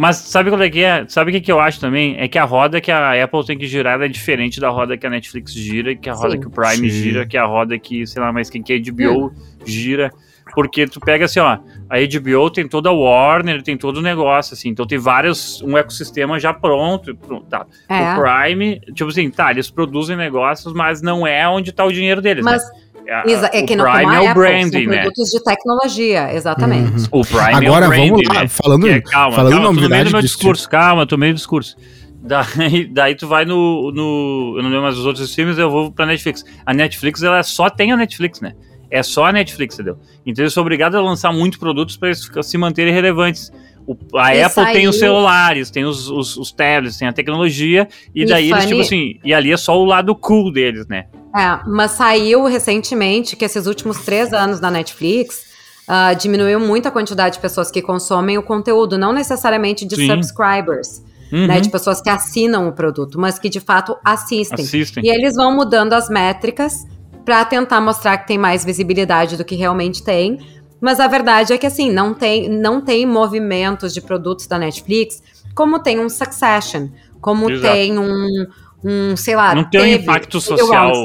Mas 0.01 0.17
sabe 0.17 0.49
qual 0.49 0.59
é 0.63 0.67
que 0.67 0.83
é? 0.83 1.05
Sabe 1.07 1.29
o 1.29 1.33
que, 1.35 1.41
que 1.41 1.51
eu 1.51 1.59
acho 1.59 1.79
também? 1.79 2.15
É 2.17 2.27
que 2.27 2.39
a 2.39 2.43
roda 2.43 2.81
que 2.81 2.91
a 2.91 3.23
Apple 3.23 3.45
tem 3.45 3.55
que 3.55 3.67
girar 3.67 4.01
é 4.01 4.07
diferente 4.07 4.59
da 4.59 4.67
roda 4.67 4.97
que 4.97 5.05
a 5.05 5.09
Netflix 5.11 5.53
gira, 5.53 5.95
que 5.95 6.09
a 6.09 6.13
roda 6.15 6.31
Sim. 6.31 6.39
que 6.39 6.47
o 6.47 6.49
Prime 6.49 6.89
Sim. 6.89 7.03
gira, 7.03 7.23
que 7.23 7.37
a 7.37 7.45
roda 7.45 7.77
que, 7.77 8.07
sei 8.07 8.19
lá, 8.19 8.33
mais 8.33 8.49
quem 8.49 8.63
que 8.63 8.73
a 8.73 8.79
HBO 8.79 9.31
gira. 9.63 10.11
Porque 10.55 10.87
tu 10.87 10.99
pega 10.99 11.25
assim, 11.25 11.39
ó, 11.39 11.59
a 11.87 11.97
HBO 11.99 12.49
tem 12.49 12.67
toda 12.67 12.89
a 12.89 12.91
Warner, 12.91 13.61
tem 13.61 13.77
todo 13.77 13.97
o 13.97 14.01
negócio, 14.01 14.55
assim, 14.55 14.69
então 14.69 14.87
tem 14.87 14.97
vários, 14.97 15.61
um 15.61 15.77
ecossistema 15.77 16.39
já 16.39 16.51
pronto, 16.51 17.15
pronto, 17.15 17.45
tá. 17.45 17.67
É. 17.87 18.15
O 18.15 18.21
Prime, 18.21 18.79
tipo 18.95 19.11
assim, 19.11 19.29
tá, 19.29 19.51
eles 19.51 19.69
produzem 19.69 20.17
negócios, 20.17 20.73
mas 20.73 20.99
não 20.99 21.27
é 21.27 21.47
onde 21.47 21.71
tá 21.71 21.85
o 21.85 21.91
dinheiro 21.91 22.23
deles, 22.23 22.43
Mas 22.43 22.63
né? 22.63 22.79
A- 23.11 23.23
exa- 23.27 23.49
é 23.53 23.61
o 23.61 23.65
que 23.65 23.75
não 23.75 23.83
Prime 23.85 23.99
como 24.03 24.11
a 24.11 24.15
é 24.15 24.19
o 24.21 24.29
Apple, 24.29 24.33
branding, 24.43 24.71
são 24.83 24.91
né? 24.93 25.01
produtos 25.01 25.29
de 25.31 25.43
tecnologia, 25.43 26.33
exatamente. 26.33 27.07
O 27.11 27.21
Prime 27.21 27.41
Agora 27.67 27.85
é 27.85 27.87
o 27.87 27.91
branding, 27.91 28.09
vamos 28.11 28.27
lá, 28.35 28.41
né? 28.41 28.47
falando, 28.47 28.83
Que 28.83 28.89
é- 28.89 29.01
calma, 29.01 29.35
falando 29.35 29.51
calma, 29.53 29.67
na 29.67 29.67
tô 29.67 29.73
no 29.73 29.73
meio 29.73 29.89
novidade 29.89 30.09
do 30.09 30.11
meu 30.13 30.21
discurso, 30.21 30.69
calma, 30.69 31.05
tô 31.05 31.15
no 31.15 31.19
meio 31.19 31.33
do 31.33 31.37
discurso. 31.37 31.75
Daí, 32.23 32.85
daí 32.93 33.15
tu 33.15 33.27
vai 33.27 33.45
no, 33.45 33.91
no. 33.91 34.53
Eu 34.57 34.63
não 34.63 34.69
lembro 34.69 34.83
mais 34.83 34.97
os 34.97 35.05
outros 35.05 35.27
streams, 35.29 35.59
eu 35.59 35.69
vou 35.69 35.91
pra 35.91 36.05
Netflix. 36.05 36.45
A 36.65 36.73
Netflix, 36.73 37.23
ela 37.23 37.41
só 37.43 37.69
tem 37.69 37.91
a 37.91 37.97
Netflix, 37.97 38.39
né? 38.41 38.53
É 38.89 39.01
só 39.01 39.25
a 39.25 39.31
Netflix, 39.31 39.75
entendeu? 39.75 39.97
Então 40.25 40.43
eles 40.43 40.53
são 40.53 40.61
obrigados 40.61 40.97
a 40.99 41.01
lançar 41.01 41.31
muitos 41.31 41.57
produtos 41.57 41.97
pra 41.97 42.09
eles 42.09 42.29
se 42.43 42.57
manterem 42.57 42.93
relevantes. 42.93 43.51
O- 43.87 43.97
a 44.17 44.35
E 44.35 44.43
Apple 44.43 44.65
tem 44.73 44.87
os 44.87 44.99
saiu- 44.99 45.13
celulares, 45.13 45.71
tem 45.71 45.83
os, 45.85 46.09
os, 46.09 46.37
os 46.37 46.51
tablets, 46.51 46.97
tem 46.97 47.07
a 47.07 47.13
tecnologia, 47.13 47.87
e 48.13 48.21
E 48.21 48.25
daí 48.25 48.43
eles, 48.49 48.55
Fanny- 48.57 48.67
tipo 48.67 48.81
assim, 48.81 49.19
e 49.23 49.33
ali 49.33 49.51
é 49.51 49.57
só 49.57 49.75
o 49.79 49.85
lado 49.85 50.13
cool 50.13 50.51
deles, 50.51 50.85
né? 50.87 51.05
É, 51.35 51.59
mas 51.65 51.91
saiu 51.91 52.45
recentemente 52.45 53.35
que 53.35 53.45
esses 53.45 53.65
últimos 53.65 53.99
três 53.99 54.33
anos 54.33 54.59
da 54.59 54.69
Netflix 54.69 55.45
ah, 55.87 56.13
diminuiu 56.13 56.59
muito 56.59 56.87
a 56.87 56.91
quantidade 56.91 57.35
de 57.35 57.41
pessoas 57.41 57.71
que 57.71 57.81
consomem 57.81 58.37
o 58.37 58.43
conteúdo, 58.43 58.97
não 58.97 59.13
necessariamente 59.13 59.85
de 59.85 59.95
Sim. 59.95 60.07
subscribers, 60.07 61.01
Uhum, 61.31 61.47
né? 61.47 61.61
De 61.61 61.69
pessoas 61.69 62.01
que 62.01 62.09
assinam 62.09 62.67
o 62.67 62.73
produto, 62.73 63.17
mas 63.17 63.39
que 63.39 63.47
de 63.47 63.61
fato 63.61 63.97
assistem. 64.03 64.65
assistem. 64.65 65.05
E 65.05 65.09
eles 65.09 65.35
vão 65.35 65.55
mudando 65.55 65.93
as 65.93 66.09
métricas 66.09 66.85
para 67.23 67.45
tentar 67.45 67.79
mostrar 67.79 68.17
que 68.17 68.27
tem 68.27 68.37
mais 68.37 68.65
visibilidade 68.65 69.37
do 69.37 69.45
que 69.45 69.55
realmente 69.55 70.03
tem. 70.03 70.39
Mas 70.81 70.99
a 70.99 71.07
verdade 71.07 71.53
é 71.53 71.57
que 71.57 71.65
assim, 71.65 71.89
não 71.89 72.13
tem, 72.13 72.49
não 72.49 72.81
tem 72.81 73.05
movimentos 73.05 73.93
de 73.93 74.01
produtos 74.01 74.45
da 74.45 74.59
Netflix 74.59 75.23
como 75.55 75.79
tem 75.79 75.99
um 75.99 76.09
Succession, 76.09 76.89
como 77.19 77.49
Exato. 77.49 77.73
tem 77.73 77.97
um, 77.97 78.47
um, 78.83 79.15
sei 79.15 79.35
lá, 79.35 79.55
Não 79.55 79.69
tem 79.69 79.81
um 79.81 79.85
impacto 80.01 80.39
social. 80.39 81.03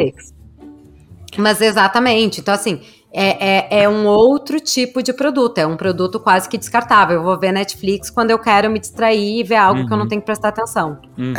Mas 1.36 1.60
exatamente. 1.60 2.40
Então, 2.40 2.54
assim, 2.54 2.80
é, 3.18 3.78
é, 3.78 3.82
é 3.84 3.88
um 3.88 4.04
outro 4.06 4.60
tipo 4.60 5.02
de 5.02 5.10
produto. 5.14 5.56
É 5.56 5.66
um 5.66 5.74
produto 5.76 6.20
quase 6.20 6.46
que 6.46 6.58
descartável. 6.58 7.16
Eu 7.16 7.22
vou 7.22 7.38
ver 7.40 7.50
Netflix 7.50 8.10
quando 8.10 8.30
eu 8.30 8.38
quero 8.38 8.70
me 8.70 8.78
distrair 8.78 9.40
e 9.40 9.42
ver 9.42 9.56
algo 9.56 9.86
que 9.86 9.92
eu 9.92 9.96
não 9.96 10.02
Uhum. 10.04 10.08
tenho 10.08 10.20
que 10.20 10.26
prestar 10.26 10.48
atenção. 10.48 10.98
Uhum. 11.16 11.32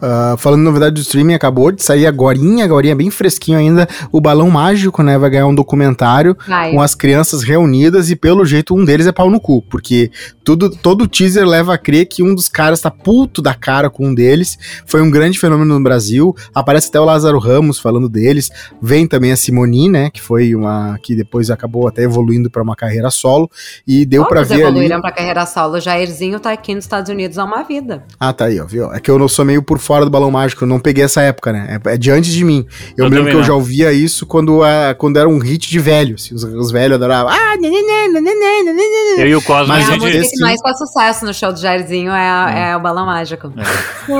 Ah, 0.00 0.36
falando 0.38 0.60
em 0.60 0.64
novidade 0.64 0.94
do 0.94 1.00
streaming, 1.00 1.34
acabou 1.34 1.72
de 1.72 1.82
sair 1.82 2.06
agorinha, 2.06 2.64
agorinha 2.64 2.94
bem 2.94 3.10
fresquinho 3.10 3.58
ainda, 3.58 3.88
o 4.12 4.20
Balão 4.20 4.48
Mágico, 4.48 5.02
né, 5.02 5.18
vai 5.18 5.28
ganhar 5.30 5.46
um 5.46 5.54
documentário 5.54 6.36
Vai. 6.46 6.70
com 6.70 6.80
as 6.80 6.94
crianças 6.94 7.42
reunidas 7.42 8.10
e 8.10 8.16
pelo 8.16 8.44
jeito 8.44 8.76
um 8.76 8.84
deles 8.84 9.08
é 9.08 9.12
pau 9.12 9.28
no 9.28 9.40
cu, 9.40 9.60
porque 9.62 10.12
tudo, 10.44 10.70
todo 10.70 11.08
teaser 11.08 11.44
leva 11.44 11.74
a 11.74 11.78
crer 11.78 12.06
que 12.06 12.22
um 12.22 12.32
dos 12.34 12.48
caras 12.48 12.80
tá 12.80 12.90
puto 12.92 13.42
da 13.42 13.54
cara 13.54 13.90
com 13.90 14.06
um 14.06 14.14
deles, 14.14 14.56
foi 14.86 15.02
um 15.02 15.10
grande 15.10 15.38
fenômeno 15.38 15.74
no 15.74 15.82
Brasil, 15.82 16.32
aparece 16.54 16.88
até 16.88 17.00
o 17.00 17.04
Lázaro 17.04 17.38
Ramos 17.40 17.78
falando 17.80 18.08
deles, 18.08 18.50
vem 18.80 19.06
também 19.06 19.32
a 19.32 19.36
Simoni, 19.36 19.88
né, 19.88 20.10
que 20.10 20.22
foi 20.22 20.54
uma, 20.54 20.96
que 21.08 21.16
depois 21.16 21.50
acabou 21.50 21.88
até 21.88 22.02
evoluindo 22.02 22.50
pra 22.50 22.62
uma 22.62 22.76
carreira 22.76 23.10
solo, 23.10 23.50
e 23.86 24.04
deu 24.04 24.26
pra 24.26 24.40
Todos 24.42 24.48
ver 24.50 24.54
ali... 24.56 24.62
evoluíram 24.64 25.00
pra 25.00 25.10
carreira 25.10 25.46
solo. 25.46 25.80
Jairzinho 25.80 26.38
tá 26.38 26.52
aqui 26.52 26.74
nos 26.74 26.84
Estados 26.84 27.10
Unidos 27.10 27.38
há 27.38 27.44
uma 27.44 27.62
vida. 27.62 28.04
Ah, 28.20 28.30
tá 28.30 28.44
aí, 28.44 28.60
ó, 28.60 28.66
viu? 28.66 28.92
É 28.92 29.00
que 29.00 29.10
eu 29.10 29.18
não 29.18 29.26
sou 29.26 29.42
meio 29.42 29.62
por 29.62 29.78
fora 29.78 30.04
do 30.04 30.10
balão 30.10 30.30
mágico, 30.30 30.64
eu 30.64 30.68
não 30.68 30.78
peguei 30.78 31.04
essa 31.04 31.22
época, 31.22 31.50
né? 31.50 31.80
É, 31.86 31.94
é 31.94 31.96
de 31.96 32.10
antes 32.10 32.30
de 32.30 32.44
mim. 32.44 32.66
Eu, 32.94 33.06
Eu 33.06 33.10
me 33.10 33.16
lembro 33.16 33.30
que 33.30 33.36
eu 33.36 33.40
não. 33.40 33.46
já 33.46 33.54
ouvia 33.54 33.90
isso 33.90 34.26
quando, 34.26 34.62
ah, 34.62 34.94
quando 34.98 35.18
era 35.18 35.26
um 35.28 35.38
hit 35.38 35.66
de 35.70 35.78
velho. 35.78 36.16
Assim, 36.16 36.34
os, 36.34 36.44
os 36.44 36.70
velhos 36.70 36.96
adoravam. 36.96 37.32
Ah, 37.32 37.56
nenê, 37.58 37.80
nenê, 37.80 38.20
nenê, 38.20 38.62
nenê. 38.72 39.22
Eu 39.22 39.28
e 39.28 39.34
o 39.36 39.42
Cosmo, 39.42 39.68
Mas 39.68 39.84
é 39.88 39.92
a 39.92 39.94
a 39.96 39.98
gente, 39.98 40.16
música 40.18 40.28
que 40.36 40.40
mais 40.42 40.60
faz 40.60 40.76
sucesso 40.78 41.24
no 41.24 41.32
show 41.32 41.52
do 41.52 41.58
Jairzinho, 41.58 42.10
é, 42.12 42.28
a- 42.28 42.50
é 42.50 42.76
o 42.76 42.80
Balão 42.80 43.06
Mágico. 43.06 43.50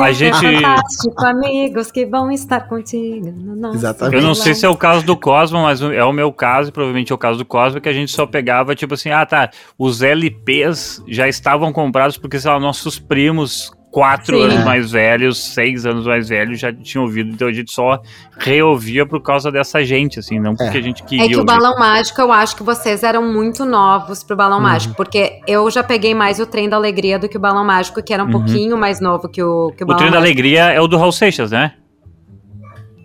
A 0.00 0.12
gente- 0.12 0.46
É 0.46 0.54
fantástico, 0.54 1.26
amigos 1.26 1.90
que 1.90 2.06
vão 2.06 2.30
estar 2.30 2.60
contigo. 2.68 3.32
no 3.36 3.74
Exatamente. 3.74 4.16
Eu 4.16 4.22
não 4.22 4.34
sei 4.34 4.54
se 4.54 4.64
é 4.64 4.68
o 4.68 4.76
caso 4.76 5.04
do 5.04 5.16
Cosmo, 5.16 5.62
mas 5.62 5.80
é 5.82 6.04
o 6.04 6.12
meu 6.12 6.32
caso, 6.32 6.72
provavelmente 6.78 7.10
é 7.12 7.14
o 7.14 7.18
caso 7.18 7.38
do 7.38 7.44
Cosmo, 7.44 7.80
que 7.80 7.88
a 7.88 7.92
gente 7.92 8.12
só 8.12 8.24
pegava, 8.26 8.74
tipo 8.74 8.94
assim, 8.94 9.10
ah 9.10 9.26
tá, 9.26 9.50
os 9.78 10.00
LPs 10.02 11.02
já 11.08 11.28
estavam 11.28 11.72
comprados 11.72 12.16
porque, 12.16 12.38
sei 12.38 12.50
lá, 12.50 12.58
nossos 12.60 12.98
primos, 12.98 13.70
quatro 13.90 14.36
Sim. 14.36 14.42
anos 14.44 14.54
É. 14.60 14.64
mais 14.64 14.90
velhos, 14.92 15.38
seis 15.54 15.84
anos 15.86 16.06
mais 16.06 16.28
velhos, 16.28 16.60
já 16.60 16.72
tinham 16.72 17.04
ouvido, 17.04 17.30
então 17.30 17.48
a 17.48 17.52
gente 17.52 17.72
só 17.72 18.00
reouvia 18.38 19.06
por 19.06 19.20
causa 19.22 19.50
dessa 19.50 19.82
gente, 19.84 20.18
assim, 20.18 20.38
não 20.38 20.54
porque 20.54 20.76
a 20.78 20.82
gente 20.82 21.02
queria 21.04 21.24
É 21.24 21.28
que 21.28 21.34
o 21.36 21.40
ouvir. 21.40 21.46
Balão 21.52 21.78
Mágico, 21.78 22.20
eu 22.20 22.30
acho 22.32 22.54
que 22.54 22.62
vocês 22.62 23.02
eram 23.02 23.22
muito 23.32 23.64
novos 23.64 24.22
pro 24.22 24.36
Balão 24.36 24.58
Uhum. 24.58 24.62
Mágico, 24.64 24.94
porque 24.94 25.40
eu 25.46 25.68
já 25.70 25.82
peguei 25.82 26.14
mais 26.14 26.38
o 26.38 26.46
Trem 26.46 26.68
da 26.68 26.76
Alegria 26.76 27.18
do 27.18 27.28
que 27.28 27.36
o 27.36 27.40
Balão 27.40 27.64
Mágico, 27.64 28.02
que 28.02 28.12
era 28.12 28.22
um 28.22 28.26
Uhum. 28.26 28.32
pouquinho 28.32 28.76
mais 28.76 29.00
novo 29.00 29.28
que 29.28 29.42
o, 29.42 29.72
que 29.76 29.82
o 29.82 29.84
O 29.84 29.86
Balão 29.88 29.98
Trem 29.98 30.10
da 30.10 30.20
Mágico. 30.20 30.38
Alegria 30.38 30.64
é 30.70 30.80
o 30.80 30.86
do 30.86 30.96
Raul 30.98 31.10
Seixas, 31.12 31.50
né? 31.50 31.72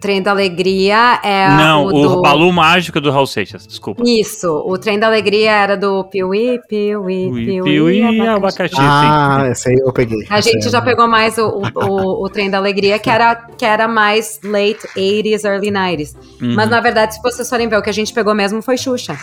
Trem 0.03 0.21
da 0.21 0.31
Alegria 0.31 1.17
é 1.23 1.47
não, 1.47 1.85
o 1.85 1.87
o, 1.87 2.15
do... 2.15 2.21
Balu 2.21 2.51
Mágico 2.51 2.97
é 2.97 3.01
do 3.01 3.09
Raul 3.09 3.25
Seixas, 3.25 3.65
desculpa. 3.65 4.03
Isso, 4.05 4.49
o 4.65 4.77
Trem 4.77 4.99
da 4.99 5.07
Alegria 5.07 5.53
era 5.53 5.77
do 5.77 6.03
Piuí, 6.03 6.59
Piuí, 6.67 7.31
Piuí, 7.31 7.45
Piuí, 7.45 7.63
Piuí, 7.63 8.27
abacaxi. 8.27 8.75
abacaxi. 8.75 8.75
Ah, 8.81 9.47
essa 9.49 9.69
aí 9.69 9.77
eu 9.77 9.93
peguei. 9.93 10.27
A 10.29 10.41
gente 10.41 10.69
já 10.69 10.81
pegou 10.81 11.07
mais 11.07 11.37
o, 11.37 11.47
o, 11.47 11.85
o, 11.85 12.25
o 12.25 12.29
Trem 12.29 12.49
da 12.49 12.57
Alegria, 12.57 12.99
que 12.99 13.09
era, 13.09 13.33
que 13.33 13.63
era 13.63 13.87
mais 13.87 14.41
late 14.43 14.85
80s, 14.97 15.45
early 15.45 15.71
90s. 15.71 16.15
Uhum. 16.41 16.53
Mas 16.53 16.69
na 16.69 16.81
verdade, 16.81 17.15
se 17.15 17.21
vocês 17.21 17.49
forem 17.49 17.69
ver, 17.69 17.77
o 17.77 17.81
que 17.81 17.89
a 17.89 17.93
gente 17.93 18.13
pegou 18.13 18.35
mesmo 18.35 18.61
foi 18.61 18.75
Xuxa. 18.75 19.17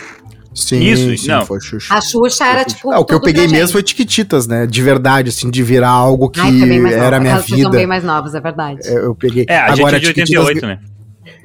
Sim, 0.53 0.79
Isso, 0.81 1.17
sim, 1.17 1.27
não. 1.29 1.45
foi 1.45 1.61
Xuxa. 1.61 1.93
A 1.93 2.01
Xuxa 2.01 2.45
era 2.45 2.65
tipo. 2.65 2.91
Ah, 2.91 2.99
o 2.99 3.05
que 3.05 3.13
eu 3.13 3.21
peguei 3.21 3.47
mesmo 3.47 3.71
foi 3.71 3.81
Tiquititas, 3.81 4.47
né? 4.47 4.67
De 4.67 4.81
verdade, 4.81 5.29
assim, 5.29 5.49
de 5.49 5.63
virar 5.63 5.89
algo 5.89 6.29
que 6.29 6.41
Ai, 6.41 6.47
era 6.47 6.55
nova. 6.57 7.15
a 7.15 7.19
minha 7.19 7.31
Aquelas 7.35 7.41
pessoas 7.43 7.61
são 7.61 7.71
bem 7.71 7.79
vida. 7.79 7.87
mais 7.87 8.03
novas, 8.03 8.35
é 8.35 8.39
verdade. 8.41 8.79
Eu, 8.83 8.97
eu 9.05 9.15
peguei. 9.15 9.45
É, 9.47 9.57
a 9.57 9.71
Agora, 9.71 9.77
gente 9.77 9.95
é 9.95 9.99
de 9.99 10.05
Tiquititas- 10.07 10.45
88, 10.47 10.67
né? 10.67 10.79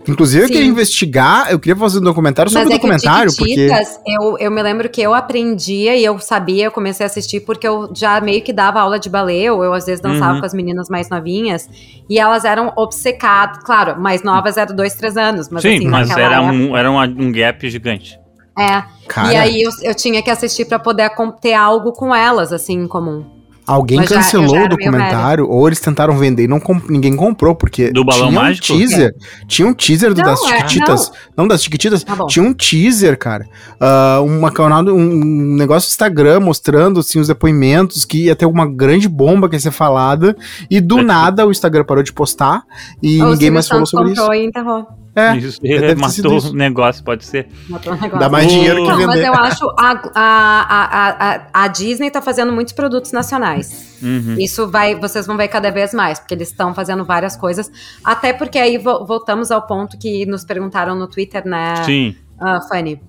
Inclusive, 0.09 0.45
eu 0.45 0.47
Sim. 0.49 0.53
queria 0.55 0.69
investigar, 0.69 1.51
eu 1.51 1.59
queria 1.59 1.77
fazer 1.77 1.99
um 1.99 2.03
documentário 2.03 2.51
sobre 2.51 2.65
Mas 2.65 2.73
o 2.73 2.77
é 2.77 2.79
que 2.79 2.87
o 2.87 2.89
documentário, 2.91 3.33
porque. 3.37 3.55
Tiquititas, 3.55 4.01
eu, 4.07 4.39
eu 4.39 4.51
me 4.51 4.63
lembro 4.63 4.89
que 4.89 5.01
eu 5.03 5.13
aprendia 5.15 5.97
e 5.97 6.05
eu 6.05 6.19
sabia, 6.19 6.65
eu 6.65 6.71
comecei 6.73 7.05
a 7.05 7.09
assistir 7.09 7.41
porque 7.41 7.67
eu 7.67 7.91
já 7.95 8.21
meio 8.21 8.41
que 8.43 8.53
dava 8.53 8.81
aula 8.81 8.99
de 8.99 9.09
balé, 9.11 9.51
ou 9.53 9.63
eu 9.65 9.73
às 9.73 9.85
vezes 9.87 10.01
dançava 10.01 10.35
Uhum. 10.35 10.41
com 10.41 10.47
as 10.47 10.55
meninas 10.55 10.89
mais 10.89 11.09
novinhas, 11.11 11.69
e 12.09 12.19
elas 12.19 12.45
eram 12.45 12.73
obcecadas, 12.77 13.63
claro, 13.65 14.01
mais 14.01 14.23
novas 14.23 14.57
eram 14.57 14.75
dois, 14.75 14.95
três 14.95 15.17
anos, 15.17 15.49
mas 15.49 15.63
Sim, 15.63 15.77
assim, 15.77 15.89
mas 15.89 16.11
era, 16.11 16.37
época, 16.37 16.53
um, 16.53 16.77
era 16.77 16.91
um, 16.91 16.99
um 17.01 17.33
gap 17.33 17.69
gigante. 17.69 18.17
É, 18.59 18.83
Cara, 19.09 19.33
e 19.33 19.37
aí 19.37 19.63
eu, 19.63 19.71
eu 19.83 19.95
tinha 19.95 20.23
que 20.23 20.31
assistir 20.31 20.65
pra 20.65 20.79
poder 20.79 21.11
ter 21.41 21.55
algo 21.55 21.93
com 21.93 22.15
elas, 22.15 22.53
assim, 22.53 22.75
em 22.75 22.89
comum. 22.89 23.25
alguém 23.67 23.99
mas 23.99 24.09
já- 24.09 24.17
cancelou 24.17 24.49
já 24.49 24.53
o 24.53 24.57
era 24.65 24.69
meio 24.69 24.79
documentário, 24.79 25.51
ou 25.51 25.67
eles 25.67 25.81
tentaram 25.81 26.17
vender 26.17 26.45
e 26.45 26.49
não 26.49 26.59
comp- 26.61 26.89
ninguém 26.89 27.15
comprou, 27.17 27.55
porque 27.55 27.91
Do 27.91 28.05
Balão 28.05 28.29
tinha 28.29 28.41
Mágico? 28.41 28.73
um 28.73 28.79
teaser. 28.79 29.15
Tinha 29.49 29.67
um 29.69 29.75
teaser 29.75 30.15
do- 30.15 30.21
Não, 30.23 30.25
das 30.29 30.43
é, 30.45 30.47
Chiquititas. 30.57 31.13
Não. 31.37 31.49
das 31.49 31.63
Chiquititas. 31.65 32.05
Tá 32.05 32.15
bom. 32.17 32.27
tinha 32.29 32.45
um 32.45 32.55
teaser, 32.55 33.19
cara. 33.19 33.45
Ah, 33.81 34.21
uma 34.23 34.51
canal, 34.53 34.85
um 34.85 35.55
negócio 35.57 35.89
do 35.89 35.91
Instagram 35.91 36.39
mostrando 36.41 37.01
assim, 37.01 37.19
os 37.19 37.27
depoimentos 37.29 38.05
que 38.05 38.27
ia 38.27 38.37
ter 38.37 38.47
uma 38.47 38.67
grande 38.67 39.09
bomba 39.09 39.49
que 39.49 39.57
ia 39.57 39.61
ser 39.61 39.73
falada. 39.73 40.37
E 40.71 40.81
do 40.81 41.01
É. 41.01 41.03
nada 41.03 41.45
o 41.47 41.51
Instagram 41.51 41.85
parou 41.85 42.03
de 42.05 42.13
postar 42.13 42.63
e 43.03 43.21
o 43.21 43.31
ninguém 43.33 43.51
mais 43.51 43.67
falou 43.69 43.85
sobre 43.85 44.13
isso. 44.13 44.33
e 44.33 44.47
enterrou. 44.47 44.87
É, 45.19 45.35
Isso, 45.39 45.59
matou 45.97 46.51
o 46.51 46.53
negócio, 46.53 47.03
pode 47.03 47.25
ser. 47.25 47.49
Matou 47.71 47.95
o 47.95 47.97
negócio. 47.97 48.19
dá 48.19 48.29
mais 48.29 48.47
dinheiro 48.49 48.83
que 48.85 48.89
Não, 48.91 49.07
mas 49.07 49.21
eu 49.25 49.33
acho 49.33 49.65
a, 49.79 50.01
a, 50.15 50.63
a, 50.77 51.35
a, 51.37 51.65
a 51.65 51.69
Disney 51.69 52.11
tá 52.11 52.21
fazendo 52.21 52.53
muitos 52.53 52.75
produtos 52.75 53.13
nacionais. 53.13 53.97
Uhum. 54.03 54.37
Isso 54.39 54.69
vai, 54.69 54.95
vocês 54.95 55.27
vão 55.27 55.35
ver 55.39 55.49
cada 55.49 55.71
vez 55.71 55.95
mais, 55.95 56.19
porque 56.19 56.35
eles 56.35 56.51
estão 56.51 56.75
fazendo 56.75 57.03
várias 57.03 57.35
coisas. 57.35 57.71
Até 58.05 58.35
porque 58.35 58.59
aí 58.59 58.77
vo- 58.77 59.07
voltamos 59.07 59.51
ao 59.51 59.67
ponto 59.67 59.97
que 59.99 60.27
nos 60.27 60.45
perguntaram 60.45 60.95
no 60.95 61.09
Twitter, 61.09 61.47
né, 61.49 61.83
Sim. 61.85 62.15
ah, 62.39 62.61
Fanny? 62.69 63.01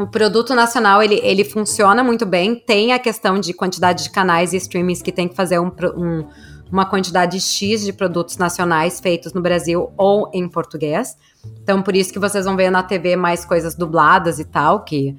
O 0.00 0.06
produto 0.08 0.54
nacional, 0.56 1.00
ele, 1.02 1.20
ele 1.22 1.44
funciona 1.44 2.02
muito 2.02 2.26
bem. 2.26 2.56
Tem 2.56 2.92
a 2.92 2.98
questão 2.98 3.38
de 3.38 3.52
quantidade 3.52 4.02
de 4.02 4.10
canais 4.10 4.52
e 4.52 4.56
streamings 4.56 5.00
que 5.02 5.12
tem 5.12 5.28
que 5.28 5.36
fazer 5.36 5.60
um, 5.60 5.70
um- 5.96 6.26
uma 6.72 6.86
quantidade 6.86 7.38
X 7.38 7.84
de 7.84 7.92
produtos 7.92 8.38
nacionais 8.38 8.98
feitos 8.98 9.34
no 9.34 9.42
Brasil 9.42 9.92
ou 9.96 10.30
em 10.32 10.48
português. 10.48 11.18
Então, 11.62 11.82
por 11.82 11.94
isso 11.94 12.10
que 12.10 12.18
vocês 12.18 12.46
vão 12.46 12.56
ver 12.56 12.70
na 12.70 12.82
TV 12.82 13.14
mais 13.14 13.44
coisas 13.44 13.74
dubladas 13.74 14.38
e 14.38 14.44
tal, 14.44 14.82
que 14.82 15.14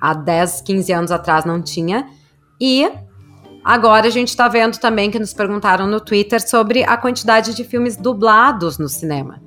há 0.00 0.14
10, 0.14 0.60
15 0.60 0.92
anos 0.92 1.10
atrás 1.10 1.44
não 1.44 1.60
tinha. 1.60 2.08
E 2.60 2.88
agora 3.64 4.06
a 4.06 4.10
gente 4.10 4.36
tá 4.36 4.46
vendo 4.46 4.78
também 4.78 5.10
que 5.10 5.18
nos 5.18 5.34
perguntaram 5.34 5.88
no 5.88 6.00
Twitter 6.00 6.40
sobre 6.48 6.84
a 6.84 6.96
quantidade 6.96 7.52
de 7.52 7.64
filmes 7.64 7.96
dublados 7.96 8.78
no 8.78 8.88
cinema. 8.88 9.42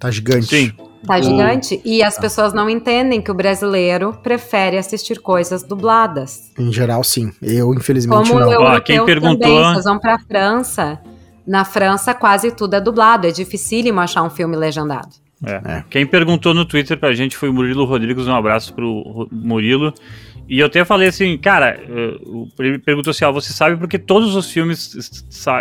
Tá 0.00 0.10
gigante. 0.10 0.46
Sim. 0.46 0.72
Tá 1.06 1.20
gigante. 1.20 1.80
E 1.84 2.02
as 2.02 2.18
pessoas 2.18 2.52
não 2.52 2.68
entendem 2.70 3.20
que 3.20 3.30
o 3.30 3.34
brasileiro 3.34 4.12
prefere 4.22 4.78
assistir 4.78 5.20
coisas 5.20 5.62
dubladas. 5.62 6.50
Em 6.58 6.72
geral, 6.72 7.04
sim. 7.04 7.32
Eu, 7.42 7.74
infelizmente, 7.74 8.28
Como 8.28 8.40
não. 8.40 8.48
Ó, 8.48 8.52
europeu 8.52 8.82
quem 8.82 9.04
perguntou- 9.04 9.38
também, 9.40 9.72
vocês 9.72 9.84
vão 9.84 9.98
pra 9.98 10.18
França. 10.18 10.98
Na 11.46 11.64
França, 11.64 12.14
quase 12.14 12.50
tudo 12.52 12.74
é 12.74 12.80
dublado. 12.80 13.26
É 13.26 13.30
dificílimo 13.30 14.00
achar 14.00 14.22
um 14.22 14.30
filme 14.30 14.56
legendado. 14.56 15.08
É. 15.44 15.84
Quem 15.90 16.06
perguntou 16.06 16.54
no 16.54 16.64
Twitter 16.64 16.98
pra 16.98 17.12
gente 17.12 17.36
foi 17.36 17.50
o 17.50 17.52
Murilo 17.52 17.84
Rodrigues. 17.84 18.26
Um 18.26 18.34
abraço 18.34 18.72
pro 18.72 19.02
Ro- 19.02 19.28
Murilo. 19.30 19.92
E 20.48 20.60
eu 20.60 20.66
até 20.66 20.84
falei 20.84 21.08
assim, 21.08 21.36
cara, 21.36 21.78
eh, 21.86 22.16
o- 22.26 22.48
ele 22.60 22.78
perguntou 22.78 23.10
assim: 23.10 23.24
ó, 23.26 23.32
você 23.32 23.52
sabe 23.52 23.76
porque 23.76 23.98
todos 23.98 24.34
os 24.36 24.50
filmes 24.50 24.94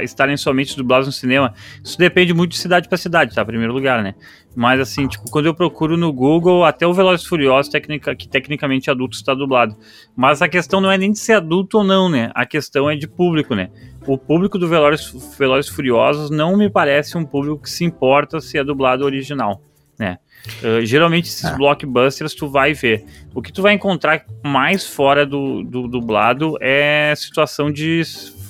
estarem 0.02 0.38
somente 0.38 0.76
dublados 0.78 1.08
no 1.08 1.12
cinema? 1.12 1.54
Isso 1.84 1.98
depende 1.98 2.34
muito 2.34 2.52
de 2.52 2.58
cidade 2.58 2.88
pra 2.88 2.98
cidade, 2.98 3.34
tá? 3.36 3.41
Em 3.41 3.46
primeiro 3.46 3.74
lugar, 3.74 4.02
né? 4.04 4.14
Mas 4.56 4.80
assim, 4.80 5.08
tipo, 5.08 5.30
quando 5.32 5.47
eu 5.47 5.54
procuro 5.54 5.97
no 5.97 6.14
Google, 6.14 6.64
até 6.64 6.86
o 6.86 6.93
Velozes 6.93 7.26
Furiosos, 7.26 7.72
tecnica, 7.72 8.16
que 8.16 8.28
tecnicamente 8.28 8.89
adulto 8.91 9.16
está 9.16 9.34
dublado. 9.34 9.76
Mas 10.16 10.41
a 10.41 10.47
questão 10.47 10.80
não 10.80 10.91
é 10.91 10.97
nem 10.97 11.12
de 11.12 11.20
ser 11.20 11.34
adulto 11.34 11.80
ou 11.80 11.84
não, 11.84 12.10
né? 12.10 12.30
A 12.36 12.45
questão 12.45 12.89
é 12.89 12.95
de 12.95 13.08
público, 13.08 13.56
né? 13.56 13.70
O 14.06 14.18
público 14.18 14.60
do 14.60 14.68
Velozes, 14.68 15.36
Velozes 15.38 15.72
Furiosos 15.72 16.30
não 16.30 16.56
me 16.56 16.70
parece 16.70 17.18
um 17.18 17.26
público 17.26 17.64
que 17.64 17.70
se 17.70 17.84
importa 17.84 18.39
se 18.39 18.58
é 18.58 18.64
dublado 18.64 19.04
original, 19.06 19.62
né? 19.97 20.18
Uh, 20.62 20.86
geralmente 20.86 21.30
esses 21.30 21.45
É. 21.45 21.56
blockbusters 21.56 22.36
tu 22.36 22.49
vai 22.49 22.74
ver. 22.74 23.06
O 23.34 23.41
que 23.41 23.51
tu 23.51 23.62
vai 23.62 23.74
encontrar 23.74 24.26
mais 24.43 24.86
fora 24.86 25.26
do, 25.26 25.64
do 25.64 25.88
dublado 25.88 26.58
é 26.62 27.14
situação 27.16 27.72
de 27.72 28.01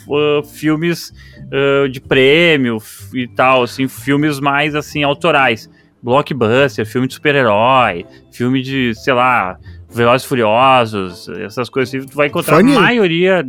uh, 0.08 0.43
filmes 0.43 1.14
uh, 1.47 1.88
de 1.88 2.01
prêmio 2.01 2.78
e 3.14 3.28
tal, 3.28 3.64
assim, 3.64 3.88
filmes 3.88 4.39
mais 4.39 4.74
assim 4.76 5.04
autorais. 5.04 5.70
Blockbuster, 6.04 6.86
filme 6.86 7.08
de 7.08 7.14
super-herói, 7.14 8.06
filme 8.32 8.62
de, 8.62 8.93
sei 8.93 9.14
lá, 9.14 9.58
Velozes 9.89 10.28
Furiosos, 10.28 11.30
essas 11.30 11.70
coisas 11.70 11.95
assim, 11.95 12.06
tu 12.06 12.16
vai 12.16 12.28
encontrar 12.28 12.58
Funny. 12.58 12.76
a 12.76 12.80
maioria 12.80 13.45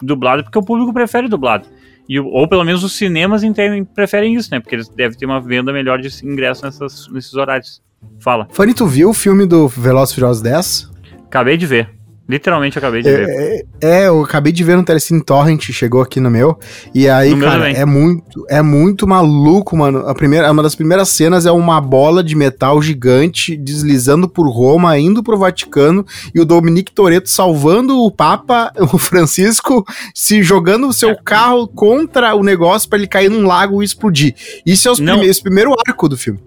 dublado 0.00 0.44
porque 0.44 0.58
o 0.58 0.62
público 0.62 0.92
prefere 0.92 1.28
dublado. 1.28 1.66
E, 2.08 2.18
ou 2.20 2.46
pelo 2.48 2.64
menos 2.64 2.84
os 2.84 2.92
cinemas 2.92 3.42
entendem, 3.42 3.84
preferem 3.84 4.34
isso, 4.34 4.48
né? 4.50 4.60
Porque 4.60 4.74
eles 4.74 4.88
devem 4.88 5.18
ter 5.18 5.26
uma 5.26 5.40
venda 5.40 5.72
melhor 5.72 5.98
de 6.00 6.08
ingresso 6.24 6.64
nessas, 6.64 7.08
nesses 7.08 7.34
horários. 7.34 7.82
Fala. 8.20 8.46
Fanny, 8.50 8.72
tu 8.72 8.86
viu 8.86 9.10
o 9.10 9.14
filme 9.14 9.44
do 9.44 9.66
Velozes 9.66 10.12
e 10.12 10.14
Furiosos 10.14 10.40
10? 10.40 10.90
Acabei 11.26 11.56
de 11.56 11.66
ver. 11.66 11.97
Literalmente 12.28 12.76
acabei 12.76 13.02
de 13.02 13.10
ver. 13.10 13.28
É, 13.80 14.02
é, 14.02 14.08
eu 14.08 14.22
acabei 14.22 14.52
de 14.52 14.62
ver 14.62 14.76
no 14.76 14.84
Telecine 14.84 15.24
Torrent, 15.24 15.70
chegou 15.72 16.02
aqui 16.02 16.20
no 16.20 16.30
meu. 16.30 16.58
E 16.94 17.08
aí, 17.08 17.34
No 17.34 17.42
cara, 17.42 17.70
é 17.70 17.86
muito, 17.86 18.44
é 18.50 18.60
muito 18.60 19.06
maluco, 19.06 19.74
mano. 19.74 20.00
A 20.06 20.14
primeira, 20.14 20.52
uma 20.52 20.62
das 20.62 20.74
primeiras 20.74 21.08
cenas 21.08 21.46
é 21.46 21.50
uma 21.50 21.80
bola 21.80 22.22
de 22.22 22.36
metal 22.36 22.82
gigante 22.82 23.56
deslizando 23.56 24.28
por 24.28 24.46
Roma, 24.50 24.98
indo 24.98 25.22
pro 25.22 25.38
Vaticano, 25.38 26.04
e 26.34 26.40
o 26.40 26.44
Dominique 26.44 26.92
Toretto 26.92 27.30
salvando 27.30 27.96
o 27.98 28.10
Papa, 28.10 28.72
o 28.92 28.98
Francisco, 28.98 29.86
se 30.14 30.42
jogando 30.42 30.86
o 30.88 30.92
seu 30.92 31.16
carro 31.16 31.66
contra 31.66 32.34
o 32.34 32.42
negócio 32.42 32.88
pra 32.90 32.98
ele 32.98 33.08
cair 33.08 33.30
num 33.30 33.46
lago 33.46 33.80
e 33.82 33.86
explodir. 33.86 34.34
Isso 34.66 34.86
é 34.86 34.90
os 34.92 35.00
prime- 35.00 35.24
esse 35.26 35.42
primeiro 35.42 35.74
arco 35.86 36.06
do 36.08 36.16
filme. 36.16 36.38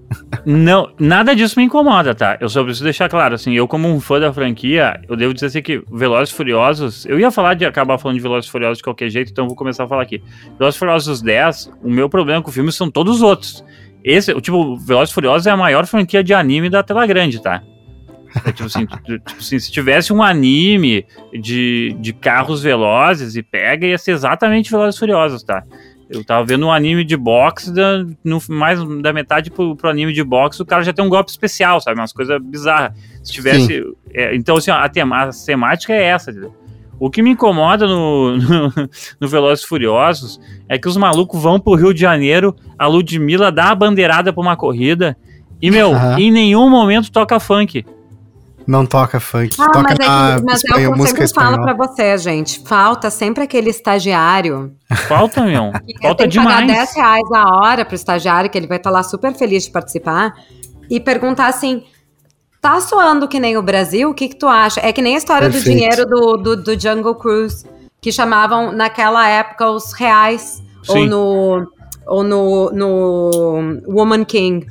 Não, 0.46 0.92
nada 1.00 1.36
disso 1.36 1.58
me 1.60 1.66
incomoda, 1.66 2.14
tá? 2.14 2.38
Eu 2.40 2.50
só 2.50 2.64
preciso 2.64 2.84
deixar 2.84 3.10
claro, 3.10 3.34
assim, 3.34 3.54
eu 3.54 3.68
como 3.68 3.88
um 3.88 4.00
fã 4.00 4.20
da 4.20 4.32
franquia, 4.34 5.00
eu 5.10 5.16
devo 5.16 5.34
dizer 5.34 5.48
assim 5.48 5.62
que 5.62 5.71
Velozes 5.92 6.34
e 6.34 6.38
Furiosos, 6.38 7.06
eu 7.06 7.20
ia 7.20 7.32
falar 7.32 7.54
de 7.54 7.66
acabar 7.66 7.98
falando 7.98 8.18
de 8.18 8.24
Velozes 8.24 8.50
Furiosos 8.50 8.78
de 8.78 8.84
qualquer 8.84 9.10
jeito, 9.10 9.32
então 9.32 9.48
vou 9.48 9.56
começar 9.56 9.84
a 9.84 9.88
falar 9.88 10.04
aqui. 10.04 10.22
Velozes 10.58 10.78
Furiosos 10.80 11.22
10, 11.22 11.72
o 11.84 11.90
meu 11.90 12.10
problema 12.10 12.42
com 12.42 12.50
o 12.50 12.54
filme 12.54 12.72
são 12.72 12.90
todos 12.90 13.18
os 13.18 13.22
outros. 13.22 13.64
Esse, 14.04 14.34
o 14.34 14.42
tipo, 14.42 14.76
Velozes 14.78 15.14
Furiosos 15.14 15.48
é 15.48 15.52
a 15.52 15.58
maior 15.58 15.86
franquia 15.86 16.24
de 16.24 16.34
anime 16.34 16.70
da 16.70 16.82
tela 16.82 17.06
grande, 17.06 17.42
tá? 17.42 17.62
É, 18.46 18.52
tipo, 18.52 18.68
assim, 18.68 18.86
tipo 19.06 19.40
assim, 19.40 19.60
se 19.60 19.72
tivesse 19.72 20.14
um 20.14 20.24
anime 20.24 21.06
de, 21.34 21.96
de 22.00 22.14
carros 22.14 22.64
velozes 22.64 23.36
e 23.36 23.44
pega, 23.44 23.86
ia 23.86 23.98
ser 23.98 24.12
exatamente 24.12 24.72
Velozes 24.72 25.00
Furiosos, 25.00 25.44
tá? 25.44 25.64
Eu 26.12 26.24
tava 26.24 26.46
vendo 26.46 26.66
um 26.66 26.72
anime 26.72 27.04
de 27.04 27.16
boxe, 27.16 27.74
da, 27.74 28.06
no, 28.24 28.40
mais 28.50 28.80
da 29.02 29.14
metade 29.14 29.50
pro, 29.50 29.76
pro 29.76 29.90
anime 29.90 30.12
de 30.12 30.24
boxe, 30.24 30.62
o 30.62 30.66
cara 30.66 30.84
já 30.84 30.92
tem 30.92 31.04
um 31.04 31.10
golpe 31.10 31.32
especial, 31.32 31.80
sabe? 31.80 32.00
Umas 32.00 32.12
coisas 32.12 32.42
bizarras. 32.42 32.94
Se 33.24 33.32
tivesse. 33.32 33.84
é, 34.14 34.36
então, 34.36 34.58
assim, 34.58 34.72
a, 34.72 34.88
tema, 34.90 35.24
a 35.24 35.30
temática 35.30 35.94
é 35.94 36.04
essa? 36.04 36.34
O 37.00 37.10
que 37.10 37.22
me 37.22 37.32
incomoda 37.32 37.88
no, 37.88 38.36
no, 38.38 38.90
no 39.20 39.28
Velozes 39.28 39.64
Furiosos 39.64 40.40
é 40.68 40.78
que 40.78 40.88
os 40.88 40.98
malucos 40.98 41.42
vão 41.42 41.60
pro 41.60 41.76
Rio 41.76 41.94
de 41.94 42.02
Janeiro, 42.02 42.56
a 42.78 42.88
Ludmilla 42.88 43.52
dá 43.52 43.70
a 43.70 43.76
bandeirada 43.76 44.34
pra 44.34 44.42
uma 44.42 44.58
corrida, 44.58 45.18
e, 45.62 45.70
meu, 45.70 45.94
Aham. 45.94 46.20
em 46.20 46.32
nenhum 46.32 46.70
momento 46.70 47.12
toca 47.12 47.40
funk. 47.40 47.86
Não 48.68 48.86
toca 48.86 49.20
funk, 49.20 49.56
Ah, 49.60 49.70
toca 49.70 49.96
mas 49.98 50.00
é, 50.00 50.04
que, 50.04 50.46
mas 50.46 50.64
é 50.64 50.88
o 50.88 50.94
que 50.94 51.02
eu 51.02 51.08
sempre 51.08 51.28
falo 51.34 51.62
pra 51.62 51.74
você, 51.74 52.18
gente. 52.18 52.62
Falta 52.66 53.10
sempre 53.10 53.44
aquele 53.44 53.70
estagiário 53.70 54.74
Falta, 55.08 55.42
meu. 55.42 55.72
Falta 56.02 56.28
que 56.28 56.38
pagar 56.38 56.62
demais. 56.62 56.68
10 56.68 56.96
reais 56.96 57.32
a 57.34 57.56
hora 57.56 57.86
pro 57.86 57.96
estagiário, 57.96 58.50
que 58.50 58.58
ele 58.58 58.68
vai 58.68 58.78
estar 58.78 58.90
lá 58.90 59.04
super 59.04 59.34
feliz 59.34 59.66
de 59.66 59.72
participar, 59.72 60.34
e 60.90 61.00
perguntar 61.00 61.48
assim: 61.48 61.84
tá 62.62 62.80
soando 62.80 63.28
que 63.28 63.40
nem 63.40 63.58
o 63.58 63.62
Brasil? 63.62 64.10
O 64.10 64.14
que, 64.14 64.30
que 64.30 64.36
tu 64.36 64.48
acha? 64.48 64.80
É 64.84 64.92
que 64.92 65.02
nem 65.02 65.16
a 65.16 65.18
história 65.18 65.50
do 65.50 65.54
Perfeito. 65.54 65.76
dinheiro 65.78 66.06
do, 66.06 66.38
do, 66.38 66.64
do 66.64 66.80
Jungle 66.80 67.16
Cruise, 67.16 67.66
que 68.00 68.12
chamavam 68.12 68.72
naquela 68.72 69.28
época 69.28 69.70
os 69.70 69.94
reais, 69.94 70.62
ou 70.88 70.96
Sim. 70.98 71.08
no, 71.08 71.72
ou 72.06 72.24
no, 72.24 72.72
no 72.72 73.82
Woman 73.88 74.26
King. 74.26 74.68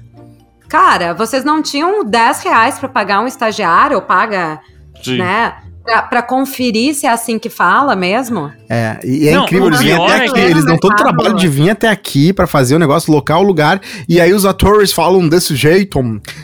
Cara, 0.71 1.13
vocês 1.15 1.45
não 1.45 1.61
tinham 1.63 2.05
10 2.05 2.43
reais 2.45 2.79
pra 2.79 2.89
pagar 2.89 3.21
um 3.21 3.27
estagiário, 3.27 3.97
ou 3.97 4.03
paga, 4.03 4.61
Sim. 5.03 5.19
né? 5.19 5.55
Pra, 5.83 6.03
pra 6.03 6.23
conferir 6.23 6.95
se 6.95 7.07
é 7.07 7.11
assim 7.11 7.39
que 7.39 7.49
fala 7.51 7.97
mesmo? 7.97 8.53
É, 8.69 9.01
e 9.05 9.29
é 9.29 9.33
Não, 9.33 9.45
incrível, 9.45 9.67
eles 9.67 9.81
vêm 9.81 9.93
até 9.95 10.13
é 10.13 10.17
aqui, 10.27 10.33
que- 10.35 10.39
eles 10.41 10.65
dão 10.65 10.77
todo 10.79 10.93
o 10.93 10.97
trabalho 10.97 11.35
de 11.35 11.49
vir 11.49 11.71
até 11.71 11.89
aqui 11.89 12.33
pra 12.33 12.47
fazer 12.47 12.77
o 12.77 12.79
negócio, 12.79 13.13
local, 13.13 13.43
lugar, 13.43 13.81
e 14.09 14.21
aí 14.21 14.33
os 14.33 14.47
atores 14.47 14.93
falam 14.93 15.29
desse 15.29 15.57
jeito. 15.57 15.99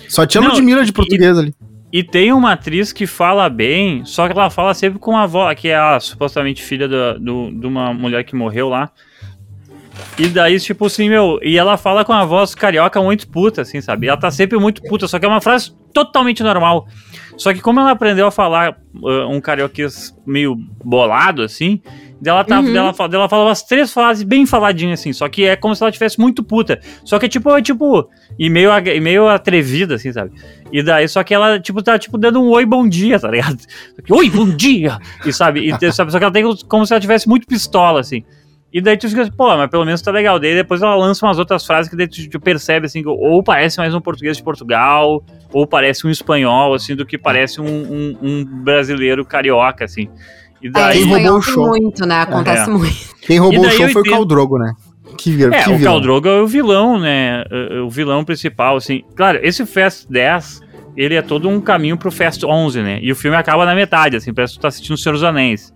Só 0.08 0.26
tinha 0.26 0.40
Não, 0.42 0.50
Ludmilla 0.50 0.84
de 0.84 0.92
português 0.92 1.38
ali. 1.38 1.54
E 1.92 2.02
tem 2.02 2.32
uma 2.32 2.52
atriz 2.52 2.92
que 2.92 3.06
fala 3.06 3.48
bem, 3.48 4.04
só 4.04 4.26
que 4.26 4.32
ela 4.32 4.50
fala 4.50 4.74
sempre 4.74 4.98
com 4.98 5.16
a 5.16 5.22
avó, 5.22 5.54
que 5.54 5.68
é 5.68 5.76
a 5.76 6.00
supostamente 6.00 6.62
filha 6.62 6.88
da- 6.88 7.12
do, 7.14 7.50
de 7.52 7.66
uma 7.66 7.94
mulher 7.94 8.24
que 8.24 8.34
morreu 8.34 8.68
lá. 8.68 8.90
E 10.18 10.28
daí, 10.28 10.58
tipo 10.58 10.86
assim, 10.86 11.08
meu, 11.08 11.38
e 11.42 11.58
ela 11.58 11.76
fala 11.76 12.04
com 12.04 12.12
a 12.12 12.24
voz 12.24 12.54
carioca 12.54 13.02
muito 13.02 13.28
puta, 13.28 13.62
assim, 13.62 13.80
sabe? 13.80 14.08
Ela 14.08 14.16
tá 14.16 14.30
sempre 14.30 14.58
muito 14.58 14.82
puta, 14.82 15.06
só 15.06 15.18
que 15.18 15.26
é 15.26 15.28
uma 15.28 15.40
frase 15.40 15.72
totalmente 15.92 16.42
normal. 16.42 16.86
Só 17.36 17.52
que 17.52 17.60
como 17.60 17.80
ela 17.80 17.90
aprendeu 17.90 18.26
a 18.26 18.30
falar 18.30 18.78
uh, 18.94 19.28
um 19.28 19.40
carioquês 19.40 20.16
meio 20.26 20.56
bolado, 20.82 21.42
assim, 21.42 21.82
dela, 22.18 22.42
tá, 22.44 22.60
Uhum. 22.60 22.72
dela, 22.72 22.94
fala, 22.94 23.08
dela 23.10 23.28
fala 23.28 23.44
umas 23.44 23.62
três 23.62 23.92
frases 23.92 24.22
bem 24.22 24.46
faladinhas, 24.46 25.00
assim, 25.00 25.12
só 25.12 25.28
que 25.28 25.44
é 25.44 25.54
como 25.54 25.74
se 25.76 25.82
ela 25.82 25.92
tivesse 25.92 26.18
muito 26.18 26.42
puta. 26.42 26.80
Só 27.04 27.18
que, 27.18 27.28
tipo, 27.28 27.54
é 27.54 27.60
tipo, 27.60 28.08
e 28.38 28.48
meio, 28.48 28.70
e 28.88 29.00
meio 29.00 29.28
atrevida, 29.28 29.96
assim, 29.96 30.12
sabe? 30.12 30.32
E 30.72 30.82
daí, 30.82 31.06
só 31.08 31.22
que 31.22 31.34
ela, 31.34 31.60
tipo, 31.60 31.82
tá, 31.82 31.98
tipo, 31.98 32.16
dando 32.16 32.40
um 32.40 32.48
oi, 32.48 32.64
bom 32.64 32.88
dia, 32.88 33.20
tá 33.20 33.30
ligado? 33.30 33.58
Oi, 34.10 34.30
bom 34.30 34.48
dia! 34.48 34.98
E 35.26 35.32
sabe, 35.32 35.68
e, 35.68 35.92
sabe? 35.92 36.10
Só 36.10 36.18
que 36.18 36.24
ela 36.24 36.32
tem 36.32 36.44
como 36.68 36.86
se 36.86 36.94
ela 36.94 37.00
tivesse 37.00 37.28
muito 37.28 37.46
pistola, 37.46 38.00
assim. 38.00 38.24
E 38.76 38.80
daí 38.82 38.94
tu 38.96 39.08
fica 39.08 39.22
assim, 39.22 39.30
pô, 39.32 39.56
mas 39.56 39.70
pelo 39.70 39.86
menos 39.86 40.02
tá 40.02 40.10
legal. 40.10 40.38
Daí 40.38 40.54
depois 40.54 40.82
ela 40.82 40.94
lança 40.94 41.24
umas 41.24 41.38
outras 41.38 41.64
frases 41.64 41.88
que 41.90 41.96
daí 41.96 42.06
tu, 42.06 42.28
tu 42.28 42.38
percebe, 42.38 42.84
assim, 42.84 43.00
que 43.02 43.08
ou 43.08 43.42
parece 43.42 43.78
mais 43.78 43.94
um 43.94 44.00
português 44.02 44.36
de 44.36 44.42
Portugal, 44.42 45.24
ou 45.50 45.66
parece 45.66 46.06
um 46.06 46.10
espanhol, 46.10 46.74
assim, 46.74 46.94
do 46.94 47.06
que 47.06 47.16
parece 47.16 47.58
um, 47.58 47.64
um- 47.66 48.18
um 48.20 48.44
brasileiro 48.44 49.24
carioca, 49.24 49.86
assim. 49.86 50.08
E 50.62 50.66
É, 50.66 50.70
daí... 50.70 50.98
Quem 50.98 51.06
roubou 51.08 51.38
o 51.38 51.42
show? 51.42 51.66
muito, 51.68 52.04
né? 52.04 52.20
Acontece 52.20 52.68
É. 52.68 52.72
muito. 52.72 52.96
Quem 53.22 53.38
roubou 53.38 53.64
E 53.64 53.66
o 53.66 53.70
show 53.70 53.88
foi 53.88 54.02
o. 54.02 54.04
Caldrogo, 54.04 54.58
né? 54.58 54.74
Que, 55.16 55.30
vir, 55.30 55.50
É, 55.54 55.62
que 55.62 55.70
o 55.70 55.76
vilão. 55.78 55.92
Caldrogo 55.94 56.28
é 56.28 56.42
o 56.42 56.46
vilão, 56.46 56.98
né? 56.98 57.44
O 57.82 57.86
o 57.86 57.90
vilão 57.90 58.24
principal, 58.26 58.76
assim. 58.76 59.02
Claro, 59.16 59.38
esse 59.42 59.64
Fast 59.64 60.06
10, 60.10 60.60
ele 60.96 61.14
é 61.14 61.22
todo 61.22 61.48
um 61.48 61.62
caminho 61.62 61.96
pro 61.96 62.10
Fast 62.10 62.44
11, 62.44 62.82
né? 62.82 62.98
E 63.00 63.10
o 63.10 63.16
filme 63.16 63.36
acaba 63.38 63.64
na 63.64 63.74
metade, 63.74 64.16
assim, 64.16 64.34
parece 64.34 64.52
que 64.52 64.58
tu 64.58 64.62
tá 64.62 64.68
assistindo 64.68 64.94
O 64.94 64.98
Senhor 64.98 65.14
dos 65.14 65.24
Anéis. 65.24 65.72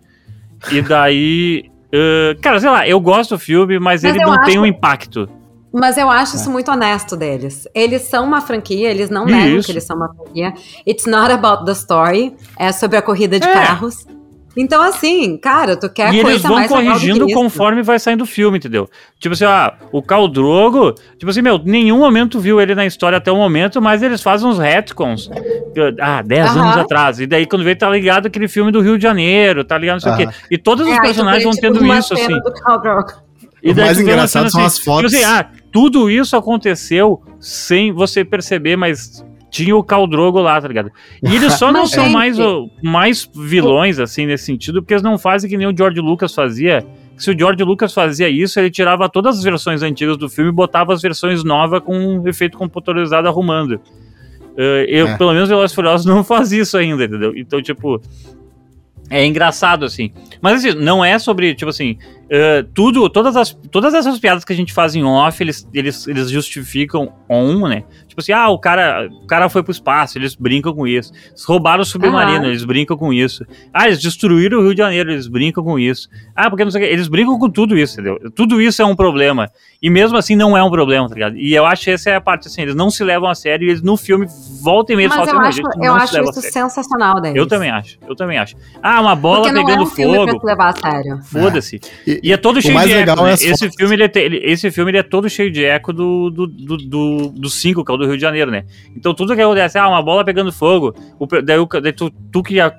E 0.71 0.83
daí... 0.83 1.65
eh, 1.93 2.37
cara, 2.41 2.61
sei 2.61 2.71
lá, 2.71 2.87
eu 2.89 3.01
gosto 3.01 3.35
do 3.35 3.39
filme, 3.39 3.79
mas, 3.79 4.03
Mas 4.03 4.15
ele 4.15 4.25
não 4.25 4.43
tem 4.45 4.55
acho- 4.55 4.61
um 4.61 4.67
impacto. 4.67 5.29
Mas 5.73 5.97
eu 5.97 6.11
acho 6.11 6.35
É. 6.35 6.41
isso 6.41 6.51
muito 6.51 6.69
honesto 6.71 7.17
deles. 7.17 7.69
Eles 7.73 8.03
são 8.03 8.25
uma 8.25 8.41
franquia, 8.41 8.91
eles 8.91 9.09
não 9.09 9.25
negam 9.25 9.59
Isso. 9.59 9.67
que 9.67 9.73
eles 9.73 9.85
são 9.85 9.97
uma 9.97 10.13
franquia. 10.13 10.53
It's 10.87 11.07
not 11.07 11.31
about 11.33 11.65
the 11.65 11.73
story, 11.73 12.35
é 12.59 12.73
sobre 12.73 12.97
a 12.97 13.03
corrida 13.03 13.39
de 13.39 13.47
É. 13.47 13.53
carros. 13.53 14.05
Então, 14.57 14.83
assim, 14.83 15.37
cara, 15.37 15.77
tu 15.77 15.89
quer 15.89 16.13
e 16.13 16.21
coisa 16.23 16.31
eles 16.31 16.43
vão 16.43 16.67
corrigindo 16.67 17.27
conforme 17.33 17.83
vai 17.83 17.99
saindo 18.01 18.23
o 18.25 18.27
filme, 18.27 18.59
entendeu? 18.59 18.89
Tipo 19.19 19.33
assim, 19.35 19.45
ah, 19.45 19.75
o 19.93 20.03
Caldrogo, 20.03 20.93
tipo 21.17 21.31
assim, 21.31 21.41
meu, 21.41 21.59
nenhum 21.65 21.99
momento 21.99 22.41
viu 22.41 22.61
ele 22.61 22.75
na 22.75 22.85
história 22.85 23.19
até 23.19 23.31
o 23.31 23.37
momento, 23.37 23.81
mas 23.81 24.03
eles 24.03 24.21
fazem 24.21 24.49
uns 24.49 24.59
retcons, 24.59 25.31
ah, 26.01 26.21
10 26.23 26.47
Aham. 26.51 26.63
anos 26.65 26.77
atrás, 26.79 27.21
e 27.21 27.27
daí 27.29 27.47
quando 27.47 27.65
vem 27.65 27.77
tá 27.77 27.89
ligado 27.89 28.27
aquele 28.27 28.49
filme 28.49 28.73
do 28.73 28.81
Rio 28.81 28.97
de 28.99 29.03
Janeiro, 29.05 29.63
tá 29.63 29.79
ligado, 29.79 30.03
não 30.05 30.17
sei 30.17 30.27
o 30.27 30.29
quê. 30.29 30.35
E 30.51 30.59
todos 30.59 30.87
os 30.87 30.97
É, 30.97 31.01
personagens 31.01 31.45
vão 31.45 31.53
tipo, 31.53 31.73
tendo 31.73 31.85
isso, 31.95 32.15
assim. 32.15 32.27
Drogo. 32.83 33.13
E 33.63 33.71
O 33.71 33.75
daí 33.75 33.85
mais 33.87 34.01
engraçado 34.01 34.49
cena 34.49 34.51
são 34.51 34.65
as 34.65 34.75
tipo 34.79 34.85
fotos. 34.87 35.15
assim, 35.15 35.23
ah, 35.23 35.47
tudo 35.71 36.11
isso 36.11 36.35
aconteceu 36.37 37.23
sem 37.39 37.93
você 37.93 38.25
perceber, 38.25 38.75
mas 38.77 39.25
tinha 39.51 39.77
o 39.77 39.83
Caldrogo 39.83 40.41
lá, 40.41 40.61
tá 40.61 40.69
ligado? 40.69 40.91
E 41.23 41.35
eles 41.35 41.55
só 41.55 41.71
não 41.73 41.87
são 41.87 42.05
gente- 42.05 42.13
mais, 42.13 42.37
mais 42.83 43.29
vilões, 43.35 43.99
assim, 43.99 44.27
nesse 44.27 44.45
sentido, 44.45 44.81
porque 44.83 44.95
eles 44.95 45.03
não 45.03 45.19
fazem 45.19 45.49
que 45.51 45.57
nem 45.57 45.67
o 45.67 45.77
George 45.77 46.01
Lucas 46.01 46.35
fazia. 46.35 46.87
Se 47.17 47.31
o 47.31 47.39
George 47.39 47.63
Lucas 47.63 47.93
fazia 47.93 48.29
isso, 48.31 48.59
ele 48.59 48.71
tirava 48.71 49.09
todas 49.09 49.37
as 49.39 49.45
versões 49.45 49.83
antigas 49.83 50.17
do 50.17 50.29
filme 50.29 50.51
e 50.51 50.55
botava 50.55 50.95
as 50.95 51.03
versões 51.03 51.45
novas 51.45 51.81
com 51.83 51.95
um 51.99 52.27
efeito 52.27 52.57
computadorizado 52.57 53.29
arrumando. 53.29 53.79
Eh, 54.57 54.87
eu, 54.89 55.07
É. 55.09 55.17
pelo 55.19 55.33
menos, 55.35 55.49
Velozes 55.49 55.75
Furiosos 55.75 56.07
não 56.07 56.25
faz 56.25 56.51
isso 56.51 56.79
ainda, 56.79 57.05
entendeu? 57.05 57.33
Então, 57.37 57.61
tipo, 57.61 58.01
é 59.11 59.25
engraçado, 59.27 59.85
assim. 59.85 60.13
Mas, 60.41 60.65
assim, 60.65 60.79
não 60.79 61.05
é 61.05 61.19
sobre, 61.19 61.55
tipo 61.55 61.69
assim, 61.69 61.99
eh, 62.31 62.65
tudo, 62.73 63.09
todas, 63.11 63.37
as, 63.37 63.53
todas 63.71 63.93
essas 63.93 64.19
piadas 64.19 64.45
que 64.45 64.53
a 64.53 64.57
gente 64.57 64.73
faz 64.73 64.95
em 64.95 65.03
off, 65.05 65.43
eles, 65.43 65.69
eles, 65.75 66.07
eles 66.07 66.31
justificam 66.31 67.13
on, 67.29 67.69
né? 67.69 67.83
Tipo 68.21 68.33
assim, 68.33 68.33
ah, 68.33 68.49
o 68.51 68.59
cara, 68.59 69.09
o 69.11 69.27
cara 69.27 69.49
foi 69.49 69.63
pro 69.63 69.73
espaço, 69.73 70.19
eles 70.19 70.35
brincam 70.35 70.75
com 70.75 70.87
isso. 70.87 71.13
Eles 71.29 71.45
roubaram 71.45 71.83
o 71.83 71.85
submarino, 71.87 72.39
Aham. 72.41 72.47
eles 72.49 72.65
brincam 72.65 72.97
com 72.97 73.13
isso. 73.13 73.45
Ah, 73.73 73.87
eles 73.87 74.01
destruíram 74.01 74.59
o 74.59 74.63
Rio 74.63 74.75
de 74.75 74.79
Janeiro, 74.79 75.11
eles 75.13 75.27
brincam 75.27 75.63
com 75.65 75.79
isso. 75.79 76.09
Ah, 76.35 76.49
porque 76.51 76.65
não 76.65 76.71
sei 76.71 76.83
o 76.83 76.87
que, 76.87 76.93
eles 76.93 77.09
brincam 77.09 77.39
com 77.39 77.49
tudo 77.51 77.77
isso, 77.77 77.95
entendeu? 78.01 78.31
Tudo 78.35 78.61
isso 78.61 78.81
é 78.83 78.85
um 78.85 78.95
problema. 78.97 79.51
E 79.83 79.89
mesmo 79.89 80.17
assim 80.19 80.37
não 80.37 80.57
é 80.57 80.63
um 80.63 80.71
problema, 80.71 81.09
tá 81.09 81.15
ligado? 81.15 81.37
E 81.37 81.55
eu 81.55 81.65
acho 81.65 81.85
que 81.85 81.91
essa 81.91 82.11
é 82.11 82.15
a 82.17 82.21
parte, 82.21 82.49
assim, 82.49 82.61
eles 82.63 82.75
não 82.75 82.91
se 82.91 83.03
levam 83.03 83.29
a 83.31 83.35
sério 83.35 83.67
e 83.67 83.71
eles 83.71 83.81
no 83.83 83.97
filme 83.97 84.27
voltam 84.63 85.01
e 85.01 85.09
Mas 85.09 85.17
falam 85.17 85.35
eu 85.35 85.41
assim, 85.41 85.63
acho, 85.63 85.79
"Não, 85.79 85.85
eu 85.87 85.93
se 85.95 86.03
acho 86.19 86.23
isso 86.31 86.33
sério." 86.43 86.53
sensacional 86.53 87.21
deles. 87.21 87.37
Eu 87.37 87.47
também 87.47 87.71
acho, 87.71 87.99
eu 88.07 88.15
também 88.15 88.37
acho. 88.39 88.57
Ah, 88.83 89.01
uma 89.01 89.17
bola 89.17 89.39
Porque 89.43 89.53
não 89.53 89.63
é 89.63 89.65
pegando 89.65 89.83
um 89.85 89.87
filme 89.87 90.17
pra 90.17 90.27
fogo. 90.27 90.41
se 90.41 90.47
levar 90.47 90.69
a 90.69 90.73
sério. 90.93 91.19
Foda-se. 91.25 91.81
E- 92.07 92.21
E 92.23 92.33
é 92.33 92.37
todo 92.37 92.61
cheio 92.61 92.75
mais 92.75 92.89
de 92.89 92.95
legal 92.95 93.15
eco, 93.17 93.25
né? 93.25 93.31
é 93.31 93.35
as 93.35 93.43
Esse 93.43 93.71
filme, 93.71 93.95
ele 93.95 94.03
é, 94.05 94.09
te- 94.09 94.19
ele- 94.21 94.41
esse 94.45 94.71
filme 94.71 94.91
ele 94.91 94.99
é 94.99 95.03
todo 95.03 95.31
cheio 95.31 95.51
de 95.51 95.65
eco 95.65 95.93
do 95.95 96.29
5, 96.29 96.31
do, 96.31 96.47
do, 96.47 96.77
do, 96.77 97.29
do 97.31 97.49
cinco, 97.51 97.85
que 97.85 97.91
é 97.91 97.95
o 97.95 97.97
do 97.99 98.07
Rio 98.11 98.19
de 98.19 98.23
Janeiro, 98.23 98.51
né? 98.51 98.65
Então 98.97 99.15
tudo 99.15 99.35
que 99.35 99.41
acontece, 99.41 99.79
ah, 99.79 99.89
uma 99.89 100.03
bola 100.03 100.25
pegando 100.25 100.53
fogo, 100.53 100.95
o, 101.19 101.27
daí, 101.27 101.59
o, 101.59 101.67
daí 101.67 101.93
tu, 101.93 102.11
tu 102.31 102.43
que 102.43 102.61
a, 102.61 102.73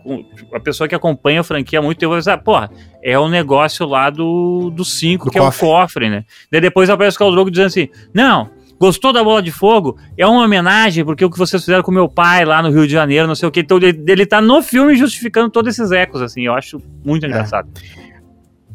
a 0.54 0.60
pessoa 0.60 0.88
que 0.88 0.96
acompanha 0.96 1.42
a 1.42 1.44
franquia 1.44 1.80
há 1.80 1.82
muito 1.82 1.98
tempo 1.98 2.12
vai 2.12 2.20
pensar, 2.20 2.38
porra, 2.38 2.70
é 3.04 3.18
o 3.18 3.28
negócio 3.28 3.86
lá 3.86 4.10
do 4.10 4.66
5, 4.66 4.72
do 4.72 4.86
cinco, 4.86 5.26
Do 5.26 5.32
que 5.32 5.40
cofre. 5.40 5.66
é 5.66 5.70
o 5.70 5.72
cofre, 5.72 6.10
né? 6.10 6.26
Daí 6.52 6.62
depois 6.62 6.90
aparece 6.90 7.18
o 7.18 7.20
Caldrogo 7.20 7.50
dizendo 7.50 7.68
assim, 7.68 7.90
não, 8.14 8.50
gostou 8.80 9.14
da 9.14 9.24
bola 9.24 9.42
de 9.42 9.52
fogo? 9.52 9.98
É 10.18 10.26
uma 10.26 10.44
homenagem 10.44 11.06
porque 11.06 11.24
o 11.24 11.30
que 11.30 11.38
vocês 11.38 11.62
fizeram 11.64 11.84
com 11.84 11.92
meu 11.92 12.10
pai 12.10 12.46
lá 12.46 12.64
no 12.64 12.72
Rio 12.72 12.88
de 12.88 12.94
Janeiro, 12.94 13.28
não 13.28 13.36
sei 13.36 13.48
o 13.48 13.52
que. 13.52 13.60
Então 13.60 13.78
ele, 13.78 14.04
ele 14.08 14.26
tá 14.26 14.42
no 14.42 14.62
filme 14.62 14.96
justificando 14.96 15.50
todos 15.52 15.78
esses 15.78 15.92
ecos, 15.92 16.22
assim, 16.22 16.46
eu 16.46 16.54
acho 16.54 16.82
muito 17.06 17.26
engraçado. 17.26 17.70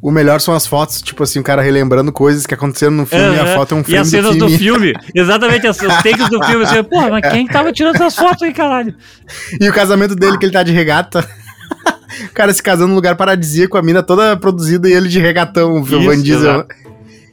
O 0.00 0.10
melhor 0.10 0.40
são 0.40 0.54
as 0.54 0.66
fotos, 0.66 1.00
tipo 1.02 1.22
assim, 1.22 1.38
o 1.40 1.42
cara 1.42 1.62
relembrando 1.62 2.12
coisas 2.12 2.46
que 2.46 2.54
aconteceram 2.54 2.92
no 2.92 3.06
filme 3.06 3.34
e 3.34 3.40
a 3.40 3.54
foto 3.54 3.74
é 3.74 3.78
um 3.78 3.80
E 3.80 3.84
filme 3.84 3.98
as 4.00 4.08
cenas 4.08 4.36
do 4.36 4.48
filme. 4.48 4.58
filme, 4.58 4.92
exatamente, 5.14 5.66
as, 5.66 5.80
os 5.80 5.94
takes 6.02 6.28
do 6.28 6.42
filme, 6.44 6.64
assim, 6.64 6.82
pô, 6.84 7.08
mas 7.08 7.32
quem 7.32 7.46
tava 7.46 7.72
tirando 7.72 7.96
essas 7.96 8.14
fotos 8.14 8.42
aí, 8.42 8.52
caralho? 8.52 8.94
E 9.60 9.68
o 9.68 9.72
casamento 9.72 10.14
dele, 10.14 10.38
que 10.38 10.44
ele 10.46 10.52
tá 10.52 10.62
de 10.62 10.72
regata. 10.72 11.26
o 12.30 12.32
cara 12.34 12.52
se 12.52 12.62
casando 12.62 12.88
num 12.88 12.94
lugar 12.94 13.16
paradisíaco, 13.16 13.76
a 13.76 13.82
mina 13.82 14.02
toda 14.02 14.36
produzida 14.36 14.88
e 14.88 14.92
ele 14.92 15.08
de 15.08 15.18
regatão, 15.18 15.74
o 15.74 15.80
Isso, 15.82 16.00
Van 16.02 16.20
Diesel. 16.20 16.50
exato. 16.52 16.85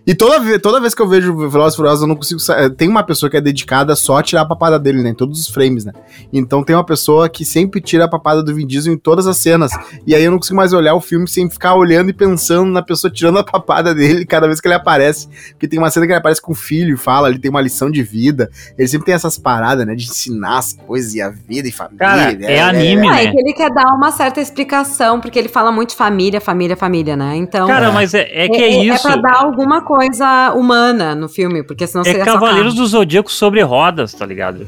E 0.06 0.14
toda 0.14 0.38
vez, 0.40 0.62
toda 0.62 0.82
vez 0.82 0.94
que 0.94 1.02
eu 1.02 1.08
vejo 1.08 1.34
Velozes 1.50 1.74
e 1.74 1.78
Furiosos, 1.78 2.02
eu 2.02 2.08
não 2.08 2.16
consigo... 2.16 2.40
sa- 2.40 2.70
Tem 2.70 2.90
uma 2.90 3.04
pessoa 3.04 3.30
que 3.30 3.38
é 3.38 3.42
dedicada 3.42 3.96
só 3.96 4.18
a 4.18 4.24
tirar 4.24 4.42
a 4.42 4.46
papada 4.46 4.78
dele, 4.78 5.02
né? 5.02 5.12
Em 5.12 5.14
todos 5.16 5.40
os 5.40 5.48
frames, 5.48 5.86
né? 5.86 5.94
Então 6.32 6.62
tem 6.62 6.76
uma 6.76 6.84
pessoa 6.86 7.30
que 7.30 7.46
sempre 7.46 7.80
tira 7.80 8.04
a 8.04 8.08
papada 8.10 8.44
do 8.44 8.54
Vin 8.54 8.68
Diesel 8.68 8.94
em 8.94 8.98
todas 8.98 9.28
as 9.28 9.38
cenas. 9.38 9.72
E 10.06 10.14
aí 10.14 10.22
eu 10.24 10.30
não 10.32 10.38
consigo 10.40 10.58
mais 10.58 10.74
olhar 10.74 10.94
o 10.94 11.00
filme 11.00 11.26
sem 11.26 11.50
ficar 11.50 11.76
olhando 11.76 12.10
e 12.10 12.14
pensando 12.14 12.70
na 12.70 12.82
pessoa 12.82 13.10
tirando 13.10 13.40
a 13.40 13.44
papada 13.46 13.96
dele 13.96 14.26
cada 14.28 14.46
vez 14.46 14.60
que 14.60 14.68
ele 14.68 14.76
aparece. 14.76 15.30
Porque 15.52 15.70
tem 15.70 15.80
uma 15.80 15.90
cena 15.90 16.06
que 16.06 16.12
ele 16.12 16.20
aparece 16.20 16.42
com 16.42 16.52
o 16.52 16.56
filho 16.56 16.96
e 16.96 16.98
fala, 16.98 17.30
ele 17.30 17.40
tem 17.40 17.50
uma 17.50 17.62
lição 17.62 17.90
de 17.90 18.04
vida. 18.04 18.50
Ele 18.78 18.88
sempre 18.90 19.06
tem 19.06 19.16
essas 19.16 19.38
paradas, 19.38 19.86
né? 19.88 19.96
De 19.96 20.04
ensinar 20.04 20.58
as 20.58 20.74
coisas 20.74 21.16
e 21.16 21.22
a 21.22 21.30
vida 21.30 21.70
e 21.70 21.72
família. 21.72 22.00
Cara, 22.00 22.32
né? 22.34 22.54
é 22.56 22.62
anime, 22.62 23.08
Ah, 23.08 23.12
né? 23.14 23.24
é 23.26 23.32
que 23.32 23.38
ele 23.40 23.54
quer 23.54 23.70
dar 23.74 23.86
uma 23.96 24.12
certa 24.12 24.42
explicação, 24.42 25.22
porque 25.22 25.40
ele 25.40 25.48
fala 25.48 25.72
muito 25.72 25.92
de 25.92 25.96
família, 25.96 26.42
família, 26.42 26.76
família, 26.76 27.16
né? 27.16 27.38
Então. 27.38 27.68
Cara, 27.68 27.90
mas 27.94 28.14
é, 28.14 28.28
é 28.30 28.50
que 28.50 28.62
é, 28.62 28.84
isso. 28.84 29.08
É 29.08 29.12
pra 29.14 29.22
dar 29.22 29.38
alguma 29.46 29.80
coisa 29.80 29.93
humana 30.56 31.16
no 31.16 31.30
filme, 31.30 31.64
porque 31.64 31.88
senão 31.88 32.04
É 32.06 32.26
Cavaleiros 32.26 32.76
do 32.76 32.86
Zodíaco 32.86 33.32
sobre 33.32 33.62
rodas, 33.62 34.14
tá 34.14 34.26
ligado? 34.26 34.68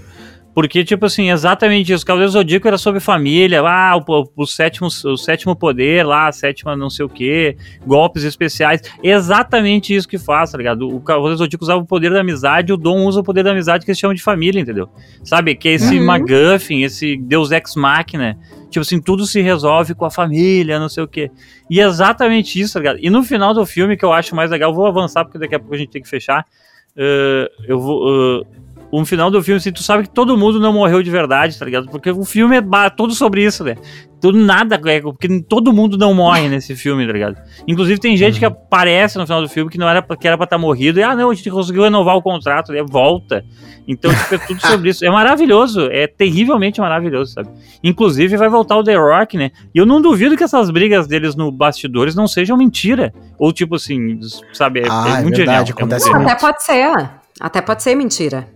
Porque, 0.55 0.85
tipo 0.85 1.05
assim, 1.05 1.29
exatamente 1.29 1.91
isso. 1.91 2.05
Cavaleiros 2.05 2.31
do 2.33 2.39
Zodíaco 2.39 2.65
era 2.65 2.77
sobre 2.77 3.01
família, 3.01 3.61
ah, 3.61 3.97
o, 3.97 4.31
o, 4.37 4.45
sétimo, 4.47 4.87
o 4.87 5.17
sétimo 5.17 5.53
poder 5.53 6.05
lá, 6.05 6.29
a 6.29 6.31
sétima 6.31 6.77
não 6.77 6.89
sei 6.89 7.05
o 7.05 7.09
quê, 7.09 7.57
golpes 7.85 8.23
especiais. 8.23 8.81
Exatamente 9.03 9.93
isso 9.93 10.07
que 10.07 10.17
faz, 10.17 10.51
tá 10.51 10.57
ligado? 10.57 10.87
O 10.87 11.01
Cavaleiro 11.01 11.35
do 11.35 11.39
Zodíaco 11.39 11.65
usava 11.65 11.81
o 11.81 11.85
poder 11.85 12.09
da 12.09 12.21
amizade, 12.21 12.71
o 12.71 12.77
Dom 12.77 13.05
usa 13.05 13.19
o 13.19 13.23
poder 13.23 13.43
da 13.43 13.51
amizade 13.51 13.83
que 13.83 13.91
eles 13.91 13.99
chamam 13.99 14.13
de 14.13 14.23
família, 14.23 14.61
entendeu? 14.61 14.87
Sabe? 15.25 15.55
Que 15.55 15.67
é 15.67 15.73
esse 15.73 15.99
Uhum. 15.99 16.05
MacGuffin, 16.05 16.83
esse 16.83 17.17
Deus 17.17 17.51
Ex 17.51 17.75
Machina. 17.75 18.37
Tipo 18.75 18.81
assim, 18.81 18.99
tudo 18.99 19.25
se 19.25 19.39
resolve 19.41 19.95
com 19.95 20.03
a 20.03 20.11
família, 20.11 20.77
não 20.77 20.89
sei 20.89 21.01
o 21.01 21.07
quê. 21.07 21.31
E 21.69 21.79
é 21.79 21.85
exatamente 21.85 22.59
isso, 22.59 22.73
tá 22.73 22.79
ligado? 22.79 22.99
E 23.01 23.09
no 23.09 23.23
final 23.23 23.53
do 23.53 23.65
filme, 23.65 23.95
que 23.95 24.03
eu 24.03 24.11
acho 24.11 24.35
mais 24.35 24.51
legal, 24.51 24.73
vou 24.73 24.85
avançar 24.85 25.23
porque 25.23 25.39
daqui 25.39 25.55
a 25.55 25.59
pouco 25.59 25.75
a 25.75 25.77
gente 25.77 25.91
tem 25.91 26.01
que 26.01 26.09
fechar. 26.09 26.45
Uh, 26.93 27.47
eu 27.65 27.79
vou. 27.79 28.41
Uh, 28.41 28.45
um 29.01 29.05
final 29.05 29.29
do 29.31 29.41
filme, 29.43 29.57
assim, 29.57 29.71
tu 29.71 29.81
sabe 29.83 30.03
que 30.03 30.09
todo 30.09 30.37
mundo 30.37 30.59
não 30.59 30.73
morreu 30.73 31.01
de 31.03 31.09
verdade, 31.09 31.57
tá 31.57 31.65
ligado? 31.65 31.87
Porque 31.89 32.09
o 32.11 32.23
filme 32.23 32.57
é 32.57 32.89
todo 32.89 33.13
sobre 33.13 33.43
isso, 33.43 33.63
né? 33.63 33.75
Tudo 34.21 34.37
nada, 34.39 34.79
é, 34.85 35.01
porque 35.01 35.41
todo 35.43 35.71
mundo 35.73 35.97
não 35.97 36.13
morre 36.13 36.47
nesse 36.49 36.75
filme, 36.75 37.05
tá 37.05 37.13
ligado? 37.13 37.35
Inclusive 37.67 37.99
tem 37.99 38.15
gente 38.17 38.39
que 38.39 38.45
aparece 38.45 39.17
no 39.17 39.25
final 39.25 39.41
do 39.41 39.49
filme 39.49 39.69
que 39.69 39.77
não 39.77 39.87
era 39.87 40.01
pra- 40.01 40.15
que 40.15 40.27
era 40.27 40.35
pra 40.37 40.45
estar 40.45 40.57
morrido, 40.57 40.99
e 40.99 41.03
ah, 41.03 41.15
não, 41.15 41.29
a 41.29 41.33
gente 41.33 41.49
conseguiu 41.51 41.83
renovar 41.83 42.15
o 42.15 42.21
contrato, 42.21 42.71
né? 42.71 42.81
Volta. 42.89 43.43
Então, 43.87 44.11
tipo, 44.11 44.33
é 44.35 44.37
tudo 44.39 44.61
sobre 44.65 44.89
isso. 44.89 45.05
É 45.05 45.11
maravilhoso, 45.11 45.87
é 45.91 46.07
terrivelmente 46.07 46.81
maravilhoso, 46.81 47.33
sabe? 47.33 47.49
Inclusive 47.83 48.35
vai 48.37 48.49
voltar 48.49 48.77
o 48.77 48.83
The 48.83 48.95
Rock, 48.95 49.37
né? 49.37 49.51
E 49.75 49.77
eu 49.77 49.85
não 49.85 50.01
duvido 50.01 50.35
que 50.35 50.43
essas 50.43 50.71
brigas 50.71 51.05
deles 51.07 51.35
no 51.35 51.51
bastidores 51.51 52.15
não 52.15 52.27
sejam 52.27 52.57
mentira. 52.57 53.13
Ou 53.37 53.51
tipo 53.53 53.75
assim, 53.75 54.19
sabe? 54.53 54.79
É, 54.79 54.87
Ah, 54.89 55.19
é 55.19 55.21
muito 55.21 55.37
verdade, 55.37 55.67
genial. 55.67 55.77
acontece 55.77 56.09
é 56.09 56.13
muito 56.13 56.27
Até 56.29 56.39
pode 56.41 56.63
ser. 56.63 57.09
Até 57.39 57.61
pode 57.61 57.83
ser 57.83 57.93
mentira. 57.95 58.47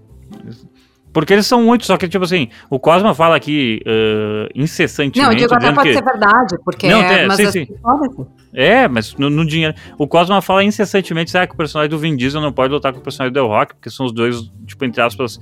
Porque 1.11 1.33
eles 1.33 1.47
são 1.47 1.63
muito, 1.63 1.85
só 1.85 1.97
que, 1.97 2.07
tipo 2.07 2.23
assim, 2.23 2.49
o 2.69 2.79
Cosma 2.79 3.15
fala 3.15 3.35
aqui 3.35 3.81
uh, 3.85 4.47
incessantemente. 4.53 5.19
Não, 5.19 5.31
eu 5.31 5.37
digo 5.37 5.53
até 5.55 5.71
pode 5.73 5.89
que- 5.89 5.95
ser 5.95 6.03
verdade, 6.03 6.55
porque. 6.63 6.87
Não, 6.87 7.01
tem- 7.07 7.27
mas 7.27 7.37
sim, 7.37 7.45
assim, 7.45 7.65
sim. 7.65 7.75
foda-se. 7.81 8.25
É, 8.53 8.87
mas 8.87 9.15
no, 9.15 9.29
no 9.29 9.45
dinheiro. 9.45 9.73
O 9.97 10.07
Cosma 10.07 10.41
fala 10.41 10.63
incessantemente 10.63 11.31
sabe, 11.31 11.47
que 11.47 11.53
o 11.53 11.57
personagem 11.57 11.89
do 11.89 11.97
Vin 11.97 12.15
Diesel 12.15 12.39
não 12.41 12.53
pode 12.53 12.71
lutar 12.71 12.93
com 12.93 12.99
o 12.99 13.01
personagem 13.01 13.33
do 13.33 13.39
The 13.41 13.47
Rock, 13.47 13.73
porque 13.75 13.89
são 13.89 14.05
os 14.05 14.11
dois, 14.11 14.51
tipo, 14.67 14.85
entre 14.85 15.01
aspas, 15.01 15.39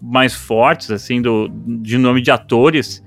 mais 0.00 0.34
fortes, 0.34 0.90
assim, 0.90 1.20
do, 1.20 1.50
de 1.82 1.98
nome 1.98 2.22
de 2.22 2.30
atores. 2.30 3.04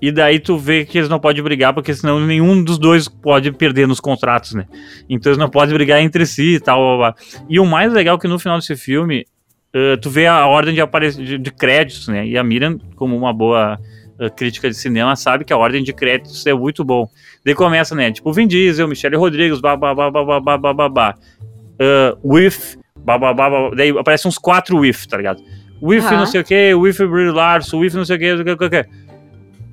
E 0.00 0.10
daí 0.10 0.40
tu 0.40 0.56
vê 0.58 0.84
que 0.84 0.98
eles 0.98 1.08
não 1.08 1.20
podem 1.20 1.42
brigar, 1.44 1.72
porque 1.72 1.94
senão 1.94 2.18
nenhum 2.18 2.62
dos 2.62 2.76
dois 2.76 3.06
pode 3.08 3.52
perder 3.52 3.86
nos 3.86 4.00
contratos, 4.00 4.52
né? 4.54 4.66
Então 5.08 5.30
eles 5.30 5.38
não 5.38 5.48
podem 5.48 5.74
brigar 5.74 6.00
entre 6.00 6.26
si 6.26 6.54
e 6.54 6.60
tal. 6.60 6.98
blá, 6.98 7.12
blá. 7.12 7.14
E 7.48 7.60
o 7.60 7.64
mais 7.66 7.92
legal 7.92 8.16
é 8.16 8.18
que 8.18 8.26
no 8.26 8.36
final 8.38 8.58
desse 8.58 8.74
filme, 8.74 9.24
eh, 9.74 9.96
tu 9.96 10.10
vê 10.10 10.26
a 10.26 10.46
ordem 10.46 10.74
de, 10.74 10.80
apare- 10.80 11.12
de, 11.12 11.38
de 11.38 11.50
créditos, 11.50 12.08
né? 12.08 12.26
E 12.26 12.36
a 12.38 12.44
Miriam, 12.44 12.78
como 12.96 13.16
uma 13.16 13.32
boa 13.32 13.78
eh, 14.18 14.30
crítica 14.30 14.68
de 14.68 14.74
cinema, 14.76 15.14
sabe 15.16 15.44
que 15.44 15.52
a 15.52 15.56
ordem 15.56 15.82
de 15.82 15.92
créditos 15.92 16.46
é 16.46 16.52
muito 16.54 16.84
bom. 16.84 17.08
Daí 17.44 17.54
começa, 17.54 17.94
né? 17.94 18.10
Tipo, 18.12 18.32
Vin 18.32 18.46
Diesel, 18.46 18.86
Michelle 18.88 19.16
Rodrigues, 19.16 19.60
babá, 19.60 19.94
babá, 19.94 20.40
babá, 20.40 20.72
babá. 20.72 21.14
Uh, 21.80 22.16
with, 22.36 22.78
babá, 22.98 23.32
babá, 23.34 23.74
daí 23.74 23.90
aparecem 23.90 24.28
uns 24.28 24.38
quatro 24.38 24.78
with, 24.78 25.06
tá 25.08 25.16
ligado? 25.16 25.42
With 25.82 25.98
Aham. 26.00 26.18
não 26.18 26.26
sei 26.26 26.40
o 26.40 26.44
que, 26.44 26.74
with 26.74 26.94
Brie 27.08 27.30
Larson, 27.32 27.78
with 27.78 27.94
não 27.94 28.04
sei 28.04 28.16
o 28.16 28.18
que, 28.20 28.34
não 28.34 28.44
sei 28.44 28.52
o 28.52 28.56
que, 28.56 28.64
não 28.64 28.70
sei 28.70 28.80
o 28.80 28.84
que. 28.84 29.02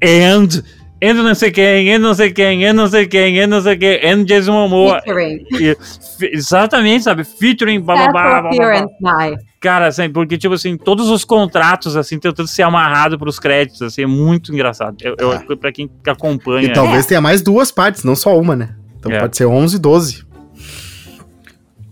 And, 0.01 0.63
and 1.01 1.13
não 1.15 1.33
sei 1.35 1.51
quem, 1.51 1.93
and 1.93 1.99
não 1.99 2.13
sei 2.13 2.31
quem, 2.31 2.65
and 2.65 2.73
não 2.73 2.87
sei 2.87 3.07
quem, 3.07 3.39
and 3.41 3.47
não 3.47 3.61
sei 3.61 3.77
quem, 3.77 3.99
and 4.11 4.23
Jason 4.25 4.51
Momoa. 4.51 5.01
Featuring. 5.01 5.45
E- 5.53 5.77
fe- 6.17 6.31
exatamente, 6.33 7.03
sabe? 7.03 7.23
Featuring, 7.23 7.79
babá, 7.81 8.01
Special 8.03 8.13
babá, 8.13 8.41
babá. 8.41 8.49
appearance 8.49 8.93
by. 8.99 9.49
Cara, 9.61 9.87
assim, 9.87 10.09
porque, 10.09 10.37
tipo 10.37 10.53
assim, 10.53 10.77
todos 10.77 11.09
os 11.09 11.25
contratos, 11.25 11.95
assim, 11.97 12.17
tentando 12.17 12.47
ser 12.47 12.63
amarrado 12.63 13.17
pros 13.19 13.39
créditos, 13.39 13.81
assim, 13.81 14.03
é 14.03 14.07
muito 14.07 14.53
engraçado. 14.53 14.95
Eu, 15.01 15.15
eu, 15.49 15.57
pra 15.57 15.71
quem 15.71 15.89
acompanha. 16.07 16.67
E 16.67 16.73
talvez 16.73 17.05
tenha 17.05 17.19
mais 17.21 17.41
duas 17.41 17.71
partes, 17.71 18.03
não 18.03 18.15
só 18.15 18.37
uma, 18.39 18.55
né? 18.55 18.75
Então 18.97 19.11
É. 19.11 19.19
pode 19.19 19.35
ser 19.35 19.45
11, 19.45 19.77
12. 19.79 20.23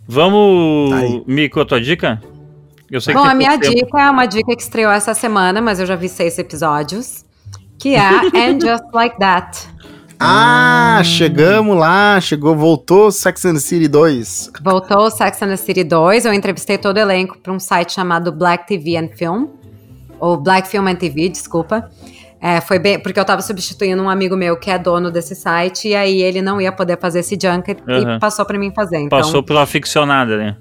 Vamos, 0.07 0.93
Aí. 0.93 1.23
Mico, 1.27 1.59
a 1.59 1.65
tua 1.65 1.81
dica? 1.81 2.21
Eu 2.89 3.01
sei 3.01 3.13
Bom, 3.13 3.21
que 3.23 3.27
a 3.27 3.29
tem 3.31 3.37
minha 3.37 3.59
tempo. 3.59 3.75
dica 3.75 4.01
é 4.01 4.09
uma 4.09 4.25
dica 4.25 4.55
que 4.55 4.61
estreou 4.61 4.91
essa 4.91 5.13
semana, 5.13 5.61
mas 5.61 5.79
eu 5.79 5.85
já 5.85 5.95
vi 5.95 6.07
seis 6.07 6.37
episódios. 6.39 7.25
Que 7.79 7.95
é 7.95 8.09
And 8.33 8.59
Just 8.59 8.93
Like 8.93 9.17
That. 9.19 9.67
Ah, 10.19 11.01
chegamos 11.03 11.77
lá, 11.77 12.19
chegou, 12.19 12.55
voltou 12.55 13.11
Sex 13.11 13.45
and 13.45 13.53
the 13.53 13.59
City 13.59 13.87
2. 13.87 14.51
Voltou 14.63 15.11
Sex 15.11 15.41
and 15.43 15.49
the 15.49 15.57
City 15.57 15.83
2. 15.83 16.25
Eu 16.25 16.33
entrevistei 16.33 16.77
todo 16.77 16.97
o 16.97 16.99
elenco 16.99 17.37
para 17.37 17.53
um 17.53 17.59
site 17.59 17.93
chamado 17.93 18.31
Black 18.31 18.67
TV 18.67 18.97
and 18.97 19.09
Film. 19.15 19.45
Ou 20.19 20.35
Black 20.35 20.67
Film 20.67 20.87
and 20.87 20.95
TV, 20.95 21.29
desculpa. 21.29 21.89
É, 22.41 22.61
foi 22.61 22.79
bem, 22.79 22.99
porque 22.99 23.19
eu 23.19 23.25
tava 23.25 23.41
substituindo 23.41 24.01
um 24.01 24.09
amigo 24.09 24.35
meu 24.35 24.57
que 24.57 24.69
é 24.69 24.77
dono 24.77 25.11
desse 25.11 25.35
site, 25.35 25.87
e 25.89 25.95
aí 25.95 26.21
ele 26.21 26.41
não 26.41 26.61
ia 26.61 26.71
poder 26.71 26.99
fazer 26.99 27.19
esse 27.19 27.37
junket 27.39 27.79
Aham. 27.87 28.15
e 28.15 28.19
passou 28.19 28.45
pra 28.45 28.57
mim 28.59 28.71
fazer. 28.73 28.97
Então, 28.97 29.19
Passou 29.19 29.41
pela 29.41 29.65
ficcionada, 29.65 30.37
né? 30.37 30.57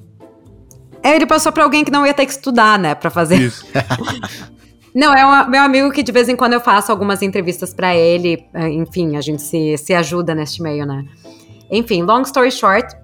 É, 1.02 1.14
ele 1.14 1.26
passou 1.26 1.52
pra 1.52 1.64
alguém 1.64 1.84
que 1.84 1.90
não 1.90 2.06
ia 2.06 2.14
ter 2.14 2.26
que 2.26 2.32
estudar, 2.32 2.78
né, 2.78 2.94
pra 2.94 3.10
fazer. 3.10 3.36
Isso. 3.36 3.64
Não, 4.97 5.12
é 5.12 5.26
um, 5.26 5.51
meu 5.51 5.62
amigo 5.62 5.90
que 5.92 6.03
de 6.03 6.11
vez 6.11 6.26
em 6.26 6.34
quando 6.34 6.55
eu 6.55 6.61
faço 6.61 6.90
algumas 6.90 7.20
entrevistas 7.20 7.74
para 7.74 7.94
ele. 7.94 8.47
eh, 8.55 8.68
Enfim, 8.70 9.14
a 9.16 9.20
gente 9.20 9.42
se, 9.42 9.76
se 9.76 9.92
ajuda 9.92 10.34
neste 10.34 10.62
meio, 10.62 10.86
né? 10.86 11.05
Enfim, 11.70 12.03
long 12.03 12.22
story 12.22 12.51
short. 12.51 12.97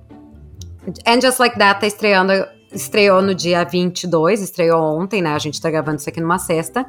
And 1.06 1.20
Just 1.20 1.38
Like 1.38 1.58
That 1.58 1.80
tá 1.80 1.86
estreando, 1.86 2.32
estreou 2.72 3.20
no 3.20 3.34
dia 3.34 3.62
22, 3.64 4.40
estreou 4.40 4.80
ontem, 4.98 5.20
né? 5.20 5.34
A 5.34 5.38
gente 5.38 5.60
tá 5.60 5.70
gravando 5.70 5.98
isso 5.98 6.08
aqui 6.08 6.20
numa 6.20 6.38
sexta. 6.38 6.86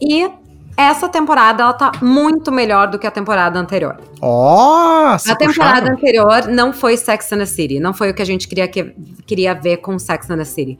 E 0.00 0.30
essa 0.76 1.08
temporada, 1.08 1.64
ela 1.64 1.72
tá 1.72 1.90
muito 2.00 2.52
melhor 2.52 2.86
do 2.88 2.98
que 2.98 3.06
a 3.08 3.10
temporada 3.10 3.58
anterior. 3.58 3.96
Ó, 4.22 5.18
se 5.18 5.30
A 5.32 5.34
temporada 5.34 5.80
puxaram. 5.90 5.96
anterior 5.96 6.46
não 6.46 6.72
foi 6.72 6.96
Sex 6.96 7.32
and 7.32 7.38
the 7.38 7.46
City, 7.46 7.80
não 7.80 7.92
foi 7.92 8.10
o 8.10 8.14
que 8.14 8.22
a 8.22 8.24
gente 8.24 8.46
queria, 8.46 8.68
que, 8.68 8.94
queria 9.26 9.52
ver 9.54 9.78
com 9.78 9.98
Sex 9.98 10.30
and 10.30 10.38
the 10.38 10.44
City. 10.44 10.78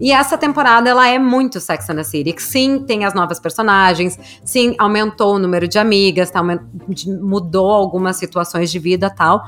E 0.00 0.12
essa 0.12 0.38
temporada, 0.38 0.88
ela 0.88 1.06
é 1.06 1.18
muito 1.18 1.60
Sex 1.60 1.90
and 1.90 1.96
the 1.96 2.02
City. 2.02 2.34
Sim, 2.38 2.84
tem 2.86 3.04
as 3.04 3.12
novas 3.12 3.38
personagens, 3.38 4.18
sim, 4.42 4.74
aumentou 4.78 5.34
o 5.34 5.38
número 5.38 5.68
de 5.68 5.78
amigas, 5.78 6.30
tá, 6.30 6.42
mudou 7.20 7.70
algumas 7.70 8.16
situações 8.16 8.70
de 8.70 8.78
vida 8.78 9.10
tal. 9.10 9.44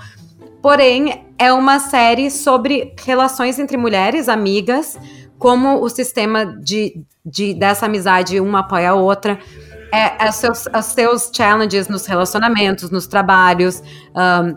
Porém, 0.60 1.26
é 1.38 1.52
uma 1.52 1.78
série 1.78 2.30
sobre 2.30 2.94
relações 3.04 3.58
entre 3.58 3.76
mulheres, 3.76 4.28
amigas, 4.28 4.98
como 5.38 5.82
o 5.82 5.88
sistema 5.88 6.44
de, 6.44 7.02
de- 7.24 7.54
dessa 7.54 7.86
amizade 7.86 8.38
uma 8.38 8.60
apoia 8.60 8.90
a 8.90 8.94
outra. 8.94 9.38
É, 9.92 10.24
é 10.24 10.28
os, 10.28 10.36
seus, 10.36 10.66
os 10.66 10.84
seus 10.86 11.30
challenges 11.34 11.88
nos 11.88 12.06
relacionamentos, 12.06 12.90
nos 12.90 13.06
trabalhos. 13.06 13.82
ahn, 14.14 14.54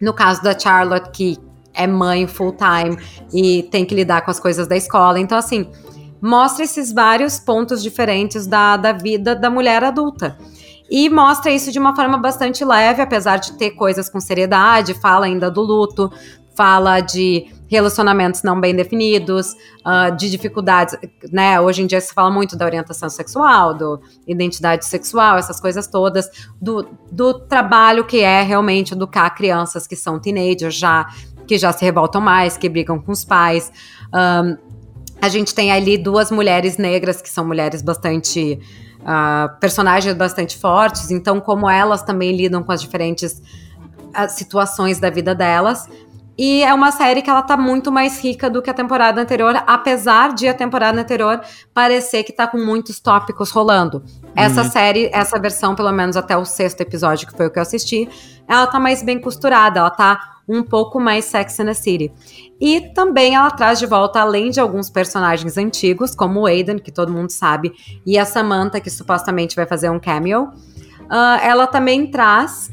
no 0.00 0.14
caso 0.14 0.42
da 0.42 0.58
Charlotte, 0.58 1.10
que 1.10 1.36
é 1.74 1.86
mãe 1.86 2.26
full 2.26 2.52
time 2.54 2.98
e 3.32 3.62
tem 3.64 3.84
que 3.84 3.94
lidar 3.94 4.22
com 4.22 4.30
as 4.30 4.40
coisas 4.40 4.66
da 4.66 4.76
escola. 4.76 5.18
Então, 5.18 5.36
assim, 5.38 5.66
mostra 6.20 6.64
esses 6.64 6.92
vários 6.92 7.38
pontos 7.38 7.82
diferentes 7.82 8.46
da, 8.46 8.76
da 8.76 8.92
vida 8.92 9.34
da 9.34 9.50
mulher 9.50 9.82
adulta. 9.82 10.36
E 10.90 11.08
mostra 11.08 11.52
isso 11.52 11.70
de 11.70 11.78
uma 11.78 11.94
forma 11.94 12.18
bastante 12.18 12.64
leve, 12.64 13.00
apesar 13.00 13.36
de 13.36 13.52
ter 13.52 13.70
coisas 13.70 14.10
com 14.10 14.20
seriedade, 14.20 14.92
fala 14.94 15.26
ainda 15.26 15.48
do 15.48 15.60
luto, 15.60 16.10
fala 16.56 17.00
de 17.00 17.46
relacionamentos 17.70 18.42
não 18.42 18.60
bem 18.60 18.74
definidos, 18.74 19.54
ah, 19.84 20.10
de 20.10 20.28
dificuldades, 20.28 20.96
né? 21.30 21.60
Hoje 21.60 21.82
em 21.82 21.86
dia 21.86 22.00
se 22.00 22.12
fala 22.12 22.28
muito 22.28 22.56
da 22.56 22.64
orientação 22.64 23.08
sexual, 23.08 23.72
do 23.72 24.00
identidade 24.26 24.84
sexual, 24.84 25.38
essas 25.38 25.60
coisas 25.60 25.86
todas, 25.86 26.28
do, 26.60 26.88
do 27.12 27.32
trabalho 27.32 28.04
que 28.04 28.18
é 28.18 28.42
realmente 28.42 28.92
educar 28.92 29.30
crianças 29.30 29.86
que 29.86 29.94
são 29.94 30.18
teenagers 30.18 30.74
já, 30.74 31.06
que 31.50 31.58
já 31.58 31.72
se 31.72 31.84
revoltam 31.84 32.20
mais, 32.20 32.56
que 32.56 32.68
brigam 32.68 32.96
com 33.00 33.10
os 33.10 33.24
pais. 33.24 33.72
Ahn, 34.12 34.56
a 35.20 35.28
gente 35.28 35.52
tem 35.52 35.72
ali 35.72 35.98
duas 35.98 36.30
mulheres 36.30 36.76
negras 36.76 37.20
que 37.20 37.28
são 37.28 37.44
mulheres 37.44 37.82
bastante. 37.82 38.60
ah, 39.04 39.56
personagens 39.58 40.14
bastante 40.14 40.56
fortes, 40.56 41.10
então, 41.10 41.40
como 41.40 41.68
elas 41.68 42.02
também 42.02 42.36
lidam 42.36 42.62
com 42.62 42.70
as 42.70 42.80
diferentes 42.80 43.42
ah, 44.14 44.28
situações 44.28 45.00
da 45.00 45.10
vida 45.10 45.34
delas. 45.34 45.88
E 46.38 46.62
é 46.62 46.72
uma 46.72 46.92
série 46.92 47.20
que 47.20 47.28
ela 47.28 47.42
tá 47.42 47.56
muito 47.56 47.90
mais 47.90 48.22
rica 48.22 48.48
do 48.48 48.62
que 48.62 48.70
a 48.70 48.74
temporada 48.74 49.20
anterior, 49.20 49.60
apesar 49.66 50.32
de 50.32 50.46
a 50.46 50.54
temporada 50.54 51.00
anterior 51.00 51.40
parecer 51.74 52.22
que 52.22 52.32
tá 52.32 52.46
com 52.46 52.58
muitos 52.58 53.00
tópicos 53.00 53.50
rolando. 53.50 54.04
Essa 54.34 54.64
série, 54.64 55.10
essa 55.12 55.38
versão, 55.38 55.74
pelo 55.74 55.92
menos 55.92 56.16
até 56.16 56.36
o 56.36 56.44
sexto 56.44 56.80
episódio, 56.80 57.26
que 57.26 57.36
foi 57.36 57.46
o 57.46 57.50
que 57.50 57.58
eu 57.58 57.62
assisti, 57.62 58.08
ela 58.46 58.66
tá 58.66 58.78
mais 58.80 59.02
bem 59.02 59.20
costurada, 59.20 59.80
ela 59.80 59.90
tá 59.90 60.38
um 60.48 60.62
pouco 60.62 60.98
mais 60.98 61.24
Sex 61.26 61.60
and 61.60 61.66
the 61.66 61.74
City. 61.74 62.12
E 62.60 62.80
também 62.92 63.34
ela 63.34 63.50
traz 63.50 63.78
de 63.78 63.86
volta, 63.86 64.20
além 64.20 64.50
de 64.50 64.58
alguns 64.58 64.90
personagens 64.90 65.56
antigos, 65.56 66.14
como 66.14 66.40
o 66.40 66.46
Aiden, 66.46 66.78
que 66.78 66.90
todo 66.90 67.12
mundo 67.12 67.30
sabe, 67.30 67.72
e 68.04 68.18
a 68.18 68.24
Samantha, 68.24 68.80
que 68.80 68.90
supostamente 68.90 69.54
vai 69.54 69.66
fazer 69.66 69.90
um 69.90 70.00
cameo, 70.00 70.50
ah, 71.08 71.38
ela 71.42 71.66
também 71.66 72.10
traz 72.10 72.72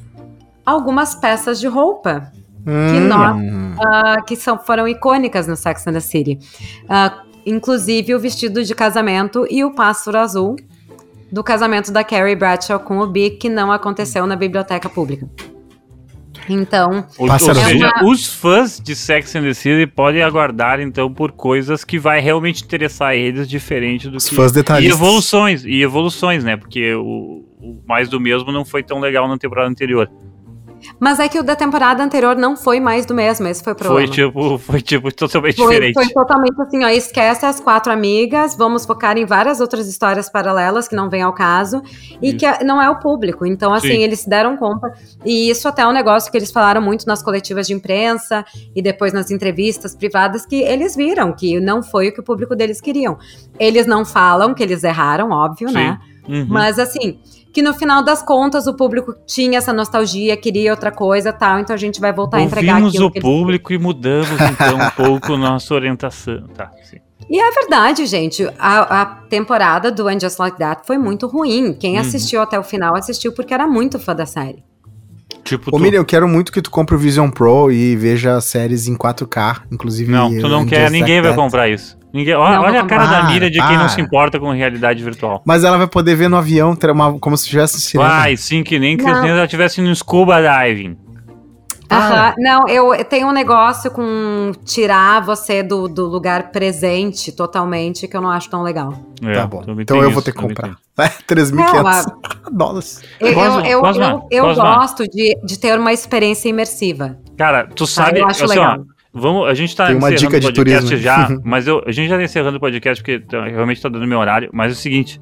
algumas 0.65 1.15
peças 1.15 1.59
de 1.59 1.67
roupa 1.67 2.31
que 2.63 2.99
Hum. 2.99 3.07
nós 3.07 3.37
ah, 3.79 4.21
que 4.25 4.35
são, 4.35 4.57
foram 4.57 4.87
icônicas 4.87 5.47
no 5.47 5.55
Sex 5.55 5.87
and 5.87 5.93
the 5.93 5.99
City. 5.99 6.39
Ah, 6.89 7.23
inclusive 7.45 8.13
o 8.13 8.19
vestido 8.19 8.63
de 8.63 8.75
casamento 8.75 9.47
e 9.49 9.63
o 9.63 9.73
pássaro 9.73 10.17
azul 10.17 10.57
do 11.31 11.43
casamento 11.43 11.91
da 11.91 12.03
Carrie 12.03 12.35
Bradshaw 12.35 12.79
com 12.79 12.99
o 12.99 13.07
Bic, 13.07 13.37
que 13.37 13.49
não 13.49 13.71
aconteceu 13.71 14.25
na 14.27 14.35
biblioteca 14.35 14.89
pública. 14.89 15.27
Então, 16.49 17.05
Ou, 17.17 17.27
seja, 17.39 17.59
É 17.71 17.75
uma- 17.75 18.09
os 18.09 18.25
fãs 18.25 18.79
de 18.79 18.95
Sex 18.95 19.35
and 19.35 19.41
the 19.41 19.53
City 19.53 19.85
podem 19.85 20.23
aguardar, 20.23 20.79
então, 20.79 21.11
por 21.13 21.33
coisas 21.33 21.83
que 21.83 21.99
vai 21.99 22.21
realmente 22.21 22.63
interessar 22.63 23.15
eles, 23.15 23.49
diferente 23.49 24.09
do 24.09 24.15
Os 24.17 24.29
que... 24.29 24.35
fãs 24.35 24.51
E 24.51 24.55
detalhistas. 24.55 24.97
evoluções, 24.97 25.65
e 25.65 25.81
evoluções, 25.81 26.43
né? 26.45 26.55
Porque 26.55 26.93
o, 26.93 27.43
o 27.59 27.81
mais 27.85 28.07
do 28.07 28.17
mesmo 28.19 28.49
não 28.51 28.63
foi 28.63 28.81
tão 28.81 28.99
legal 28.99 29.27
na 29.27 29.37
temporada 29.37 29.69
anterior. 29.69 30.09
Mas 30.99 31.19
é 31.19 31.27
que 31.27 31.39
o 31.39 31.43
da 31.43 31.55
temporada 31.55 32.03
anterior 32.03 32.35
não 32.35 32.55
foi 32.55 32.79
mais 32.79 33.05
do 33.05 33.13
mesmo, 33.13 33.47
esse 33.47 33.63
foi 33.63 33.73
o 33.73 33.75
problema. 33.75 34.07
Foi 34.07 34.15
tipo, 34.15 34.57
foi 34.57 34.81
tipo 34.81 35.11
totalmente 35.13 35.55
Foi, 35.57 35.67
diferente. 35.67 35.93
foi 35.93 36.09
totalmente 36.09 36.61
assim, 36.61 36.83
ó, 36.83 36.87
esquece 36.89 37.45
as 37.45 37.59
quatro 37.59 37.91
amigas, 37.91 38.55
vamos 38.55 38.85
focar 38.85 39.17
em 39.17 39.25
várias 39.25 39.59
outras 39.59 39.87
histórias 39.87 40.29
paralelas 40.29 40.87
que 40.87 40.95
não 40.95 41.09
vem 41.09 41.21
ao 41.21 41.33
caso 41.33 41.81
e 42.21 42.33
que 42.33 42.45
é- 42.45 42.63
não 42.63 42.81
é 42.81 42.89
o 42.89 42.99
público. 42.99 43.45
Então, 43.45 43.73
assim, 43.73 43.87
Sim. 43.89 44.03
eles 44.03 44.21
se 44.21 44.29
deram 44.29 44.57
conta, 44.57 44.91
e 45.25 45.49
isso 45.49 45.67
até 45.67 45.81
é 45.83 45.87
um 45.87 45.93
negócio 45.93 46.31
que 46.31 46.37
eles 46.37 46.51
falaram 46.51 46.81
muito 46.81 47.05
nas 47.05 47.21
coletivas 47.21 47.67
de 47.67 47.73
imprensa 47.73 48.45
e 48.75 48.81
depois 48.81 49.13
nas 49.13 49.31
entrevistas 49.31 49.95
privadas, 49.95 50.45
que 50.45 50.61
eles 50.61 50.95
viram 50.95 51.31
que 51.33 51.59
não 51.59 51.81
foi 51.83 52.09
o 52.09 52.13
que 52.13 52.19
o 52.19 52.23
público 52.23 52.55
deles 52.55 52.81
queriam. 52.81 53.17
Eles 53.59 53.85
não 53.85 54.03
falam 54.05 54.53
que 54.53 54.63
eles 54.63 54.83
erraram, 54.83 55.29
óbvio, 55.31 55.69
Sim. 55.69 55.75
né? 55.75 55.99
Uhum. 56.27 56.45
Mas 56.47 56.77
assim, 56.79 57.19
que 57.53 57.61
no 57.61 57.73
final 57.73 58.03
das 58.03 58.21
contas 58.21 58.67
o 58.67 58.73
público 58.75 59.15
tinha 59.25 59.57
essa 59.57 59.71
nostalgia, 59.73 60.35
queria 60.37 60.71
outra 60.71 60.91
coisa 60.91 61.31
tal, 61.33 61.59
então 61.59 61.73
a 61.73 61.77
gente 61.77 61.99
vai 61.99 62.13
voltar 62.13 62.37
a 62.37 62.41
entregar 62.41 62.73
Ouvimos 62.73 62.93
aquilo 62.93 63.07
o 63.07 63.11
que 63.11 63.17
eles 63.19 63.27
público 63.29 63.73
e 63.73 63.77
mudamos, 63.77 64.29
então, 64.51 64.77
um 64.77 64.89
pouco 64.91 65.35
nossa 65.37 65.73
orientação. 65.73 66.43
Tá, 66.55 66.71
sim. 66.83 66.97
E 67.29 67.39
é 67.41 67.51
verdade, 67.51 68.05
gente. 68.05 68.47
A, 68.57 69.01
a 69.01 69.05
temporada 69.05 69.91
do 69.91 70.07
And 70.07 70.19
Just 70.19 70.39
Like 70.39 70.57
That 70.59 70.81
foi 70.85 70.97
muito 70.97 71.27
ruim. 71.27 71.73
Quem 71.73 71.95
Uhum. 71.95 72.01
assistiu 72.01 72.41
até 72.41 72.57
o 72.57 72.63
final 72.63 72.95
assistiu 72.95 73.33
porque 73.33 73.53
era 73.53 73.67
muito 73.67 73.99
fã 73.99 74.15
da 74.15 74.25
série. 74.25 74.63
Tipo, 75.43 75.69
Ô, 75.69 75.77
tu- 75.77 75.79
Miriam, 75.79 75.99
eu 75.99 76.05
quero 76.05 76.27
muito 76.27 76.51
que 76.51 76.61
tu 76.61 76.69
compre 76.71 76.95
o 76.95 76.97
Vision 76.97 77.29
Pro 77.29 77.69
e 77.71 77.95
veja 77.97 78.39
séries 78.39 78.87
em 78.87 78.95
4K, 78.95 79.63
inclusive. 79.71 80.09
Não, 80.11 80.29
tu 80.29 80.47
não 80.47 80.65
quer, 80.65 80.89
ninguém 80.91 81.15
Like 81.15 81.21
vai 81.21 81.31
That. 81.31 81.35
comprar 81.41 81.69
isso. 81.69 81.96
Ninguém, 82.13 82.33
olha 82.35 82.55
Não 82.55 82.61
vou 82.61 82.69
olha 82.69 82.81
a 82.81 82.85
cara 82.85 83.05
da 83.05 83.23
Miriam 83.23 83.49
de 83.49 83.61
quem 83.61 83.77
não 83.77 83.89
se 83.89 83.99
importa 83.99 84.39
com 84.39 84.49
realidade 84.51 85.03
virtual. 85.03 85.41
Mas 85.45 85.63
ela 85.63 85.77
vai 85.77 85.87
poder 85.87 86.15
ver 86.15 86.29
no 86.29 86.37
avião, 86.37 86.75
ter 86.75 86.89
uma- 86.89 87.19
como 87.19 87.35
se 87.37 87.43
estivesse 87.43 87.79
cinema. 87.81 88.09
Vai, 88.09 88.37
sim, 88.37 88.63
que 88.63 88.79
nem 88.79 88.97
que 88.97 89.05
ela 89.05 89.43
estivesse 89.43 89.81
no 89.81 89.93
scuba 89.95 90.37
diving. 90.41 90.97
Aham. 91.89 92.33
Não, 92.37 92.67
eu, 92.67 93.03
tenho 93.05 93.27
um 93.27 93.31
negócio 93.31 93.89
com 93.89 94.51
tirar 94.65 95.21
você 95.21 95.63
do, 95.63 95.87
do 95.87 96.05
lugar 96.05 96.51
presente 96.51 97.31
totalmente 97.31 98.07
que 98.07 98.17
eu 98.17 98.21
não 98.21 98.29
acho 98.29 98.49
tão 98.49 98.61
legal. 98.61 98.93
É, 99.23 99.33
tá 99.33 99.47
bom. 99.47 99.63
Então 99.79 99.97
eu 99.97 100.11
vou 100.11 100.19
isso, 100.19 100.23
ter 100.23 100.33
que 100.33 100.37
comprar. 100.37 100.75
É, 100.97 101.07
3.500 101.27 102.05
dólares. 102.51 103.01
Eu, 103.19 103.29
eu, 103.29 103.59
eu, 103.61 103.81
eu, 103.85 104.27
eu 104.29 104.55
gosto 104.55 105.07
de, 105.07 105.37
de 105.45 105.59
ter 105.59 105.79
uma 105.79 105.93
experiência 105.93 106.49
imersiva. 106.49 107.17
Cara, 107.37 107.67
tu 107.73 107.87
sabe, 107.87 108.19
eu 108.19 108.27
acho 108.27 108.43
assim, 108.43 108.59
ó, 108.59 108.71
legal. 108.71 108.85
Vamos, 109.17 109.47
a 109.49 109.53
gente 109.53 109.75
tá 109.75 109.87
Tem 109.87 109.95
uma 109.95 110.11
encerrando 110.13 110.19
dica 110.33 110.37
o 110.37 110.39
de 110.39 110.59
podcast 110.61 110.85
turismo. 110.89 111.03
já, 111.03 111.29
mas 111.43 111.67
eu, 111.67 111.83
a 111.85 111.91
gente 111.91 112.07
já 112.09 112.17
tá 112.17 112.23
encerrando 112.23 112.57
o 112.57 112.59
podcast 112.59 113.03
porque 113.03 113.19
tá- 113.19 113.45
realmente 113.45 113.81
tá 113.81 113.89
dando 113.89 114.07
meu 114.07 114.19
horário, 114.19 114.49
mas 114.53 114.71
é 114.71 114.73
o 114.73 114.75
seguinte, 114.75 115.19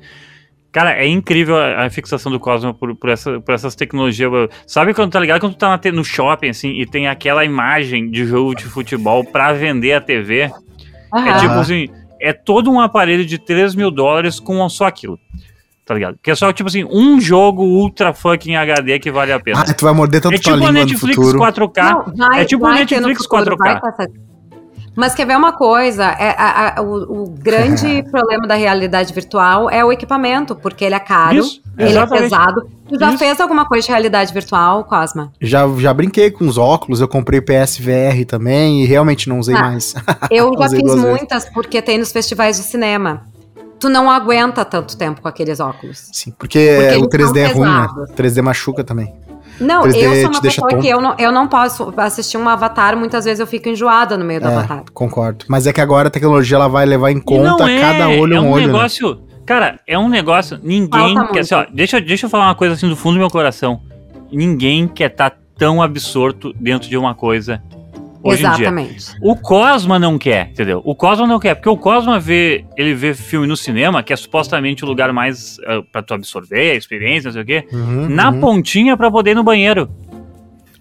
cara, 0.72 0.92
é 0.94 1.08
incrível 1.08 1.58
a, 1.58 1.86
a 1.86 1.90
fixação 1.90 2.32
do 2.32 2.40
Cosmo 2.40 2.74
por, 2.74 2.96
por, 2.96 3.10
essa, 3.10 3.40
por 3.42 3.54
essas 3.54 3.76
tecnologias, 3.76 4.30
sabe 4.68 4.94
quando 4.94 5.12
tá 5.12 5.20
ligado, 5.20 5.40
quando 5.40 5.54
tu 5.54 5.58
tá 5.60 5.70
na 5.70 5.92
no 5.92 6.04
shopping, 6.04 6.50
assim, 6.50 6.70
e 6.80 6.86
tem 6.86 7.08
aquela 7.08 7.44
imagem 7.46 8.10
de 8.10 8.26
jogo 8.26 8.56
de 8.56 8.66
futebol 8.66 9.24
pra 9.24 9.54
vender 9.54 9.94
a 9.94 10.02
TV, 10.02 10.42
é 10.42 10.52
Aham. 11.14 11.40
tipo 11.40 11.54
assim, 11.54 11.88
é 12.20 12.34
todo 12.34 12.72
um 12.72 12.80
aparelho 12.80 13.26
de 13.26 13.38
3 13.38 13.76
mil 13.76 13.92
dólares 13.92 14.40
com 14.40 14.68
só 14.70 14.86
aquilo. 14.86 15.20
Tá 15.86 15.94
ligado? 15.94 16.18
Que 16.24 16.32
é 16.32 16.36
só, 16.36 16.52
tipo 16.52 16.68
assim, 16.68 16.84
um 16.84 17.22
jogo 17.22 17.62
ultra 17.64 18.12
fucking 18.12 18.56
HD 18.56 18.98
que 18.98 19.12
vale 19.12 19.32
a 19.32 19.40
pena. 19.40 19.64
Ah, 19.68 19.72
tu 19.74 19.86
vai 19.86 19.94
morder 19.94 20.20
tanto 20.20 20.34
é 20.34 20.38
tua 20.40 20.54
tipo 20.54 20.54
a 20.54 20.58
língua 20.58 20.72
no 20.72 20.80
Netflix 20.80 21.16
futuro. 21.16 21.40
4K. 21.40 22.14
Não, 22.16 22.28
vai- 22.30 22.42
é 22.42 22.46
tipo 22.46 22.62
vai 22.64 22.80
Netflix 22.80 23.24
futuro, 23.24 23.56
4K. 23.56 23.82
vai. 23.98 24.08
Mas 24.96 25.14
quer 25.14 25.28
ver 25.28 25.38
uma 25.38 25.52
coisa? 25.52 26.06
É, 26.06 26.30
a- 26.38 26.76
a- 26.78 26.82
o, 26.82 27.24
o 27.26 27.30
grande 27.30 28.02
problema 28.10 28.48
da 28.48 28.56
realidade 28.56 29.14
virtual 29.14 29.70
é 29.70 29.84
o 29.86 29.92
equipamento, 29.92 30.56
porque 30.56 30.86
ele 30.86 30.96
é 30.96 31.00
caro, 31.00 31.36
Isso, 31.38 31.62
ele 31.78 31.90
exatamente. 31.90 32.20
é 32.26 32.30
pesado. 32.30 32.70
Tu 32.88 32.98
já 32.98 33.10
Isso. 33.10 33.18
fez 33.18 33.40
alguma 33.42 33.66
coisa 33.66 33.86
de 33.86 33.92
realidade 33.92 34.34
virtual, 34.34 34.86
Cosma? 34.86 35.34
Já, 35.42 35.68
já 35.78 35.94
brinquei 35.94 36.32
com 36.32 36.48
os 36.48 36.58
óculos, 36.58 37.02
eu 37.02 37.08
comprei 37.08 37.42
PSVR 37.42 38.24
também 38.26 38.84
e 38.84 38.86
realmente 38.86 39.28
não 39.28 39.38
usei 39.40 39.56
Ah. 39.56 39.62
mais. 39.62 39.94
Eu 40.32 40.52
já 40.58 40.70
fiz 40.70 40.82
duas 40.82 40.96
vezes. 40.96 41.10
muitas 41.10 41.50
porque 41.50 41.82
tem 41.82 41.98
nos 41.98 42.12
festivais 42.12 42.56
de 42.58 42.64
cinema. 42.64 43.28
Tu 43.80 43.90
não 43.90 44.10
aguenta 44.10 44.64
tanto 44.64 44.98
tempo 44.98 45.22
com 45.22 45.28
aqueles 45.28 45.60
óculos. 45.60 46.10
Sim, 46.14 46.32
porque, 46.38 46.58
Porque 47.00 47.18
o 47.18 47.20
eles 47.20 47.32
3D 47.32 47.38
é 47.38 47.48
ruim, 47.48 47.68
né? 47.70 47.88
pesados. 47.88 48.12
3D 48.16 48.42
machuca 48.42 48.84
também. 48.84 49.14
Não, 49.60 49.84
3D 49.84 49.96
eu 50.02 50.22
sou 50.22 50.30
uma 50.32 50.42
pessoa 50.42 50.68
que 50.70 50.76
tonto. 50.76 50.88
eu 50.88 51.02
não, 51.02 51.16
eu 51.18 51.32
não 51.32 51.48
posso 51.48 51.94
assistir 51.98 52.38
um 52.38 52.48
avatar, 52.50 52.98
muitas 52.98 53.24
vezes 53.26 53.40
eu 53.40 53.48
fico 53.48 53.70
enjoada 53.70 54.18
no 54.18 54.26
meio 54.26 54.42
do 54.42 54.48
É, 54.48 54.52
avatar. 54.54 54.84
concordo. 54.94 55.46
Mas 55.48 55.66
é 55.68 55.72
que 55.74 55.80
agora 55.80 56.08
a 56.08 56.12
tecnologia 56.12 56.58
ela 56.58 56.68
vai 56.68 56.86
levar 56.86 57.12
em 57.12 57.20
conta 57.22 57.70
é, 57.70 57.80
cada 57.80 58.10
olho 58.10 58.36
é 58.36 58.40
um 58.42 58.46
um 58.48 58.52
olho. 58.52 58.68
né? 58.68 58.74
negócio. 58.74 59.22
Cara, 59.46 59.80
é 59.88 59.98
um 59.98 60.10
negócio. 60.10 60.60
Ninguém 60.64 61.16
quer. 61.32 61.40
Assim, 61.42 61.56
ó, 61.56 61.66
deixa, 61.72 62.02
deixa 62.02 62.26
eu 62.26 62.30
falar 62.30 62.46
uma 62.48 62.56
coisa 62.56 62.74
assim 62.74 62.90
do 62.90 62.96
fundo 62.96 63.14
do 63.14 63.20
meu 63.20 63.30
coração. 63.30 63.80
Ninguém 64.32 64.88
quer 64.88 65.12
estar 65.12 65.38
tão 65.58 65.82
absorto 65.82 66.52
dentro 66.60 66.90
de 66.90 66.98
uma 66.98 67.14
coisa 67.16 67.62
hoje 68.26 68.46
em 68.46 68.52
dia. 68.52 68.66
Exatamente. 68.66 69.06
O 69.22 69.36
Cosma 69.36 70.00
não 70.00 70.18
quer, 70.18 70.50
entendeu? 70.52 70.82
O 70.84 70.96
Cosma 70.96 71.28
não 71.28 71.40
quer, 71.40 71.56
porque 71.56 71.70
o 71.70 71.78
Cosma 71.78 72.20
vê, 72.20 72.66
ele 72.76 72.94
vê 72.94 73.14
filme 73.14 73.48
no 73.48 73.56
cinema, 73.56 74.02
que 74.02 74.12
é 74.12 74.16
supostamente 74.16 74.84
o 74.84 74.88
lugar 74.88 75.14
mais 75.14 75.58
uh, 75.60 75.84
para 75.92 76.02
tu 76.02 76.14
absorver 76.14 76.72
a 76.72 76.76
experiência, 76.76 77.28
não 77.28 77.34
sei 77.34 77.42
o 77.42 77.46
quê, 77.46 77.68
Uhum, 77.72 78.10
na 78.10 78.30
uhum. 78.30 78.40
pontinha 78.40 78.98
pra 78.98 79.12
poder 79.12 79.32
ir 79.32 79.36
no 79.36 79.44
banheiro. 79.44 79.90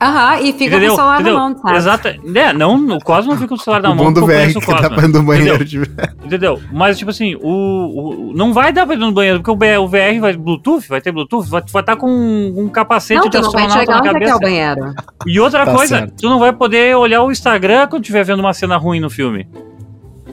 Aham, 0.04 0.40
e 0.40 0.52
fica 0.52 0.64
entendeu? 0.76 0.88
com 0.88 0.92
o 0.92 0.96
celular 0.96 1.14
entendeu? 1.20 1.34
na 1.34 1.40
mão, 1.48 1.58
sabe? 1.58 1.76
Exato. 1.76 2.08
É, 2.08 2.52
não, 2.52 2.88
o 2.96 2.98
Cosma 3.02 3.32
não 3.32 3.36
fica 3.40 3.48
com 3.48 3.54
o 3.54 3.58
celular 3.58 3.82
na 3.82 3.90
O 3.90 3.96
mão, 3.96 4.04
bom 4.06 4.12
do 4.12 4.26
VR 4.26 4.48
que 4.52 4.54
tá 4.60 4.60
Cosma. 4.66 4.90
pra 4.90 5.04
ir 5.04 5.08
no 5.08 5.22
banheiro. 5.22 5.54
Entendeu? 5.62 5.84
de- 5.86 6.26
Entendeu? 6.26 6.60
Mas, 6.72 6.98
tipo 6.98 7.10
assim, 7.10 7.34
o, 7.36 7.40
o- 8.30 8.32
não 8.36 8.52
vai 8.52 8.70
dar 8.72 8.84
pra 8.84 8.94
ir 8.94 8.98
no 8.98 9.10
banheiro, 9.12 9.40
porque 9.42 9.50
o, 9.50 9.86
VR 9.88 10.20
vai 10.20 10.36
Bluetooth, 10.36 10.86
vai 10.88 11.00
ter 11.00 11.10
Bluetooth, 11.10 11.48
vai 11.48 11.60
estar 11.62 11.96
com 11.96 12.06
um, 12.10 12.64
um 12.64 12.68
capacete 12.68 13.20
Não, 13.20 13.30
de 13.30 13.38
tu 13.38 13.42
não 13.42 13.50
vai 13.50 13.64
astronauta 13.64 13.80
chegar 13.80 13.94
na 13.94 13.98
onde 14.00 14.08
é 14.08 14.10
que 14.10 14.16
é 14.16 14.20
cabeça. 14.20 14.36
o 14.36 14.40
banheiro. 14.40 14.94
E 15.26 15.40
outra 15.40 15.64
Tá 15.64 15.72
coisa, 15.74 15.98
certo. 16.00 16.14
tu 16.20 16.28
não 16.28 16.38
vai 16.38 16.52
poder 16.52 16.94
olhar 16.96 17.22
o 17.22 17.32
Instagram 17.32 17.86
quando 17.86 18.02
estiver 18.02 18.24
vendo 18.24 18.40
uma 18.40 18.52
cena 18.52 18.76
ruim 18.76 19.00
no 19.00 19.08
filme. 19.08 19.48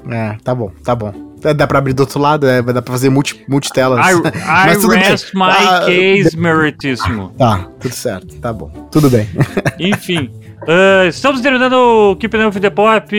É, 0.10 0.36
tá 0.44 0.54
bom, 0.54 0.72
tá 0.84 0.94
bom. 0.96 1.14
É, 1.44 1.54
Dá 1.54 1.66
pra 1.68 1.80
abrir 1.80 1.94
do 1.94 2.02
outro 2.02 2.20
lado, 2.20 2.48
é, 2.48 2.62
vai 2.62 2.74
dar 2.74 2.82
pra 2.82 2.92
fazer 2.94 3.10
multi, 3.10 3.44
multitelas. 3.48 4.00
I, 4.06 4.22
Mas 4.46 4.78
I 4.78 4.82
tudo 4.82 4.90
bem. 4.90 5.00
rest 5.00 5.34
my 5.34 5.42
Ah, 5.44 5.82
case, 5.86 6.38
meritíssimo. 6.40 7.34
Tá, 7.38 7.68
tudo 7.80 7.94
certo, 7.94 8.36
tá 8.40 8.52
bom. 8.54 8.70
Tudo 8.92 9.10
bem. 9.10 9.28
Enfim. 9.80 10.30
ah, 10.68 11.06
estamos 11.08 11.42
terminando 11.42 11.74
o 11.74 12.16
Keep 12.16 12.38
Up 12.38 12.60
the 12.60 12.70
Pop. 12.70 13.16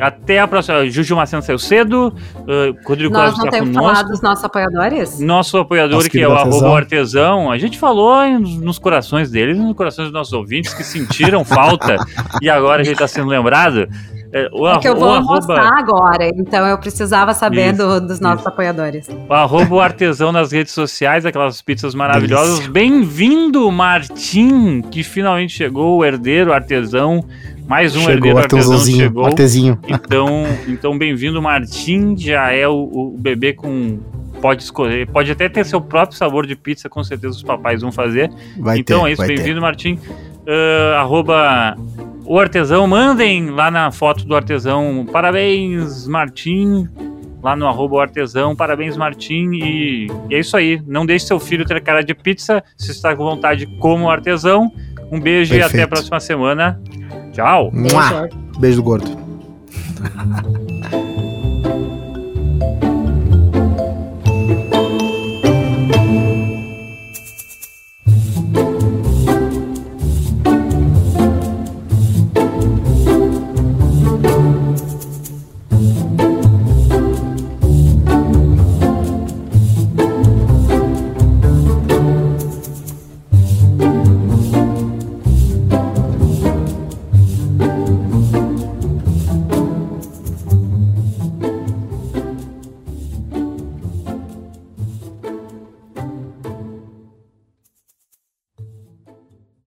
ah, 0.00 0.06
até 0.06 0.40
a 0.40 0.48
próxima. 0.48 0.88
Juju 0.90 1.16
Macena 1.16 1.42
saiu 1.42 1.58
cedo. 1.58 2.12
Uh, 2.36 2.76
Rodrigo 2.86 3.12
Nós 3.12 3.30
Costa 3.30 3.38
não 3.38 3.44
está 3.46 3.58
temos 3.58 3.74
conosco. 3.76 3.94
falado 3.94 4.08
dos 4.10 4.20
nossos 4.22 4.44
apoiadores? 4.44 5.20
Nosso 5.20 5.58
apoiador, 5.58 5.96
Nosso 5.96 6.10
que 6.10 6.20
é 6.20 6.28
o 6.28 6.32
artesão. 6.32 6.74
artesão, 6.76 7.50
a 7.50 7.58
gente 7.58 7.78
falou 7.78 8.26
nos 8.38 8.78
corações 8.78 9.30
deles, 9.30 9.56
nos 9.56 9.74
corações 9.76 10.06
dos 10.08 10.14
nossos 10.14 10.32
ouvintes 10.32 10.74
que 10.74 10.82
sentiram 10.84 11.44
falta 11.44 11.96
e 12.42 12.48
agora 12.50 12.82
a 12.82 12.84
gente 12.84 12.94
está 12.94 13.08
sendo 13.08 13.28
lembrado. 13.28 13.88
É, 14.32 14.48
o, 14.52 14.66
É 14.68 14.78
que 14.78 14.88
eu 14.88 14.96
vou 14.96 15.08
o 15.08 15.12
arroba, 15.12 15.32
almoçar 15.60 15.78
agora, 15.78 16.28
então 16.28 16.66
eu 16.66 16.76
precisava 16.78 17.32
saber 17.32 17.72
Isso, 17.74 17.78
do- 17.86 18.06
dos 18.08 18.20
nossos 18.20 18.40
isso. 18.40 18.48
apoiadores. 18.48 19.08
o 19.28 19.32
arroba 19.32 19.74
o 19.74 19.80
artesão 19.80 20.32
nas 20.32 20.52
redes 20.52 20.72
sociais, 20.72 21.24
aquelas 21.24 21.62
pizzas 21.62 21.94
maravilhosas. 21.94 22.66
Bem-vindo, 22.66 23.70
Martim, 23.70 24.82
que 24.82 25.02
finalmente 25.02 25.52
chegou, 25.52 25.98
o 25.98 26.04
herdeiro 26.04 26.52
artesão. 26.52 27.24
Mais 27.68 27.96
um 27.96 28.00
chegou 28.00 28.12
herdeiro 28.14 28.36
o 28.36 28.40
artesão 28.40 28.60
artesãozinho, 28.60 28.98
chegou. 28.98 29.26
artesinho. 29.26 29.78
Então, 29.88 30.44
então 30.68 30.96
bem-vindo, 30.96 31.40
Martim. 31.42 32.16
Já 32.16 32.52
é 32.52 32.66
o, 32.68 32.74
o 32.74 33.16
bebê 33.18 33.52
com. 33.52 33.98
Pode 34.40 34.62
escolher, 34.62 35.06
pode 35.08 35.32
até 35.32 35.48
ter 35.48 35.64
seu 35.64 35.80
próprio 35.80 36.16
sabor 36.16 36.46
de 36.46 36.54
pizza, 36.54 36.88
com 36.90 37.02
certeza 37.02 37.34
os 37.34 37.42
papais 37.42 37.80
vão 37.80 37.90
fazer. 37.90 38.30
Vai 38.58 38.78
então 38.78 39.02
ter, 39.04 39.08
é 39.08 39.12
isso, 39.12 39.26
bem-vindo, 39.26 39.60
Martim. 39.62 39.98
Ah, 40.46 41.00
arroba 41.00 41.76
o 42.24 42.38
artesão, 42.38 42.86
mandem 42.86 43.50
lá 43.50 43.70
na 43.70 43.90
foto 43.90 44.24
do 44.24 44.34
artesão. 44.34 45.06
Parabéns, 45.10 46.06
Martim. 46.06 46.88
Lá 47.42 47.54
no 47.54 47.66
arroba 47.68 47.96
o 47.96 48.00
artesão, 48.00 48.56
parabéns, 48.56 48.96
Martim. 48.96 49.52
E, 49.52 50.06
e 50.28 50.34
é 50.34 50.40
isso 50.40 50.56
aí. 50.56 50.82
Não 50.86 51.06
deixe 51.06 51.26
seu 51.26 51.38
filho 51.38 51.64
ter 51.64 51.80
cara 51.80 52.02
de 52.02 52.14
pizza. 52.14 52.62
Se 52.76 52.90
está 52.90 53.14
com 53.14 53.24
vontade, 53.24 53.66
como 53.78 54.10
artesão. 54.10 54.72
Um 55.12 55.20
beijo 55.20 55.54
e 55.54 55.58
até 55.58 55.66
a 55.66 55.68
Perfeito. 55.68 55.88
próxima 55.88 56.18
semana. 56.20 56.80
Tchau. 57.32 57.70
Mua. 57.72 58.10
Beijo. 58.10 58.58
Beijo 58.58 58.76
do 58.76 58.82
gordo. 58.82 59.26